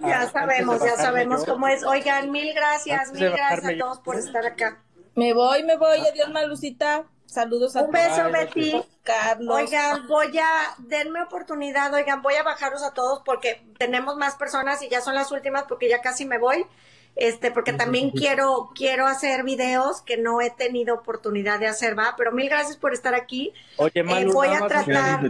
[0.00, 1.84] ya sabemos, ya sabemos cómo es.
[1.84, 4.82] Oigan, mil gracias, mil gracias a todos por estar acá.
[5.14, 5.98] Me voy, me voy.
[6.00, 7.04] Adiós, Malucita.
[7.26, 8.82] Saludos a Un beso, Betty.
[9.04, 9.56] Carlos.
[9.56, 14.82] Oigan, voy a, denme oportunidad, oigan, voy a bajaros a todos porque tenemos más personas
[14.82, 16.66] y ya son las últimas porque ya casi me voy
[17.14, 22.14] este, porque también quiero, quiero hacer videos que no he tenido oportunidad de hacer, va,
[22.16, 23.52] pero mil gracias por estar aquí.
[23.76, 25.28] Oye, eh, voy a tratar,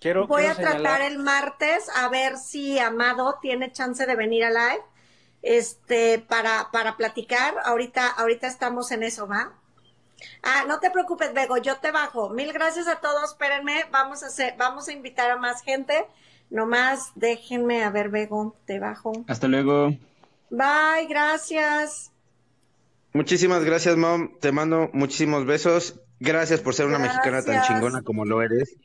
[0.00, 4.50] quiero, voy a tratar el martes a ver si Amado tiene chance de venir a
[4.50, 4.82] live,
[5.42, 7.54] este, para, para platicar.
[7.64, 9.52] Ahorita, ahorita estamos en eso, va.
[10.42, 12.30] Ah, no te preocupes, Bego, yo te bajo.
[12.30, 16.06] Mil gracias a todos, espérenme, vamos a hacer, vamos a invitar a más gente.
[16.48, 19.12] Nomás déjenme a ver, Bego, te bajo.
[19.26, 19.92] Hasta luego.
[20.52, 22.12] Bye, gracias.
[23.14, 24.38] Muchísimas gracias, mom.
[24.38, 25.98] Te mando muchísimos besos.
[26.20, 28.76] Gracias por ser una mexicana tan chingona como lo eres.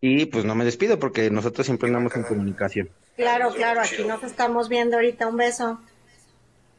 [0.00, 2.88] Y pues no me despido porque nosotros siempre andamos en comunicación.
[3.16, 5.26] Claro, claro, aquí nos estamos viendo ahorita.
[5.26, 5.78] Un beso.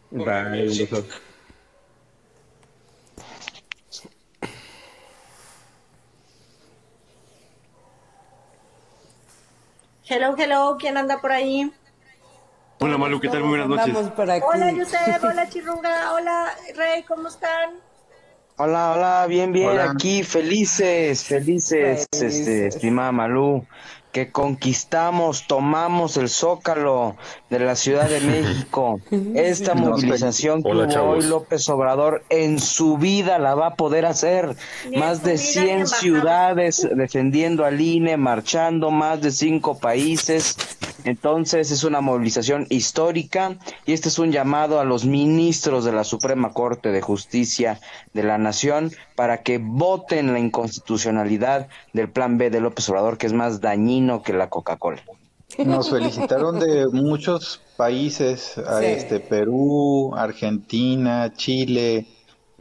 [0.10, 1.06] Bye, un beso.
[10.08, 11.72] Hello, hello, ¿quién anda por ahí?
[12.84, 13.42] Hola Malu, ¿qué tal?
[13.42, 14.12] Muy buenas noches.
[14.18, 17.76] Hola Yusef, hola Chirruga, hola Rey, ¿cómo están?
[18.58, 23.68] Hola, hola, bien, bien, aquí felices, felices, este, estimada Malú
[24.12, 27.16] que conquistamos, tomamos el zócalo
[27.50, 29.00] de la Ciudad de México.
[29.36, 34.56] Esta movilización que hoy López Obrador en su vida la va a poder hacer.
[34.98, 40.58] más de 100 ciudades defendiendo al INE, marchando, más de cinco países.
[41.04, 46.04] Entonces es una movilización histórica y este es un llamado a los ministros de la
[46.04, 47.80] Suprema Corte de Justicia
[48.14, 53.28] de la Nación para que voten la inconstitucionalidad del plan B de López Obrador, que
[53.28, 55.02] es más dañino que la Coca-Cola.
[55.58, 62.08] Nos felicitaron de muchos países, este Perú, Argentina, Chile,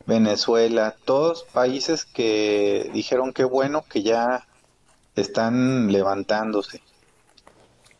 [0.07, 4.47] Venezuela, todos países que dijeron que bueno que ya
[5.15, 6.83] están levantándose.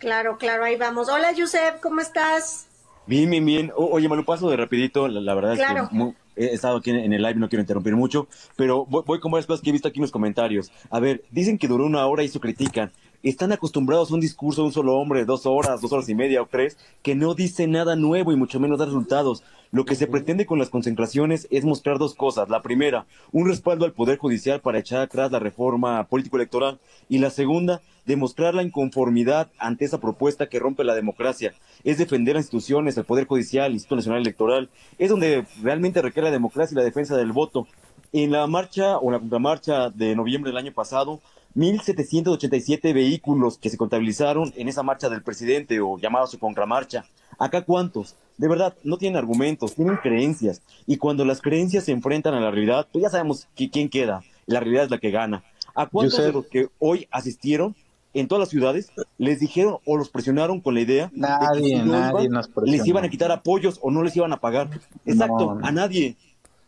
[0.01, 1.09] Claro, claro, ahí vamos.
[1.11, 2.67] Hola, Yusef, ¿cómo estás?
[3.07, 3.73] Bien, bien, bien.
[3.77, 5.07] O- oye, me lo paso de rapidito.
[5.09, 5.85] La, la verdad Claro.
[5.85, 9.03] es que he estado aquí en, en el live, no quiero interrumpir mucho, pero voy,
[9.07, 10.73] voy con varias cosas que he visto aquí en los comentarios.
[10.91, 12.91] A ver, dicen que duró una hora y eso critican.
[13.23, 16.41] Están acostumbrados a un discurso de un solo hombre, dos horas, dos horas y media
[16.41, 19.43] o tres, que no dice nada nuevo y mucho menos da resultados.
[19.73, 22.49] Lo que se pretende con las concentraciones es mostrar dos cosas.
[22.49, 26.81] La primera, un respaldo al Poder Judicial para echar atrás la reforma político-electoral.
[27.11, 31.53] Y la segunda, demostrar la inconformidad ante esa propuesta que rompe la democracia.
[31.85, 34.71] Es defender a instituciones, al Poder Judicial, el Instituto Nacional Electoral.
[34.99, 37.67] Es donde realmente requiere la democracia y la defensa del voto.
[38.13, 41.21] En la marcha o la contramarcha de noviembre del año pasado,
[41.57, 47.05] 1.787 vehículos que se contabilizaron en esa marcha del presidente o llamada su contramarcha.
[47.39, 48.17] ¿Acá cuántos?
[48.39, 50.63] De verdad, no tienen argumentos, tienen creencias.
[50.87, 54.23] Y cuando las creencias se enfrentan a la realidad, pues ya sabemos que- quién queda.
[54.47, 55.45] La realidad es la que gana.
[55.75, 57.75] ¿A cuántos de los que hoy asistieron
[58.13, 61.69] en todas las ciudades les dijeron o los presionaron con la idea de que Nadie,
[61.69, 64.39] si no nadie iban, nos les iban a quitar apoyos o no les iban a
[64.39, 64.69] pagar?
[65.07, 65.67] Exacto, No, no.
[65.67, 66.17] a nadie.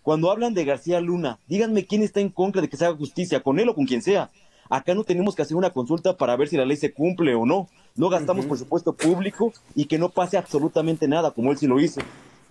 [0.02, 3.40] Cuando hablan de García Luna, díganme quién está en contra de que se haga justicia,
[3.40, 4.30] con él o con quien sea.
[4.74, 7.44] Acá no tenemos que hacer una consulta para ver si la ley se cumple o
[7.44, 7.68] no.
[7.94, 12.00] No gastamos presupuesto público y que no pase absolutamente nada, como él sí lo hizo.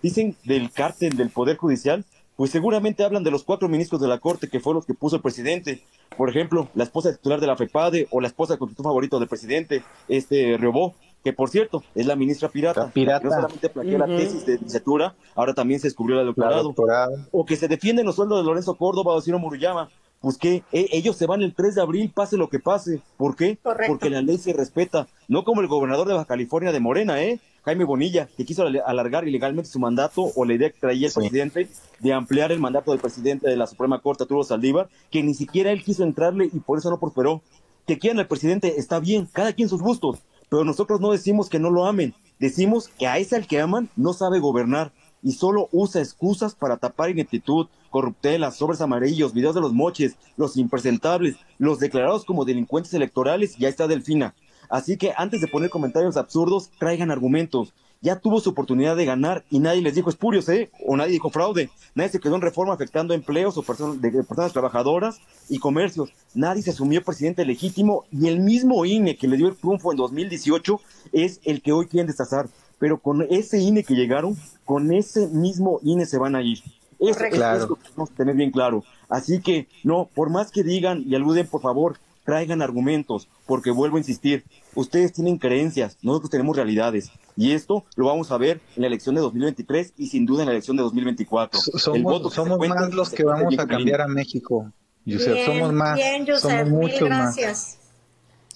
[0.04, 4.20] Dicen del cártel del Poder Judicial, pues seguramente hablan de los cuatro ministros de la
[4.20, 5.82] Corte que fueron los que puso el presidente.
[6.16, 9.28] Por ejemplo, la esposa titular de la FEPADE o la esposa del constituto favorito del
[9.28, 10.94] presidente, este Riobó,
[11.24, 12.92] que por cierto es la ministra pirata.
[12.92, 13.22] pirata.
[13.22, 14.18] que No solamente plagió la Ujú.
[14.18, 16.64] tesis de licenciatura, ahora también se descubrió la La doctorado.
[16.64, 17.12] doctorado.
[17.32, 19.90] O que se defienden los sueldos de Lorenzo Córdoba o Ciro Muruyama.
[20.22, 23.02] Pues que e- ellos se van el 3 de abril, pase lo que pase.
[23.18, 23.58] ¿Por qué?
[23.58, 23.92] Correcto.
[23.92, 25.08] Porque la ley se respeta.
[25.28, 27.40] No como el gobernador de Baja California de Morena, ¿eh?
[27.64, 31.68] Jaime Bonilla, que quiso alargar ilegalmente su mandato o la idea que traía el presidente
[32.00, 35.72] de ampliar el mandato del presidente de la Suprema Corte, Arturo Saldívar, que ni siquiera
[35.72, 37.42] él quiso entrarle y por eso no prosperó.
[37.86, 40.20] Que quieran al presidente está bien, cada quien sus gustos,
[40.50, 43.90] pero nosotros no decimos que no lo amen, decimos que a ese al que aman
[43.96, 44.92] no sabe gobernar
[45.24, 50.58] y solo usa excusas para tapar ineptitud, corruptelas, sobres amarillos, videos de los moches, los
[50.58, 54.34] impresentables, los declarados como delincuentes electorales, ya está Delfina.
[54.70, 57.74] Así que antes de poner comentarios absurdos, traigan argumentos.
[58.04, 60.72] Ya tuvo su oportunidad de ganar y nadie les dijo espurios, ¿eh?
[60.88, 61.70] O nadie dijo fraude.
[61.94, 65.20] Nadie se quedó en reforma afectando empleos o personas, de, personas trabajadoras
[65.50, 66.10] y comercios.
[66.34, 69.98] Nadie se asumió presidente legítimo y el mismo INE que le dio el triunfo en
[69.98, 70.80] 2018
[71.12, 72.48] es el que hoy quieren destazar.
[72.80, 74.36] Pero con ese INE que llegaron,
[74.72, 76.60] con ese mismo INE se van a ir.
[76.98, 77.26] Eso, Correcto.
[77.26, 77.68] es Claro.
[77.68, 78.86] lo que tenemos que tener bien claro.
[79.10, 83.98] Así que, no, por más que digan y aluden, por favor, traigan argumentos, porque vuelvo
[83.98, 87.12] a insistir, ustedes tienen creencias, nosotros tenemos realidades.
[87.36, 90.46] Y esto lo vamos a ver en la elección de 2023 y sin duda en
[90.46, 91.60] la elección de 2024.
[91.60, 94.72] So- El Somos, voto somos cuenta más los que vamos a cambiar a México.
[95.04, 95.96] Yusef, bien, somos más.
[95.96, 97.36] bien, Yusef, somos mil muchos más.
[97.36, 97.78] gracias.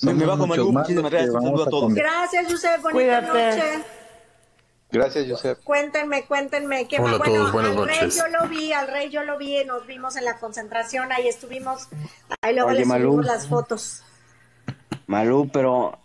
[0.02, 1.94] Me, me Somos bajo, Manu, muchísimas gracias, un saludo a todos.
[1.94, 3.28] Gracias, Yusef, bonita Cuídate.
[3.28, 4.05] noche.
[4.96, 5.60] Gracias, Yusef.
[5.64, 6.88] Cuéntenme, cuéntenme.
[6.88, 7.20] ¿qué Hola a más?
[7.20, 8.16] bueno, todos, buenas al rey noches.
[8.18, 11.90] yo lo vi, al rey yo lo vi, nos vimos en la concentración, ahí estuvimos,
[12.42, 13.22] ahí luego Oye, le subimos Malú.
[13.22, 14.04] las fotos.
[15.08, 15.98] Malú, pero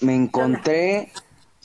[0.00, 1.12] me encontré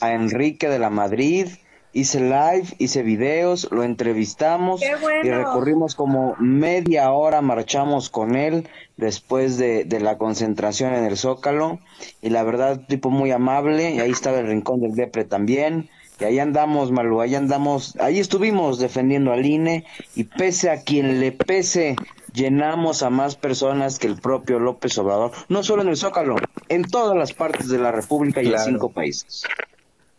[0.00, 1.48] a Enrique de la Madrid,
[1.92, 5.26] hice live, hice videos, lo entrevistamos ¡Qué bueno!
[5.26, 11.16] y recorrimos como media hora, marchamos con él después de, de la concentración en el
[11.16, 11.78] Zócalo
[12.20, 15.88] y la verdad, tipo muy amable, y ahí estaba el Rincón del Depre también.
[16.20, 21.18] Y ahí andamos, Malú, ahí andamos, ahí estuvimos defendiendo al INE y pese a quien
[21.18, 21.96] le pese,
[22.34, 26.36] llenamos a más personas que el propio López Obrador, no solo en el Zócalo,
[26.68, 28.64] en todas las partes de la República y en Claro.
[28.70, 29.44] cinco países.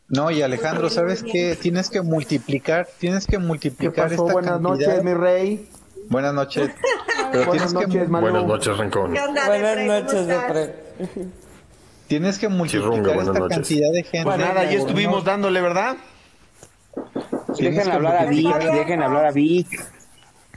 [0.08, 1.56] No, y Alejandro, ¿sabes qué?
[1.56, 4.24] Tienes que multiplicar, tienes que ¿Qué multiplicar pasó?
[4.24, 4.70] esta Buenas cantidad.
[4.90, 5.70] noches, mi rey.
[6.10, 6.70] Buenas noches.
[7.32, 8.26] Pero Buenas tienes que, noches, Manu.
[8.30, 9.14] Buenas noches, Rincón.
[9.14, 10.28] ¿Qué onda, Buenas noches?
[10.28, 10.76] Depre.
[12.12, 13.58] Tienes que multiplicar esta noches.
[13.58, 14.24] cantidad de gente.
[14.26, 15.96] Pues nada, ya estuvimos dándole, ¿verdad?
[17.58, 19.68] Dejen hablar a Vic, dejen hablar a Vic.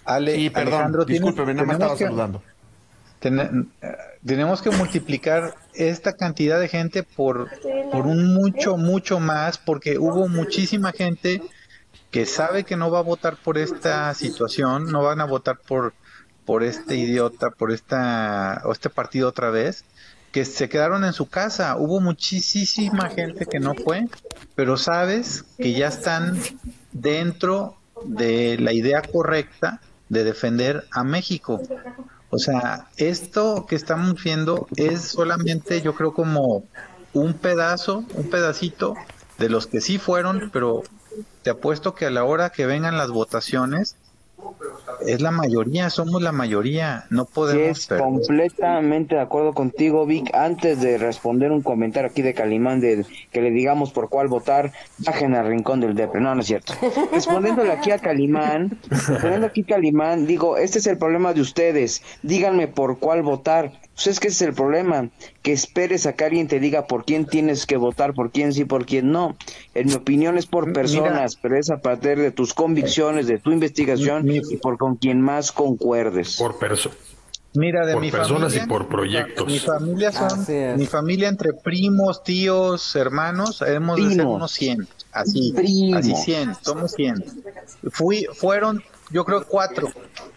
[0.04, 2.42] Ale, Sí, perdón, Alejandro, discúlpeme, nada más estaba que- saludando.
[3.20, 7.48] Ten- eh, tenemos que multiplicar esta cantidad de gente por,
[7.92, 11.40] por un mucho, mucho más, porque hubo muchísima gente
[12.10, 15.94] que sabe que no va a votar por esta situación, no van a votar por,
[16.44, 19.84] por este idiota, por esta, o este partido otra vez,
[20.34, 21.76] que se quedaron en su casa.
[21.76, 24.08] Hubo muchísima gente que no fue,
[24.56, 26.36] pero sabes que ya están
[26.90, 31.62] dentro de la idea correcta de defender a México.
[32.30, 36.64] O sea, esto que estamos viendo es solamente, yo creo, como
[37.12, 38.94] un pedazo, un pedacito
[39.38, 40.82] de los que sí fueron, pero
[41.44, 43.94] te apuesto que a la hora que vengan las votaciones,
[45.06, 47.78] Es la mayoría, somos la mayoría, no podemos.
[47.78, 50.34] Sí, es completamente de acuerdo contigo, Vic.
[50.34, 54.72] Antes de responder un comentario aquí de Calimán de que le digamos por cuál votar,
[54.98, 56.20] bajen al rincón del Depre.
[56.20, 56.74] No, no es cierto.
[57.12, 62.02] Respondiéndole aquí a Calimán, respondiendo aquí a Calimán, digo, este es el problema de ustedes.
[62.22, 63.72] Díganme por cuál votar.
[63.94, 65.10] Pues es que ese es el problema,
[65.42, 68.64] que esperes a que alguien te diga por quién tienes que votar, por quién sí,
[68.64, 69.36] por quién no.
[69.74, 73.52] En mi opinión es por personas, pero es a partir de tus convicciones, de tu
[73.52, 76.36] investigación y por con quien más concuerdes.
[76.36, 76.98] Por personas.
[77.56, 79.46] Mira, de por mi personas familia, y por proyectos.
[79.46, 80.44] Mi familia son,
[80.76, 84.34] mi familia entre primos, tíos, hermanos, hemos de ser Primos.
[84.34, 85.98] unos 100, así, Primos.
[86.00, 87.24] así 100, somos 100.
[87.92, 89.88] Fui, fueron, yo creo cuatro,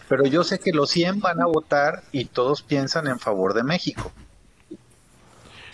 [0.07, 3.63] pero yo sé que los 100 van a votar y todos piensan en favor de
[3.63, 4.11] México.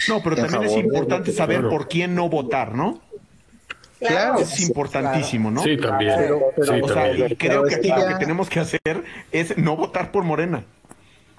[0.09, 1.69] No, pero En también es importante saber Claro.
[1.69, 2.99] por quién no votar, ¿no?
[3.99, 5.63] Claro, Es importantísimo, ¿no?
[5.63, 6.13] Sí, también.
[6.17, 8.59] Pero- pero- sí, O sea, y creo Pero que aquí que lo que tenemos que
[8.59, 10.65] hacer es no votar por Morena.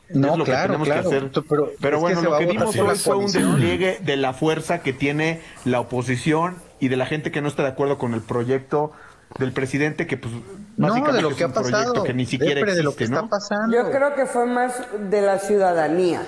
[0.08, 1.08] No, es lo que claro, tenemos que claro.
[1.08, 1.30] hacer.
[1.30, 4.92] Tú- Pero, Pero bueno, lo que vimos hoy fue un despliegue de la fuerza que
[4.94, 8.92] tiene la oposición y de la gente que no está de acuerdo con el proyecto
[9.38, 10.32] del presidente, que pues
[10.76, 12.02] No, de lo es que ha pasado.
[12.02, 13.16] que ni siquiera Depre, de lo que ¿no?
[13.16, 13.76] está pasando.
[13.76, 14.72] Yo creo que fue más
[15.10, 16.22] de la ciudadanía.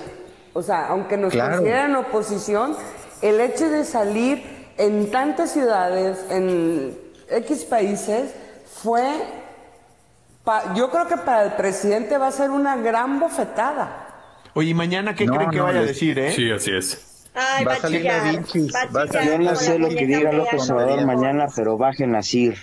[0.53, 1.55] O sea, aunque nos Claro.
[1.57, 2.75] consideran oposición,
[3.21, 4.43] el hecho de salir
[4.77, 6.97] en tantas ciudades, en
[7.29, 8.31] X países,
[8.81, 9.05] fue,
[10.43, 14.05] pa- yo creo que para el presidente va a ser una gran bofetada.
[14.53, 16.31] Oye, ¿y mañana qué No, creen que no, vaya a decir, eh?
[16.31, 17.06] Sí, así es.
[17.37, 18.23] Ay, Va va a salir chillar.
[18.25, 21.77] la Vinchis, Va a Yo salir no sé lo que diga López Obrador mañana, pero
[21.77, 22.57] bajen a Sir.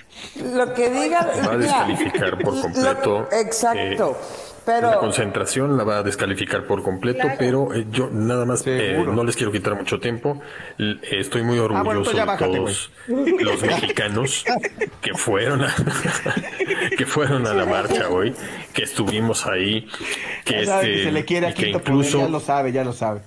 [0.54, 1.28] Lo que diga...
[1.46, 3.28] Va a descalificar por lo- completo.
[3.32, 4.18] exacto.
[4.20, 4.90] eh, pero...
[4.90, 7.36] La concentración la va a descalificar por completo, Claro.
[7.38, 10.40] pero eh, yo nada más eh, no les quiero quitar mucho tiempo.
[10.78, 14.44] L- Estoy muy bueno, orgulloso pues de bájate, todos los mexicanos
[15.02, 15.74] que fueron a,
[16.96, 18.34] que fueron a la marcha hoy,
[18.72, 19.86] que estuvimos ahí,
[20.46, 22.84] que este que se le quiere y a que Poder, incluso ya lo sabe, ya
[22.84, 23.20] lo sabe.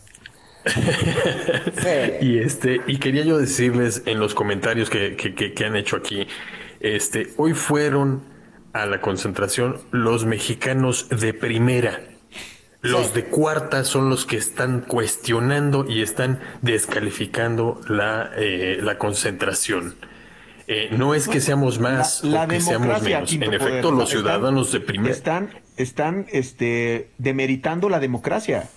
[2.22, 5.95] y este y quería yo decirles en los comentarios que, que, que- que han hecho
[5.98, 6.27] aquí
[6.80, 8.22] este hoy fueron
[8.73, 12.02] a la concentración los mexicanos de primera
[12.81, 19.95] los de cuarta son los que están cuestionando y están descalificando la, eh, la concentración.
[20.68, 23.31] Eh, no es que seamos más la, la o que seamos menos.
[23.34, 25.14] En Poder, efecto, los están- ciudadanos de primera.
[25.14, 28.69] Están, están este, demeritando la democracia.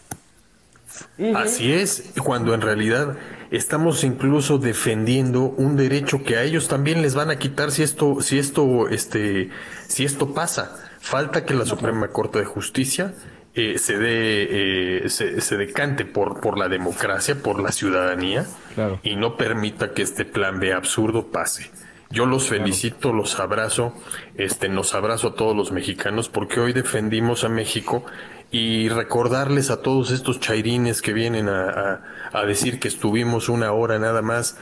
[1.34, 3.16] Así es, cuando en realidad
[3.50, 8.20] estamos incluso defendiendo un derecho que a ellos también les van a quitar si esto,
[8.20, 9.50] si esto, este,
[9.88, 10.76] si esto pasa.
[11.00, 13.14] Falta que la Suprema Corte de Justicia
[13.54, 19.00] eh, se dé, eh, se, se decante por, por la democracia, por la ciudadanía, Claro.
[19.02, 21.70] y no permita que este plan B absurdo pase.
[22.12, 23.94] Yo los felicito, los abrazo,
[24.36, 28.04] este, nos abrazo a todos los mexicanos porque hoy defendimos a México
[28.50, 32.00] y recordarles a todos estos chairines que vienen a, a-
[32.40, 34.56] a decir que estuvimos una hora nada más.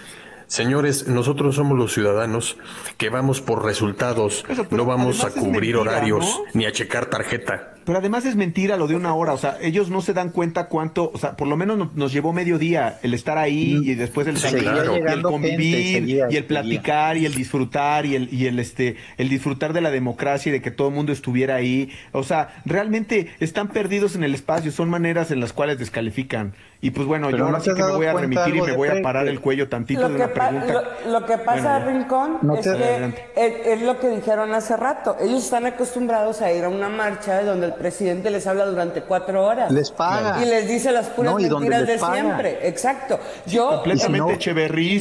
[0.46, 2.56] Señores, nosotros somos los ciudadanos
[2.96, 6.44] que vamos por resultados, pero no vamos a cubrir mentira, horarios ¿no?
[6.54, 7.74] ni a checar tarjeta.
[7.88, 10.68] Pero además es mentira lo de una hora, o sea, ellos no se dan cuenta
[10.68, 13.94] cuánto, o sea, por lo menos no- nos llevó medio día el estar ahí y
[13.94, 18.28] después el salir y el convivir seguía, y el platicar y el disfrutar y el
[18.30, 21.54] y el este el disfrutar de la democracia y de que todo el mundo estuviera
[21.54, 26.52] ahí, o sea, realmente están perdidos en el espacio, son maneras en las cuales descalifican.
[26.80, 28.76] Y pues bueno, Pero yo ¿no ahora sí que me voy a remitir y me
[28.76, 30.72] voy a parar el cuello tantito Lo de una pregunta.
[31.06, 31.98] lo, lo que pasa, Bueno.
[31.98, 35.16] Rincón, No es que es lo que dijeron hace rato.
[35.20, 39.44] Ellos están acostumbrados a ir a una marcha donde el presidente les habla durante cuatro
[39.46, 39.70] horas.
[39.72, 40.42] Les paga.
[40.42, 42.14] Y les dice las puras No, mentiras de paga.
[42.14, 42.68] siempre.
[42.68, 43.18] Exacto.
[43.46, 44.38] Yo, completamente no-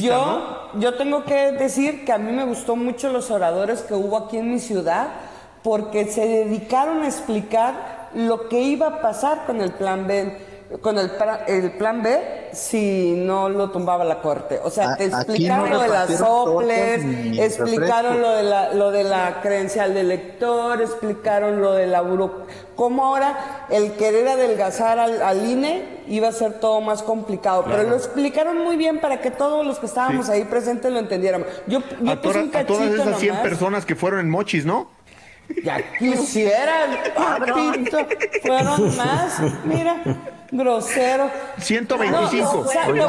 [0.08, 0.72] ¿no?
[0.74, 4.16] yo, yo tengo que decir que a mí me gustó mucho los oradores que hubo
[4.16, 5.08] aquí en mi ciudad
[5.62, 10.38] porque se dedicaron a explicar lo que iba a pasar con el plan B,
[10.82, 11.10] con el,
[11.46, 14.60] el plan B si no lo tumbaba la corte.
[14.62, 17.04] O sea, A- te explicaron no lo de las soples,
[17.38, 22.46] explicaron lo de la lo de la credencial del lector, explicaron lo de la buro
[22.76, 27.82] cómo ahora el querer adelgazar al, al INE iba a ser todo más complicado, pero
[27.84, 30.32] lo explicaron muy bien para que todos los que estábamos Sí.
[30.32, 31.48] ahí presentes lo entendiéramos.
[31.66, 33.42] Yo, yo A, puse toda- un a todas esas 100 nomás.
[33.48, 34.88] personas que fueron en Mochis, ¿no?
[35.64, 37.98] Ya quisieran, papito.
[38.42, 39.96] Fueron más, mira,
[40.50, 41.30] grosero.
[41.58, 42.52] 125.
[42.54, 43.00] No, o sea, te voy,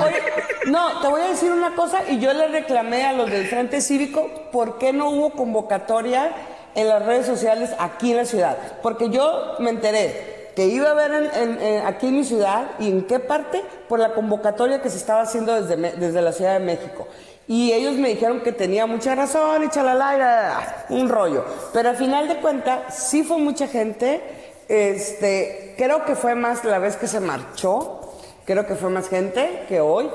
[0.67, 3.81] no, te voy a decir una cosa y yo le reclamé a los del Frente
[3.81, 6.31] Cívico por qué no hubo convocatoria
[6.75, 8.57] en las redes sociales aquí en la ciudad.
[8.81, 12.65] Porque yo me enteré que iba a haber en- en- en- aquí en mi ciudad
[12.79, 16.53] y en qué parte por la convocatoria que se estaba haciendo desde, desde la Ciudad
[16.53, 17.07] de México.
[17.51, 21.43] y ellos me dijeron que tenía mucha razón y chalala, un rollo.
[21.73, 24.21] Pero al final de cuentas, sí fue mucha gente.
[24.69, 28.01] Este, creo que fue más la vez que se marchó,
[28.45, 30.07] creo que fue más gente que hoy,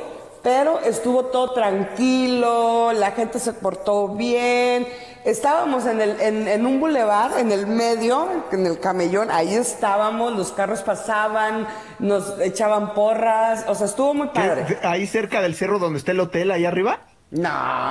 [0.44, 4.86] pero estuvo todo tranquilo, la gente se portó bien.
[5.24, 10.36] Estábamos en, el, en, en un bulevar, en el medio, en el camellón, ahí estábamos,
[10.36, 11.66] los carros pasaban,
[11.98, 14.78] nos echaban porras, o sea, estuvo muy padre.
[14.82, 17.00] Ahí cerca del cerro donde está el hotel, ahí arriba.
[17.34, 17.42] No,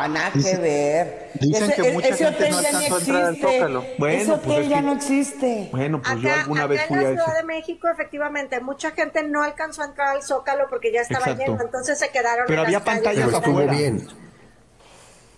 [0.07, 1.31] nada que ver.
[1.41, 3.57] dicen que mucha ese gente hotel no ya no alcanzó a entrar al existe.
[3.59, 3.85] Zócalo.
[3.99, 5.69] Bueno, ese pues hotel es ya que- no existe.
[5.71, 7.37] Bueno, pues yo alguna acá vez en fui la a Ciudad ese.
[7.37, 11.43] de México, efectivamente, mucha gente no alcanzó a entrar al Zócalo porque ya estaba Exacto.
[11.51, 13.73] lleno, entonces se quedaron Pero en había las calles Pero estuvo afuera.
[13.73, 14.07] bien.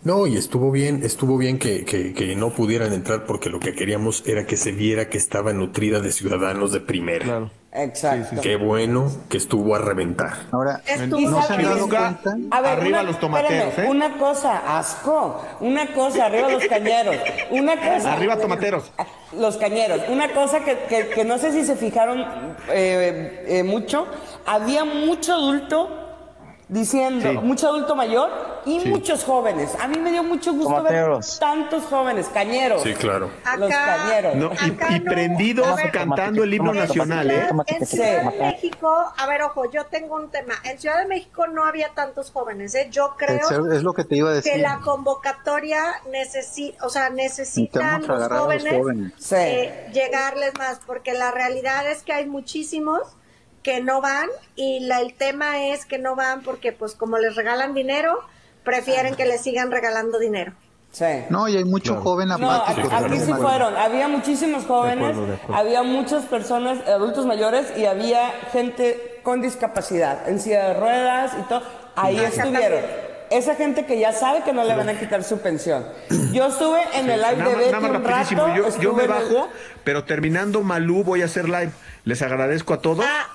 [0.04, 3.74] No, y estuvo bien, estuvo bien que, que, que no pudieran entrar porque lo que
[3.74, 7.50] queríamos era que se viera que estaba nutrida de ciudadanos de primera.
[7.76, 8.42] Exacto.
[8.42, 10.34] Qué bueno que estuvo a reventar.
[10.52, 11.90] Ahora, Estuvo ¿no se han dado bien.
[11.90, 12.56] cuenta?
[12.56, 13.92] A ver, Arriba una, los tomateros, espérame, ¿eh?
[13.92, 15.42] Una cosa, asco.
[15.60, 17.16] Una cosa, arriba los cañeros.
[17.52, 18.14] Una cosa.
[18.14, 18.92] Arriba tomateros.
[19.38, 20.02] Los cañeros.
[20.10, 22.22] Una cosa que, que- que no sé si se fijaron
[22.70, 24.08] eh, eh, mucho.
[24.46, 26.05] Había mucho adulto
[26.68, 27.38] diciendo, Sí.
[27.38, 28.30] mucho adulto mayor
[28.66, 28.90] y Sí.
[28.90, 29.76] muchos jóvenes.
[29.80, 31.40] A mí me dio mucho gusto Tomateros.
[31.40, 32.82] ver tantos jóvenes, cañeros.
[32.82, 33.30] Sí, claro.
[33.58, 34.36] Los cañeros.
[34.36, 37.48] No, y, y prendidos ver, cantando el himno nacional, ¿eh?
[37.68, 40.56] En Ciudad de México, a ver, ojo, yo tengo un tema.
[40.64, 42.88] En Ciudad de México no había tantos jóvenes, ¿eh?
[42.90, 43.40] Yo creo
[43.72, 44.54] es lo que te iba a decir.
[44.54, 45.82] que la convocatoria
[46.12, 49.32] necesita, o sea, necesitan los a los jóvenes, jóvenes.
[49.34, 53.02] eh, llegarles más, porque la realidad es que hay muchísimos
[53.66, 57.36] que no van y la- el tema es que no van porque pues como les
[57.36, 58.20] regalan dinero,
[58.64, 60.54] prefieren que les sigan regalando dinero.
[60.92, 61.06] Sí.
[61.30, 62.88] No, y hay mucho joven No, apático.
[62.96, 63.76] aquí, aquí sí fueron.
[63.76, 65.56] Había muchísimos jóvenes, acuerdo, de acuerdo.
[65.62, 71.50] había muchas personas, adultos mayores y había gente con discapacidad, en silla de ruedas y
[71.50, 71.64] todo.
[71.96, 72.80] Ahí estuvieron.
[73.32, 75.84] Esa gente que ya sabe que no le van a quitar su pensión.
[76.32, 78.80] Yo estuve en el live Nada, de Betty nada más un rato.
[78.80, 79.50] Yo, me el- bajo,
[79.84, 81.72] pero terminando Malú voy a hacer live.
[82.06, 83.04] Les agradezco a todos.
[83.08, 83.28] Ah,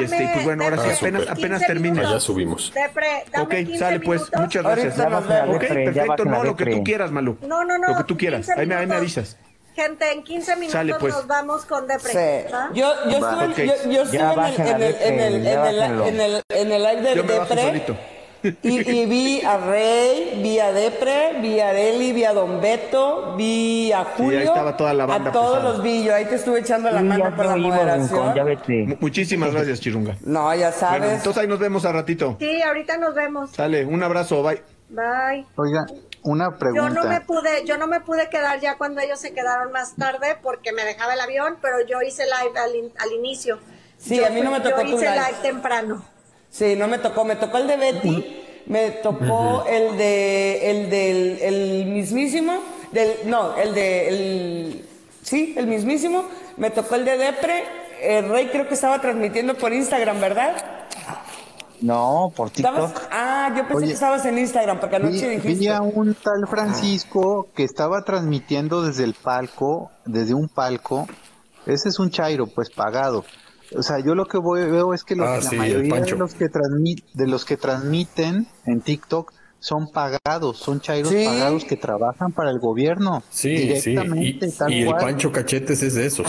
[0.00, 1.90] y este, y pues bueno, ahora sí, apenas, apenas 15 termine.
[1.90, 2.10] minutos.
[2.12, 2.72] Allá subimos.
[2.72, 4.20] Depre, dame Ok, 15 sale pues.
[4.20, 4.40] minutos.
[4.40, 4.98] Muchas gracias.
[4.98, 6.24] Ok, Depre, ya perfecto.
[6.24, 7.36] No, lo que tú quieras, Malú.
[7.42, 7.88] No, no, no.
[7.88, 8.46] Lo que tú quieras.
[8.46, 9.36] 15 Ahí me, ahí me avisas.
[9.74, 11.14] Gente, en 15 minutos Sale, pues.
[11.14, 12.12] nos vamos con Depre.
[12.12, 12.52] Sí.
[12.74, 13.56] Yo, yo estuve, ok.
[13.56, 16.42] yo, yo estuve Ya en, el, en, el, en, el, en, ya el, en, el,
[16.50, 17.96] en el live de Yo me bajo Depre.
[18.42, 23.34] Y, y vi a Rey, vi a Depre, vi a Areli, vi a Don Beto,
[23.36, 24.38] vi a Julio.
[24.40, 25.72] ahí estaba toda la banda A todos pesada.
[25.72, 26.14] los vi yo.
[26.14, 28.88] Ahí te estuve echando la Sí, mano por la Rincón, moderación.
[28.88, 30.16] Mu- Muchísimas gracias, Chirunga.
[30.22, 31.12] No, ya Bueno, sabes.
[31.12, 32.36] entonces ahí nos vemos a ratito.
[32.40, 33.50] Sí, ahorita nos vemos.
[33.52, 34.60] Sale, un abrazo, bye.
[34.88, 35.46] Bye.
[35.56, 35.86] Oiga,
[36.22, 36.90] una Yo pregunta.
[36.90, 40.36] no me pude, yo no me pude quedar ya cuando ellos se quedaron más tarde
[40.42, 43.58] porque me dejaba el avión, pero yo hice live al, in- al inicio.
[43.96, 46.04] Sí, Yo a mí no me tocó Yo hice live temprano.
[46.52, 47.24] Sí, no me tocó.
[47.24, 48.42] Me tocó el de Betty.
[48.66, 52.52] Me tocó el de el del el mismísimo
[52.92, 54.88] del no el de el
[55.20, 56.26] sí el mismísimo
[56.58, 57.64] me tocó el de Depre
[58.00, 60.54] el Rey creo que estaba transmitiendo por Instagram verdad
[61.80, 62.92] No, por ¿Estabas?
[62.94, 63.08] TikTok.
[63.10, 66.14] ah yo pensé Oye, que estabas en Instagram porque anoche Vi, dijiste vi a un
[66.14, 71.08] tal Francisco que estaba transmitiendo desde el palco, desde un palco.
[71.66, 73.24] Ese es un chairo, pues pagado.
[73.76, 76.00] O sea, yo lo que voy, veo es que los- Ah, la sí, el mayoría
[76.00, 81.24] de los que transmit, de los que transmiten en TikTok son pagados, son chairos Sí.
[81.24, 83.62] pagados que trabajan para el gobierno Sí, sí.
[83.90, 85.00] directamente, Y, tal y el cual.
[85.02, 86.26] Pancho Cachetes es de esos.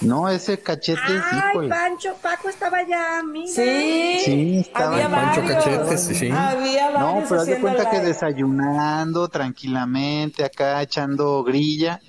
[0.00, 1.68] No, ese cachete, Ay, híjole.
[1.68, 3.46] Pancho, Paco estaba allá, mira.
[3.52, 6.30] sí, Sí, estaba había Pancho varios Cachetes, sí.
[6.30, 12.00] había No, pero haz de cuenta que desayunando tranquilamente, acá echando grilla.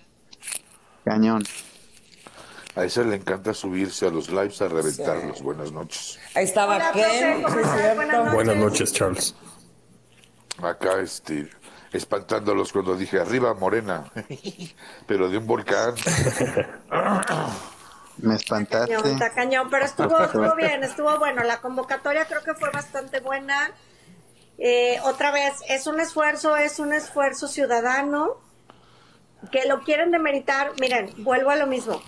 [1.04, 1.44] Cañón.
[2.76, 5.42] A ese le encanta subirse a los lives a reventarlos.
[5.42, 6.18] Buenas noches.
[6.36, 7.42] ahí estaba Hola, Ken.
[7.42, 8.34] Buenas noches.
[8.34, 9.36] Buenas noches, Charles.
[10.62, 11.50] Acá, este,
[11.92, 14.06] espantándolos cuando dije arriba Morena,
[15.08, 15.96] pero de un volcán.
[18.18, 18.94] Me espantaste.
[18.94, 21.44] Cañón, está cañón, pero estuvo, estuvo bien, estuvo bueno.
[21.44, 23.72] La convocatoria creo que fue bastante buena.
[24.58, 28.38] Eh, otra vez, es un esfuerzo, es un esfuerzo ciudadano
[29.52, 30.74] que lo quieren demeritar.
[30.80, 32.02] Miren, vuelvo a lo mismo.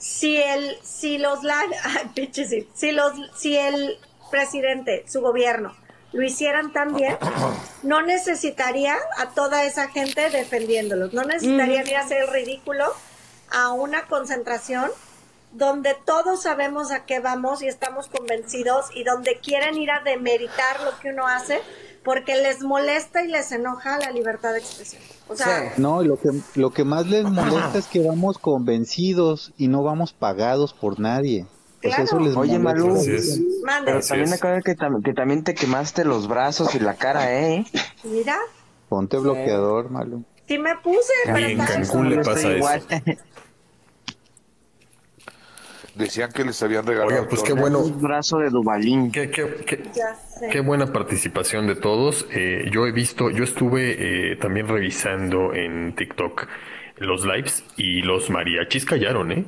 [0.00, 1.40] Si el, si los,
[2.74, 3.98] si los, si el
[4.30, 5.76] presidente, su gobierno,
[6.12, 7.16] lo hicieran tan bien,
[7.84, 12.92] no necesitaría a toda esa gente defendiéndolos, no necesitarían ir a hacer el ridículo
[13.50, 14.90] a una concentración
[15.52, 20.80] donde todos sabemos a qué vamos y estamos convencidos y donde quieren ir a demeritar
[20.82, 21.60] lo que uno hace
[22.04, 25.02] porque les molesta y les enoja la libertad de expresión.
[25.28, 29.68] O sea, No, lo que, lo que más les molesta es que vamos convencidos y
[29.68, 31.46] no vamos pagados por nadie.
[31.82, 32.04] Pues Claro.
[32.04, 32.84] eso les Oye, molesta.
[32.88, 32.94] Malú,
[33.64, 33.92] mande.
[33.92, 37.64] pero también que, tam- que también te quemaste los brazos y la cara, ¿eh?
[38.04, 38.38] Mira,
[38.88, 40.24] Ponte bloqueador, Malu.
[40.48, 42.68] sí me puse, Y pero en Cancún le pasa eso.
[46.00, 47.28] Decían que les habían regalado.
[47.28, 47.78] Pues qué bueno.
[47.80, 49.12] Un brazo de Dubalín.
[49.12, 50.48] Qué, qué- qué- Ya sé.
[50.50, 52.26] Qué buena participación de todos.
[52.32, 56.46] Eh, yo he visto, yo estuve eh, también revisando en TikTok
[56.98, 59.44] los lives y los mariachis callaron, ¿eh?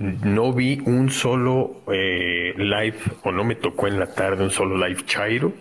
[0.00, 4.76] No vi un solo eh, live o no me tocó en la tarde un solo
[4.86, 5.52] live chairo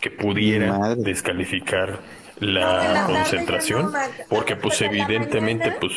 [0.00, 2.00] que pudiera descalificar
[2.40, 5.92] la concentración, no, porque pues evidentemente mañana- pues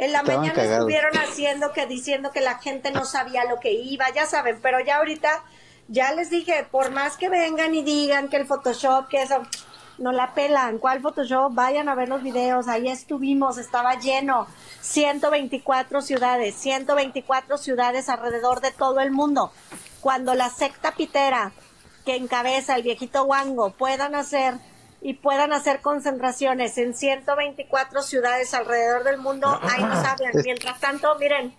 [0.00, 0.78] En la Estaban mañana cagados.
[0.78, 4.80] estuvieron haciendo que diciendo que la gente no sabía lo que iba, ya saben, pero
[4.80, 5.44] ya ahorita
[5.88, 9.42] ya les dije, por más que vengan y digan que el Photoshop, que eso,
[9.98, 10.78] no la pelan.
[10.78, 11.52] ¿Cuál Photoshop?
[11.52, 14.46] Vayan a ver los videos, ahí estuvimos, estaba lleno.
[14.80, 19.52] 124 ciudades, 124 ciudades alrededor de todo el mundo.
[20.00, 21.52] Cuando la secta pitera
[22.06, 24.54] que encabeza el viejito Wango puedan hacer
[25.02, 30.32] y puedan hacer concentraciones en 124 ciudades alrededor del mundo, ahí nos hablan.
[30.44, 31.54] Mientras tanto, miren,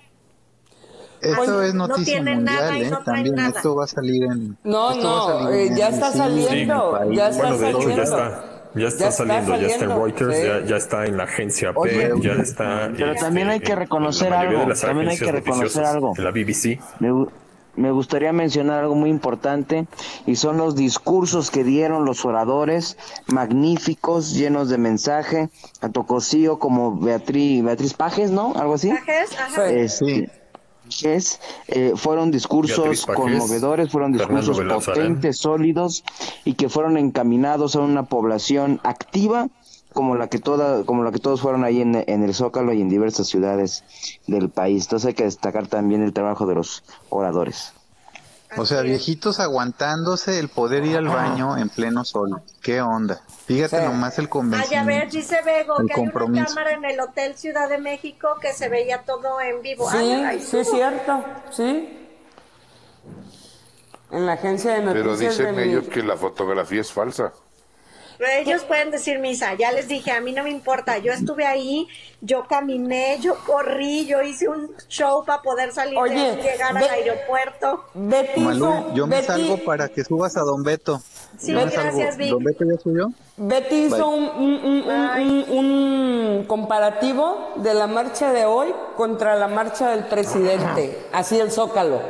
[1.22, 2.90] Esto Pues, es no noticia tienen mundial, nada y ¿eh?
[2.90, 3.50] no traen También nada.
[3.50, 4.58] esto va a salir en...
[4.64, 7.92] No, no, salir eh, en ya está saliendo, en el ya está Bueno, de hecho
[7.92, 8.32] ya saliendo.
[8.32, 8.44] está,
[8.76, 10.44] ya está Ya está saliendo, ya está en saliendo, Reuters, sí.
[10.44, 12.90] ya, ya está en la agencia P, Oye, ya está.
[12.96, 16.14] pero este, también hay que reconocer algo, también hay que reconocer algo.
[16.18, 16.80] en La BBC.
[17.00, 17.10] Me,
[17.76, 19.88] me gustaría mencionar algo muy importante
[20.26, 25.49] y son los discursos que dieron los oradores, magníficos, llenos de mensaje,
[25.80, 28.53] tanto Cosío como Beatriz, Beatriz Pajes, ¿no?
[28.56, 28.89] Algo así.
[28.89, 29.72] Pajes, ajá.
[29.72, 30.30] Este,
[30.84, 36.03] Pajes, eh, fueron discursos Pajes, conmovedores, fueron discursos potentes, sólidos
[36.43, 39.49] y que fueron encaminados a una población activa
[39.94, 42.82] como la que toda, como la que todos fueron ahí en, en el Zócalo y
[42.82, 43.84] en diversas ciudades
[44.28, 44.84] del país.
[44.86, 47.74] Entonces hay que destacar también el trabajo de los oradores.
[48.58, 52.42] O sea, viejitos aguantándose el poder ir al baño en pleno sol.
[52.62, 53.22] ¿Qué onda?
[53.46, 54.88] Fíjate nomás el Ay, a convencimiento.
[54.88, 56.46] ver, dice Bego que hay una compromiso.
[56.48, 59.90] cámara en el Hotel Ciudad de México que se veía todo en vivo.
[59.90, 61.98] Sí, Ay, ahí sí es cierto, sí.
[64.12, 67.32] En la agencia de Pero noticias dicen de mi- ellos que la fotografía es falsa.
[68.27, 71.88] Ellos pueden decir misa, ya les dije, a mí no me importa, yo estuve ahí,
[72.22, 76.77] yo caminé, yo corrí, yo hice un show para poder salir de Oye, ahí, llegar
[76.77, 77.84] al aeropuerto.
[77.93, 81.02] Betty Malú, yo me Betty- salgo para que subas a Don Beto.
[81.38, 82.30] Sí, Yo gracias, Vic.
[82.30, 83.11] ¿Don Beto ya subió?
[83.38, 84.19] Betty hizo Bye.
[84.19, 89.89] un, un- un- un- un- un comparativo de la marcha de hoy contra la marcha
[89.89, 92.02] del presidente, así el Zócalo,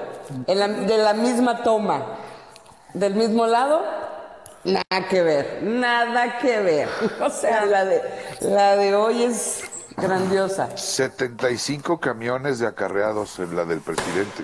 [0.48, 2.06] en la- de la misma toma,
[2.94, 3.82] del mismo lado,
[4.64, 6.90] nada que ver, nada que ver.
[7.22, 8.02] O sea, la de,
[8.42, 9.64] la de hoy es
[9.98, 10.70] grandiosa.
[10.76, 14.44] 75 camiones de acarreados en la del presidente.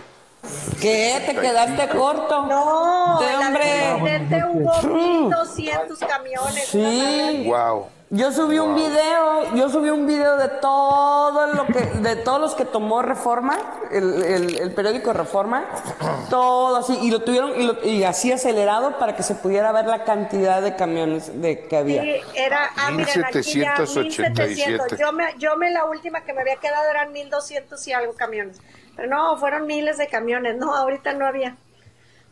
[0.80, 1.22] ¿Qué?
[1.26, 2.46] ¿Te quedaste corto?
[2.46, 4.20] No, Sí, en la del hombre.
[4.20, 4.82] presidente hubo
[5.28, 6.66] 1200 camiones.
[6.68, 7.44] Sí.
[7.48, 7.88] Wow.
[8.10, 12.56] Yo subí un video, yo subí un video de todo lo que, de todos los
[12.56, 13.58] que tomó Reforma,
[13.92, 15.66] el, el- el periódico Reforma,
[16.30, 19.88] todo así, y lo tuvieron, y, lo- y así acelerado para que se pudiera ver
[19.88, 22.02] la cantidad de camiones de, que había.
[22.02, 24.30] Sí, era, ah, miren, aquí ya 1787.
[24.32, 24.98] 1700.
[25.00, 28.62] Yo me, yo me la última que me había quedado eran 1200 y algo camiones.
[28.96, 30.56] Pero no, fueron miles de camiones.
[30.56, 31.58] No, ahorita no había.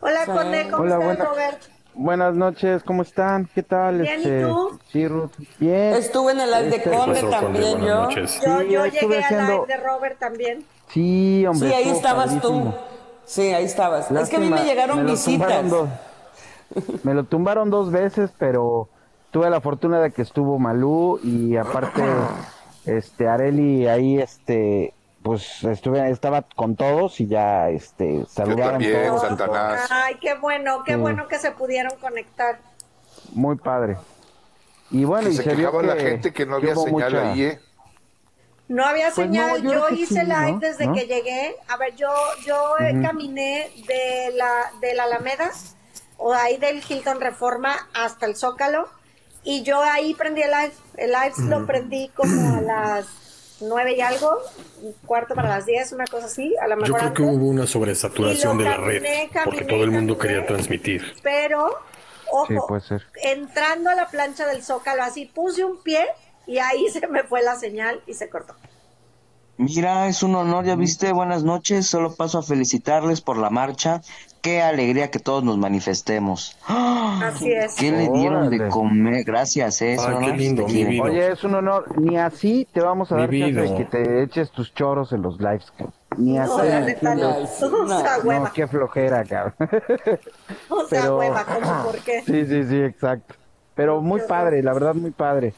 [0.00, 0.30] Hola, Sí.
[0.30, 1.62] Conde, ¿cómo Hola, estás, buena- Robert?
[1.98, 3.48] Buenas noches, ¿cómo están?
[3.54, 4.02] ¿Qué tal?
[4.02, 4.78] Bien, ¿y este, tú?
[4.92, 5.94] Sí, Ruth, bien.
[5.94, 8.02] Estuve en el live de Este, Conde también yo.
[8.02, 8.38] noches.
[8.44, 10.64] Yo, Sí, yo llegué al live de Robert también.
[10.88, 11.68] Sí, hombre.
[11.70, 12.70] Sí, ahí estabas tú.
[13.24, 14.10] Sí, ahí estabas.
[14.10, 15.70] es que a mí me llegaron visitas.
[15.70, 15.88] dos-
[17.02, 18.88] me lo tumbaron dos veces, pero
[19.30, 22.02] tuve la fortuna de que estuvo Malú y aparte,
[22.84, 24.92] este, Areli ahí, este,
[25.26, 29.22] pues estuve, estaba con todos y ya, este, saludaron también, todos.
[29.22, 29.88] Satanás.
[29.90, 30.98] Ay, qué bueno, qué Sí.
[31.00, 32.60] bueno que se pudieron conectar.
[33.32, 33.96] Muy padre.
[34.92, 37.12] Y bueno, Que y se se vio la que- gente que no que había señal
[37.12, 37.60] mucha- ahí, ¿eh?
[38.68, 40.58] No había Pues no, señal, yo yo, hice sí, live ¿no?
[40.60, 40.94] desde ¿No?
[40.94, 41.56] que llegué.
[41.68, 42.08] A ver, yo
[42.44, 45.50] yo caminé de la de la Alameda
[46.18, 48.88] o ahí del Hilton Reforma hasta el Zócalo
[49.44, 50.72] y yo ahí prendí el live.
[50.96, 53.06] El live lo prendí como a las
[53.60, 54.38] nueve y algo,
[54.82, 57.46] un cuarto para las diez, una cosa así, a lo Yo mejor creo que hubo
[57.48, 60.34] una sobresaturación de la red, caminé, porque caminé, todo el mundo caminé.
[60.38, 61.02] quería transmitir.
[61.22, 61.70] Pero,
[62.30, 63.02] ojo, Sí, puede ser.
[63.22, 66.04] entrando a la plancha del Zócalo, así puse un pie
[66.46, 68.54] y ahí se me fue la señal y se cortó.
[69.58, 74.02] Mira, es un honor, ya viste, buenas noches, solo paso a felicitarles por la marcha,
[74.46, 76.56] qué alegría que todos nos manifestemos.
[76.68, 77.20] ¡Ah!
[77.24, 77.74] Así es.
[77.74, 79.24] ¿Qué le dieron de comer?
[79.24, 81.02] Gracias, eh, es un Ay, qué honor, lindo, mi vida.
[81.02, 81.98] Oye, es un honor.
[81.98, 85.22] Ni así te vamos a Mi dar chance de que te eches tus choros en
[85.22, 85.72] los lives.
[85.76, 85.94] cabrón.
[86.18, 86.52] Ni así.
[86.56, 87.28] No, la neta no.
[87.36, 87.40] O
[87.86, 87.98] no.
[88.00, 88.52] sea, No, hueva.
[88.54, 89.54] qué flojera, cabrón.
[90.68, 92.22] O sea, pero- hueva, ¿cómo por qué?
[92.22, 93.34] Sí, sí, sí, exacto.
[93.74, 95.54] Pero muy padre, la verdad muy padre.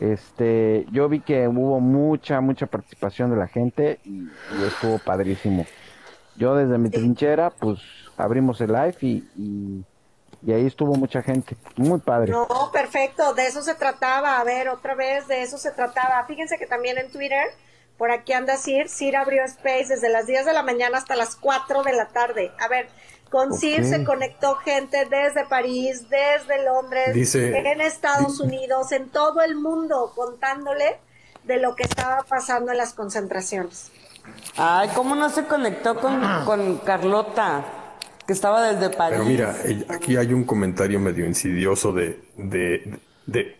[0.00, 5.64] Este, yo vi que hubo mucha, mucha participación de la gente y, y estuvo padrísimo.
[6.36, 7.78] Yo desde mi trinchera, pues
[8.22, 9.84] abrimos el live y, y,
[10.44, 11.56] y ahí estuvo mucha gente.
[11.76, 12.30] Muy padre.
[12.32, 14.38] No, perfecto, de eso se trataba.
[14.40, 16.24] A ver, otra vez, de eso se trataba.
[16.26, 17.46] Fíjense que también en Twitter,
[17.98, 21.36] por aquí anda Sir, Sir abrió Space desde las 10 de la mañana hasta las
[21.36, 22.50] 4 de la tarde.
[22.58, 22.88] A ver,
[23.30, 23.86] con Sir Ok.
[23.86, 30.12] se conectó gente desde París, desde Londres, Dice- en Estados Unidos, en todo el mundo,
[30.14, 30.98] contándole
[31.44, 33.90] de lo que estaba pasando en las concentraciones.
[34.56, 37.64] Ay, ¿cómo no se conectó con, con Carlota?
[38.26, 39.18] Que estaba desde París.
[39.18, 39.56] Pero mira,
[39.88, 43.56] aquí hay un comentario medio insidioso de, de, de,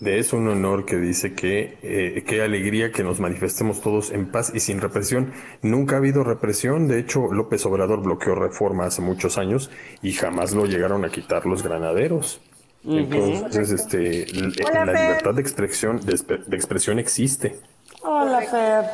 [0.00, 4.30] de Es un honor que dice que eh, qué alegría que nos manifestemos todos en
[4.30, 5.32] paz y sin represión.
[5.62, 6.88] Nunca ha habido represión.
[6.88, 9.70] De hecho, López Obrador bloqueó reforma hace muchos años
[10.02, 12.40] y jamás lo llegaron a quitar los granaderos.
[12.86, 14.26] Entonces, este,
[14.62, 15.00] Hola, la Fer.
[15.00, 17.58] libertad de expresión, de expresión existe.
[18.02, 18.84] Hola, Fer.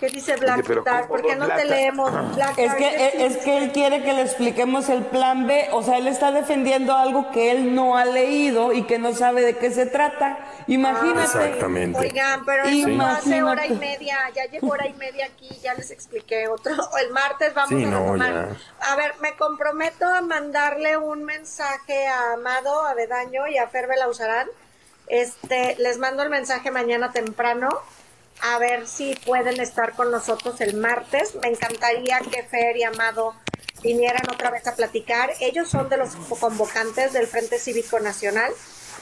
[0.00, 1.08] ¿Qué dice Black Star?
[1.08, 2.10] ¿Por qué no te leemos?
[2.34, 5.68] Black Es Star, que, ¿qué es que él quiere que le expliquemos el plan B,
[5.72, 9.42] o sea, él está defendiendo algo que él no ha leído y que no sabe
[9.42, 10.38] de qué se trata.
[10.68, 11.20] Imagínate.
[11.24, 11.98] Exactamente.
[11.98, 15.74] Oigan, pero eso no hace hora y media, ya llevo hora y media aquí, ya
[15.74, 16.72] les expliqué otro.
[17.04, 18.56] El martes vamos Sí, a no, retomar.
[18.80, 24.48] A ver, me comprometo a mandarle un mensaje a Amado Avedaño y a Fer Belauzarán.
[25.08, 27.68] Este, les mando el mensaje mañana temprano
[28.42, 31.34] a ver si pueden estar con nosotros el martes.
[31.36, 33.34] Me encantaría que Fer y Amado
[33.82, 35.30] vinieran otra vez a platicar.
[35.40, 38.52] Ellos son de los convocantes del Frente Cívico Nacional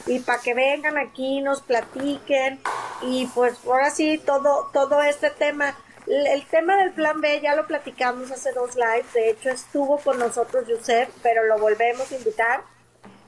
[0.05, 2.59] y para que vengan aquí, nos platiquen
[3.01, 5.77] y pues ahora sí, todo, todo este tema.
[6.07, 10.17] El tema del plan B ya lo platicamos hace dos lives, de hecho estuvo con
[10.17, 12.63] nosotros Yusef, pero lo volvemos a invitar.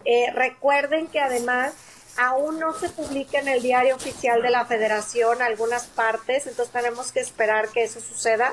[0.03, 1.73] Eh, recuerden que además
[2.21, 7.11] aún no se publica en el diario oficial de la federación algunas partes, entonces tenemos
[7.11, 8.51] que esperar que eso suceda.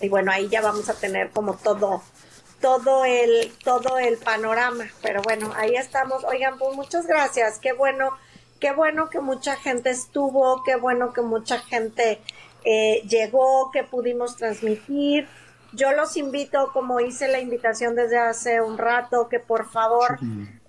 [0.00, 2.02] Y bueno, ahí ya vamos a tener como todo,
[2.62, 4.86] todo el, todo el panorama.
[5.02, 6.24] Pero bueno, ahí estamos.
[6.24, 7.58] Oigan, pues muchas gracias.
[7.58, 8.16] Qué bueno,
[8.58, 12.22] qué bueno que mucha gente estuvo, qué bueno que mucha gente
[12.64, 15.28] eh, llegó, que pudimos transmitir.
[15.74, 20.18] Yo los invito, como hice la invitación desde hace un rato, que por favor,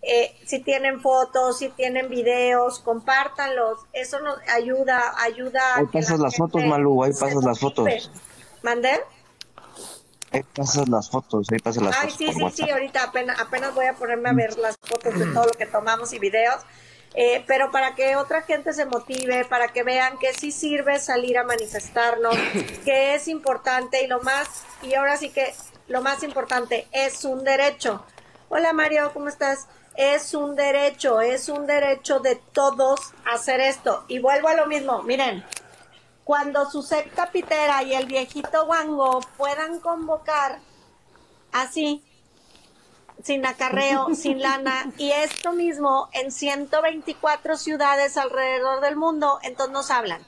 [0.06, 3.80] eh, si tienen fotos, si tienen videos, compártanlos.
[3.94, 5.78] Eso nos ayuda, ayuda.
[5.78, 8.12] Ahí la pasas las fotos, Malú, ahí pasas las fotos.
[8.62, 9.02] ¿Mandé?
[10.32, 12.66] Ahí pasas las fotos, ahí pasas las Ay, fotos sí, por sí, WhatsApp.
[12.66, 15.68] sí, ahorita apenas, apenas voy a ponerme a ver las fotos de todo lo que
[15.68, 16.58] tomamos y videos.
[17.16, 21.38] Eh, pero para que otra gente se motive, para que vean que sí sirve salir
[21.38, 22.36] a manifestarnos,
[22.86, 25.54] que es importante y lo más, y ahora sí que
[25.88, 28.04] lo más importante, es un derecho.
[28.50, 29.68] Hola Mario, ¿cómo estás?
[29.96, 34.06] Es un derecho, es un derecho de todos hacer esto.
[34.08, 35.44] Y vuelvo a lo mismo, miren,
[36.24, 40.60] cuando su secta pitera y el viejito Wango puedan convocar
[41.52, 42.04] así,
[43.22, 49.92] sin acarreo, sin lana, y esto mismo en 124 ciudades alrededor del mundo, entonces nos
[49.92, 50.22] hablan.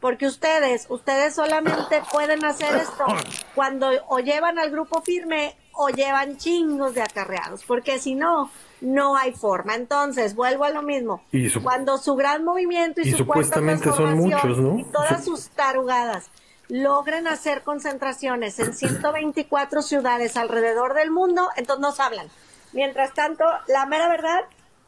[0.00, 3.06] Porque ustedes, ustedes solamente pueden hacer esto
[3.54, 8.50] cuando o llevan al grupo firme o llevan chingos de acarreados, porque si no,
[8.82, 9.74] no hay forma.
[9.74, 11.22] Entonces, vuelvo a lo mismo.
[11.32, 14.78] Y su- Cuando su gran movimiento y, y su supuestamente son muchos, ¿no?
[14.78, 16.28] y todas Su- sus tarugadas
[16.68, 22.28] logren hacer concentraciones en 124 ciudades alrededor del mundo, entonces nos hablan.
[22.72, 24.40] Mientras tanto, la mera verdad,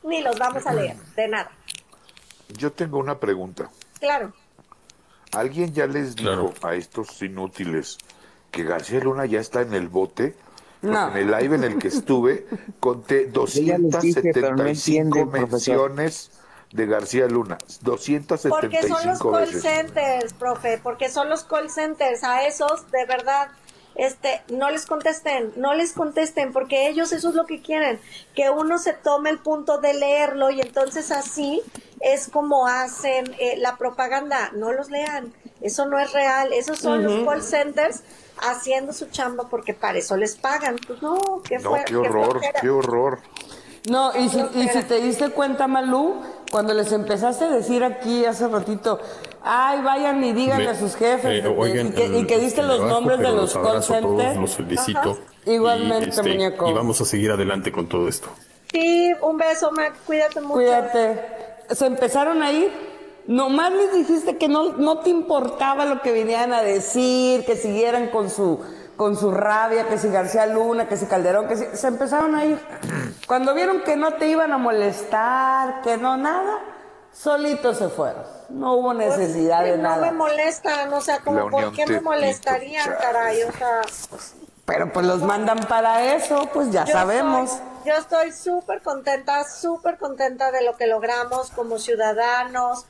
[0.02, 1.50] ni los vamos a leer, de nada.
[2.56, 3.70] Yo tengo una pregunta.
[4.00, 4.32] Claro.
[5.32, 7.98] ¿Alguien ya les dijo a estos inútiles
[8.50, 10.36] que García Luna ya está en el bote?
[10.85, 11.11] Porque No.
[11.11, 12.47] En el live en el que estuve
[12.81, 13.31] conté
[13.65, 15.93] ya les dije, pero no 275 entienden, profesor.
[15.93, 16.31] menciones
[16.73, 17.59] de García Luna.
[18.48, 19.62] Porque son los 275 call veces.
[19.62, 22.24] centers, profe, porque son los call centers.
[22.24, 23.48] A esos, de verdad,
[23.94, 28.01] este, no les contesten, no les contesten, porque ellos eso es lo que quieren,
[28.35, 31.62] que uno se tome el punto de leerlo y entonces así
[32.01, 34.51] es como hacen eh, la propaganda.
[34.55, 35.32] No los lean,
[35.64, 38.02] eso no es real, esos son los call centers
[38.40, 40.76] haciendo su chamba porque para eso les pagan.
[40.86, 43.18] Pues no, qué No, qué horror, qué horror.
[43.88, 46.14] No, y si, y si te diste cuenta, Malú,
[46.50, 48.98] cuando les empezaste a decir aquí hace ratito,
[49.42, 52.38] ay, vayan y díganle Me- a sus jefes, eh, y- oigan, y, que, y que
[52.38, 54.36] diste los nombres de pero los call centers.
[54.38, 54.98] los felicito.
[54.98, 55.20] Ajá.
[55.44, 56.68] Igualmente, y, este, muñeco.
[56.68, 58.28] y vamos a seguir adelante con todo esto.
[58.72, 60.54] Sí, un beso, Mac, cuídate mucho.
[60.54, 61.20] Cuídate.
[61.70, 62.93] Se empezaron a ir.
[63.26, 68.09] Nomás les dijiste que no, no te importaba lo que venían a decir, que siguieran
[68.09, 68.60] con su,
[68.96, 71.64] con su rabia, que si García Luna, que si Calderón, que si...
[71.74, 72.60] Se empezaron a ir.
[73.26, 76.59] Cuando vieron que no te iban a molestar, que no nada,
[77.12, 78.22] solitos se fueron.
[78.51, 80.02] No hubo necesidad Pues, de no nada.
[80.02, 83.80] me molestan, o sea, como por qué me molestarían, caray, o sea,
[84.66, 87.59] Pero pues los mandan para eso, pues ya Yo sabemos.
[87.86, 92.84] yo estoy súper contenta, súper contenta de lo que logramos como ciudadanos,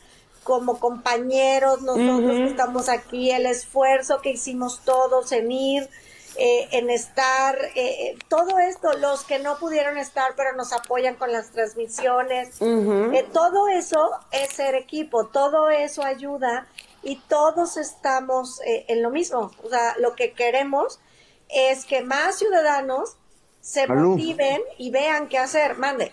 [0.45, 2.29] como compañeros, nosotros Ujú.
[2.29, 5.89] que estamos aquí, el esfuerzo que hicimos todos en ir,
[6.37, 11.33] eh, en estar, eh, todo esto, los que no pudieron estar, pero nos apoyan con
[11.33, 16.67] las transmisiones, eh, todo eso es ser equipo, todo eso ayuda
[17.03, 19.53] y todos estamos eh, en lo mismo.
[19.63, 21.01] O sea, lo que queremos
[21.49, 23.17] es que más ciudadanos
[23.61, 25.79] se motiven y vean qué hacer.
[25.79, 26.13] Mande.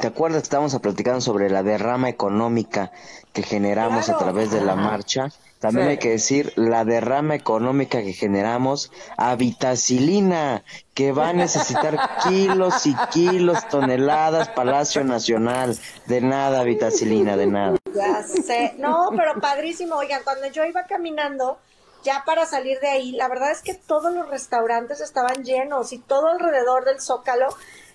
[0.00, 2.90] ¿Te acuerdas que estábamos platicando sobre la derrama económica
[3.32, 4.20] que generamos Claro.
[4.20, 5.28] a través de la marcha?
[5.60, 5.90] También Sí.
[5.92, 10.62] hay que decir la derrama económica que generamos a Vitacilina,
[10.94, 11.96] que va a necesitar
[12.28, 15.78] kilos y kilos, toneladas, Palacio Nacional.
[16.06, 17.76] De nada, Vitacilina, de nada.
[17.94, 18.74] Ya sé.
[18.78, 19.96] No, pero padrísimo.
[19.96, 21.58] Oigan, cuando yo iba caminando,
[22.02, 25.98] ya para salir de ahí, la verdad es que todos los restaurantes estaban llenos y
[25.98, 27.48] todo alrededor del Zócalo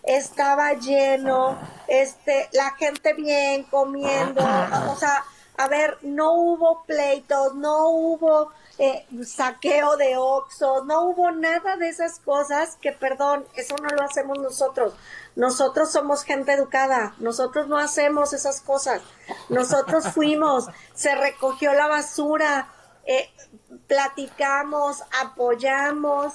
[0.09, 1.57] estaba lleno,
[1.87, 5.23] este, la gente bien comiendo, o sea,
[5.55, 11.89] a ver, no hubo pleitos, no hubo eh, saqueo de Oxxo, no hubo nada de
[11.89, 14.93] esas cosas que, perdón, eso no lo hacemos nosotros.
[15.35, 19.01] Nosotros somos gente educada, nosotros no hacemos esas cosas.
[19.49, 22.69] Nosotros fuimos, se recogió la basura,
[23.05, 23.29] eh,
[23.87, 26.33] platicamos, apoyamos,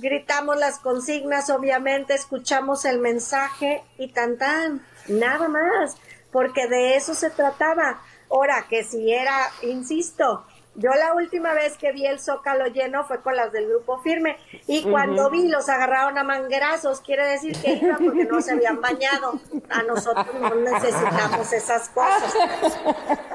[0.00, 5.96] gritamos las consignas, obviamente, escuchamos el mensaje y tan tan, nada más,
[6.32, 8.00] porque de eso se trataba.
[8.30, 10.44] Ahora, que si era, insisto,
[10.74, 14.36] yo la última vez que vi el zócalo lleno fue con las del grupo firme
[14.68, 18.80] y cuando vi los agarraron a manguerazos, quiere decir que iban porque no se habían
[18.80, 19.40] bañado.
[19.70, 22.32] A nosotros no necesitamos esas cosas.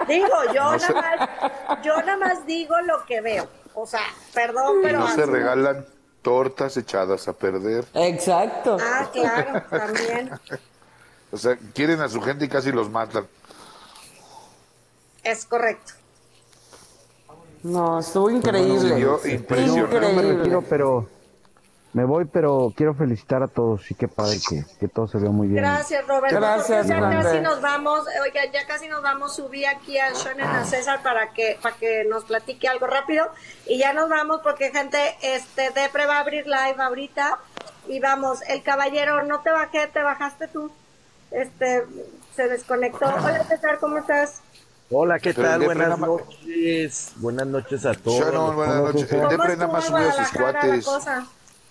[0.08, 1.30] Digo, yo No se- nada
[1.70, 3.48] más, yo nada más digo lo que veo.
[3.74, 4.02] O sea,
[4.34, 5.86] perdón, pero no se regalan
[6.24, 7.86] tortas echadas a perder.
[7.94, 8.78] Exacto.
[8.82, 10.32] Ah, claro, también.
[11.32, 13.28] O sea, quieren a su gente y casi los matan.
[15.24, 15.94] Es correcto.
[17.64, 19.00] No, estuvo increíble.
[19.00, 20.00] No, impresionante.
[20.00, 21.10] no me retiro, pero
[21.94, 25.30] me voy, pero quiero felicitar a todos y qué padre que, que todo se vea
[25.30, 25.62] muy bien.
[25.62, 26.36] Gracias, Roberto.
[26.38, 27.24] Gracias, ya Roberto.
[27.24, 29.36] casi nos vamos, oigan, ya casi nos vamos.
[29.36, 33.28] Subí aquí a Shonen a César para que para que nos platique algo rápido
[33.68, 37.38] y ya nos vamos porque gente, este Depre va a abrir live ahorita
[37.88, 38.40] y vamos.
[38.48, 40.72] El caballero, no te bajé, te bajaste tú.
[41.30, 41.86] Este
[42.36, 43.06] se desconectó.
[43.06, 44.42] Hola César, ¿cómo estás?
[44.90, 45.62] Hola, ¿qué Pero tal?
[45.64, 47.14] Buenas nada noches.
[47.18, 48.20] Buenas noches a todos.
[48.20, 49.12] Sharon, buenas noches.
[49.12, 50.88] El ¿Cómo Depre nada más subió a sus cuates.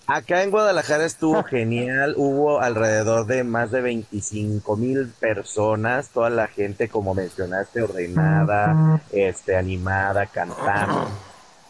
[0.05, 2.15] Acá en Guadalajara estuvo genial.
[2.17, 6.09] Hubo alrededor de más de 25 mil personas.
[6.09, 10.25] Toda la gente, como mencionaste, ordenada, este, animada,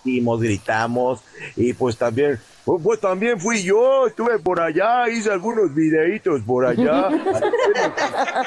[0.03, 1.21] hicimos, gritamos.
[1.55, 4.07] Y pues también, pues, pues también fui yo.
[4.07, 7.07] Estuve por allá, hice algunos videitos por allá.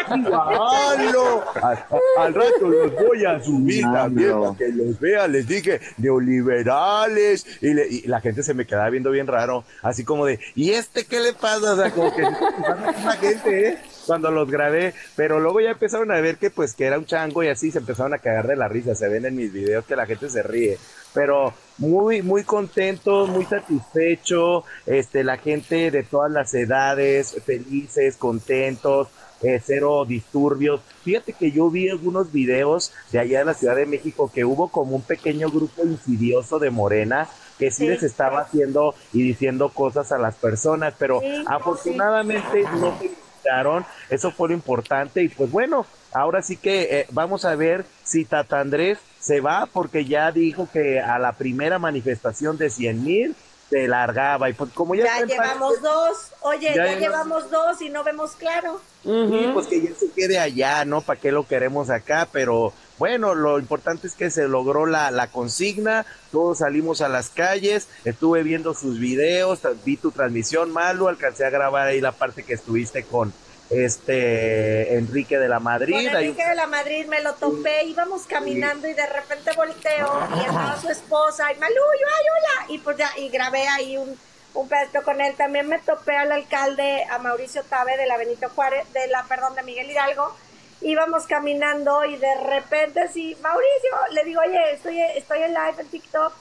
[0.09, 1.85] Al,
[2.19, 5.33] al rato los voy a subir también para que los vean.
[5.33, 10.05] Les dije neoliberales y, le- y la gente se me quedaba viendo bien raro, así
[10.05, 11.73] como de, ¿y este qué le pasa?
[11.73, 12.23] O sea, como que
[13.05, 13.79] la gente, ¿eh?
[14.07, 17.43] Cuando los grabé, pero luego ya empezaron a ver que pues que era un chango
[17.43, 18.95] y así se empezaron a cagar de la risa.
[18.95, 20.79] Se ven en mis videos que la gente se ríe,
[21.13, 29.09] pero muy muy contento, muy satisfecho, este la gente de todas las edades, felices, contentos,
[29.43, 30.81] eh, cero disturbios.
[31.05, 34.69] Fíjate que yo vi algunos videos de allá de la Ciudad de México que hubo
[34.69, 37.29] como un pequeño grupo insidioso de Morena
[37.59, 37.89] que sí, Sí.
[37.89, 43.11] les estaba haciendo y diciendo cosas a las personas, pero Sí, afortunadamente no se
[43.47, 47.85] quitaron, eso fue lo importante y pues bueno, ahora sí que eh, vamos a ver
[48.05, 53.05] si Tata Andrés se va porque ya dijo que a la primera manifestación de 100
[53.05, 53.37] mil
[53.71, 56.31] se largaba y pues como ya, Ya llevamos dos.
[56.43, 58.81] Oye, Ya ya, llevamos- llevamos dos y no vemos claro.
[59.03, 61.01] Pues que ya se quede allá, ¿no?
[61.01, 62.29] ¿Para qué lo queremos acá?
[62.31, 67.31] Pero bueno, lo importante es que se logró la, la consigna, todos salimos a las
[67.31, 72.43] calles, estuve viendo sus videos, vi tu transmisión, Malo, alcancé a grabar ahí la parte
[72.43, 73.33] que estuviste con
[73.71, 75.95] este Enrique de la Madrid.
[75.95, 80.41] Con Enrique de la Madrid me lo topé, íbamos caminando y de repente volteo y
[80.41, 82.75] estaba su esposa y Malú, yo, ay, hola.
[82.75, 84.17] Y pues ya, y grabé ahí un,
[84.55, 85.35] un pedacito con él.
[85.37, 89.55] También me topé al alcalde, a Mauricio Tabe de la Benito Juárez, de la, perdón,
[89.55, 90.37] de Miguel Hidalgo.
[90.81, 95.89] Íbamos caminando y de repente así, Mauricio, le digo, oye, estoy, estoy en live en
[95.89, 96.33] TikTok.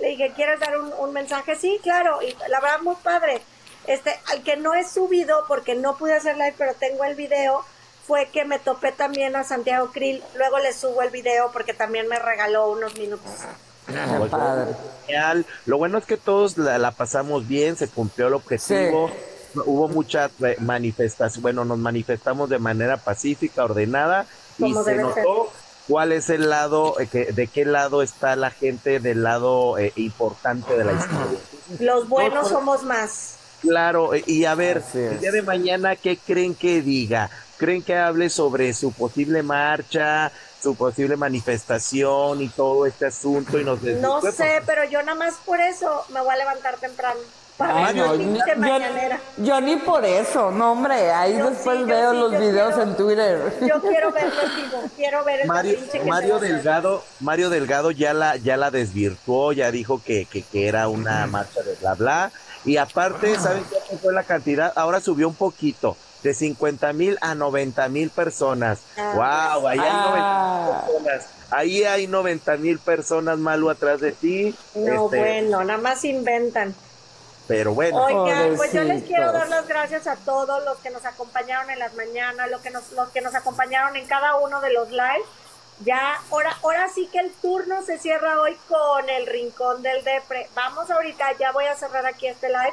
[0.00, 1.54] Le dije, ¿quieres dar un, un mensaje?
[1.56, 2.20] Sí, claro.
[2.20, 3.40] Y la verdad, muy padre.
[3.86, 7.64] Este, al que no he subido porque no pude hacer live, pero tengo el video,
[8.06, 10.22] fue que me topé también a Santiago Krill.
[10.36, 13.30] Luego le subo el video porque también me regaló unos minutos.
[13.86, 14.30] Pues,
[15.06, 15.46] genial.
[15.66, 19.10] Lo bueno es que todos la, la pasamos bien, se cumplió el objetivo.
[19.64, 24.26] Hubo mucha eh, manifestación, bueno, nos manifestamos de manera pacífica, ordenada,
[24.58, 25.50] y se notó
[25.88, 29.92] cuál es el lado, eh, que, de qué lado está la gente del lado eh,
[29.96, 31.38] importante de la historia.
[31.80, 33.36] Los buenos somos más.
[33.60, 37.30] Claro, eh, y a ver, el día de mañana, ¿qué creen que diga?
[37.56, 40.30] ¿Creen que hable sobre su posible marcha,
[40.62, 43.58] su posible manifestación y todo este asunto?
[43.58, 47.20] Y nos No sé, pero yo nada más por eso me voy a levantar temprano.
[47.56, 49.20] Para Ay, ver no, yo- mañanera.
[49.36, 52.82] Yo ni por eso, no hombre, ahí Yo después sí, veo sí, los videos quiero-
[52.90, 53.52] en Twitter.
[53.60, 56.38] Yo quiero vivo, quiero ver el Mario, Mario.
[56.40, 61.26] Delgado, Mario Delgado ya la, ya la desvirtuó, ya dijo que, que, que era una
[61.28, 62.32] marcha de bla bla.
[62.64, 64.72] Y aparte, ¿saben qué fue la cantidad?
[64.74, 68.80] Ahora subió un poquito, de 50 mil a 90 mil personas.
[68.96, 69.56] Ah.
[69.58, 70.80] wow, ahí hay Ah.
[70.80, 71.30] 90 mil personas.
[71.50, 74.56] Ahí hay 90 mil personas, Malu, atrás de ti.
[74.74, 76.74] No, Este, bueno, nada más inventan.
[77.46, 78.04] Pero bueno.
[78.04, 81.78] Oigan, pues yo les quiero dar las gracias a todos los que nos acompañaron en
[81.78, 85.26] las mañanas, los que nos, los que nos acompañaron en cada uno de los lives.
[85.80, 90.48] Ya, ahora, ahora sí que el turno se cierra hoy con el rincón del Depre.
[90.54, 92.72] Vamos ahorita, ya voy a cerrar aquí este live.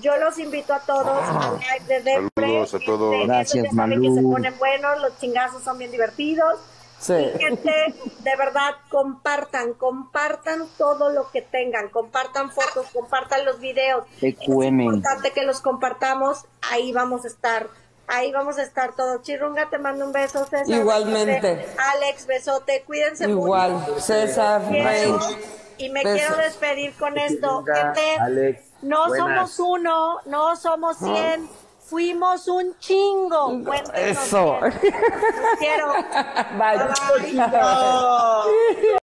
[0.00, 2.46] Yo los invito a todos al live de Depre.
[2.46, 3.14] Saludos a todos.
[3.14, 4.32] Este, Gracias, saben que se Malú.
[4.32, 6.58] ponen buenos, los chingazos son bien divertidos.
[7.00, 7.14] Sí.
[7.14, 14.04] Y gente, de verdad, compartan, compartan todo lo que tengan, compartan fotos, compartan los videos.
[14.20, 14.80] TQM.
[14.82, 17.68] importante que los compartamos, ahí vamos a estar,
[18.06, 19.22] ahí vamos a estar todos.
[19.22, 20.68] Chirunga, te mando un beso, César.
[20.68, 21.54] Igualmente.
[21.54, 21.76] besote.
[21.96, 24.00] Alex, besote, cuídense Igual, mucho.
[24.00, 25.14] César, Rey.
[25.78, 26.18] Y me Besos.
[26.18, 27.64] quiero despedir con esto.
[27.64, 29.26] Chirunga, Alex, no buenas.
[29.56, 31.48] somos uno, no somos cien,
[31.90, 33.62] fuimos un chingo.
[33.64, 34.60] Cuéntenos Eso.
[35.58, 35.92] quiero.
[36.56, 36.78] Bye.
[37.50, 38.96] Bye.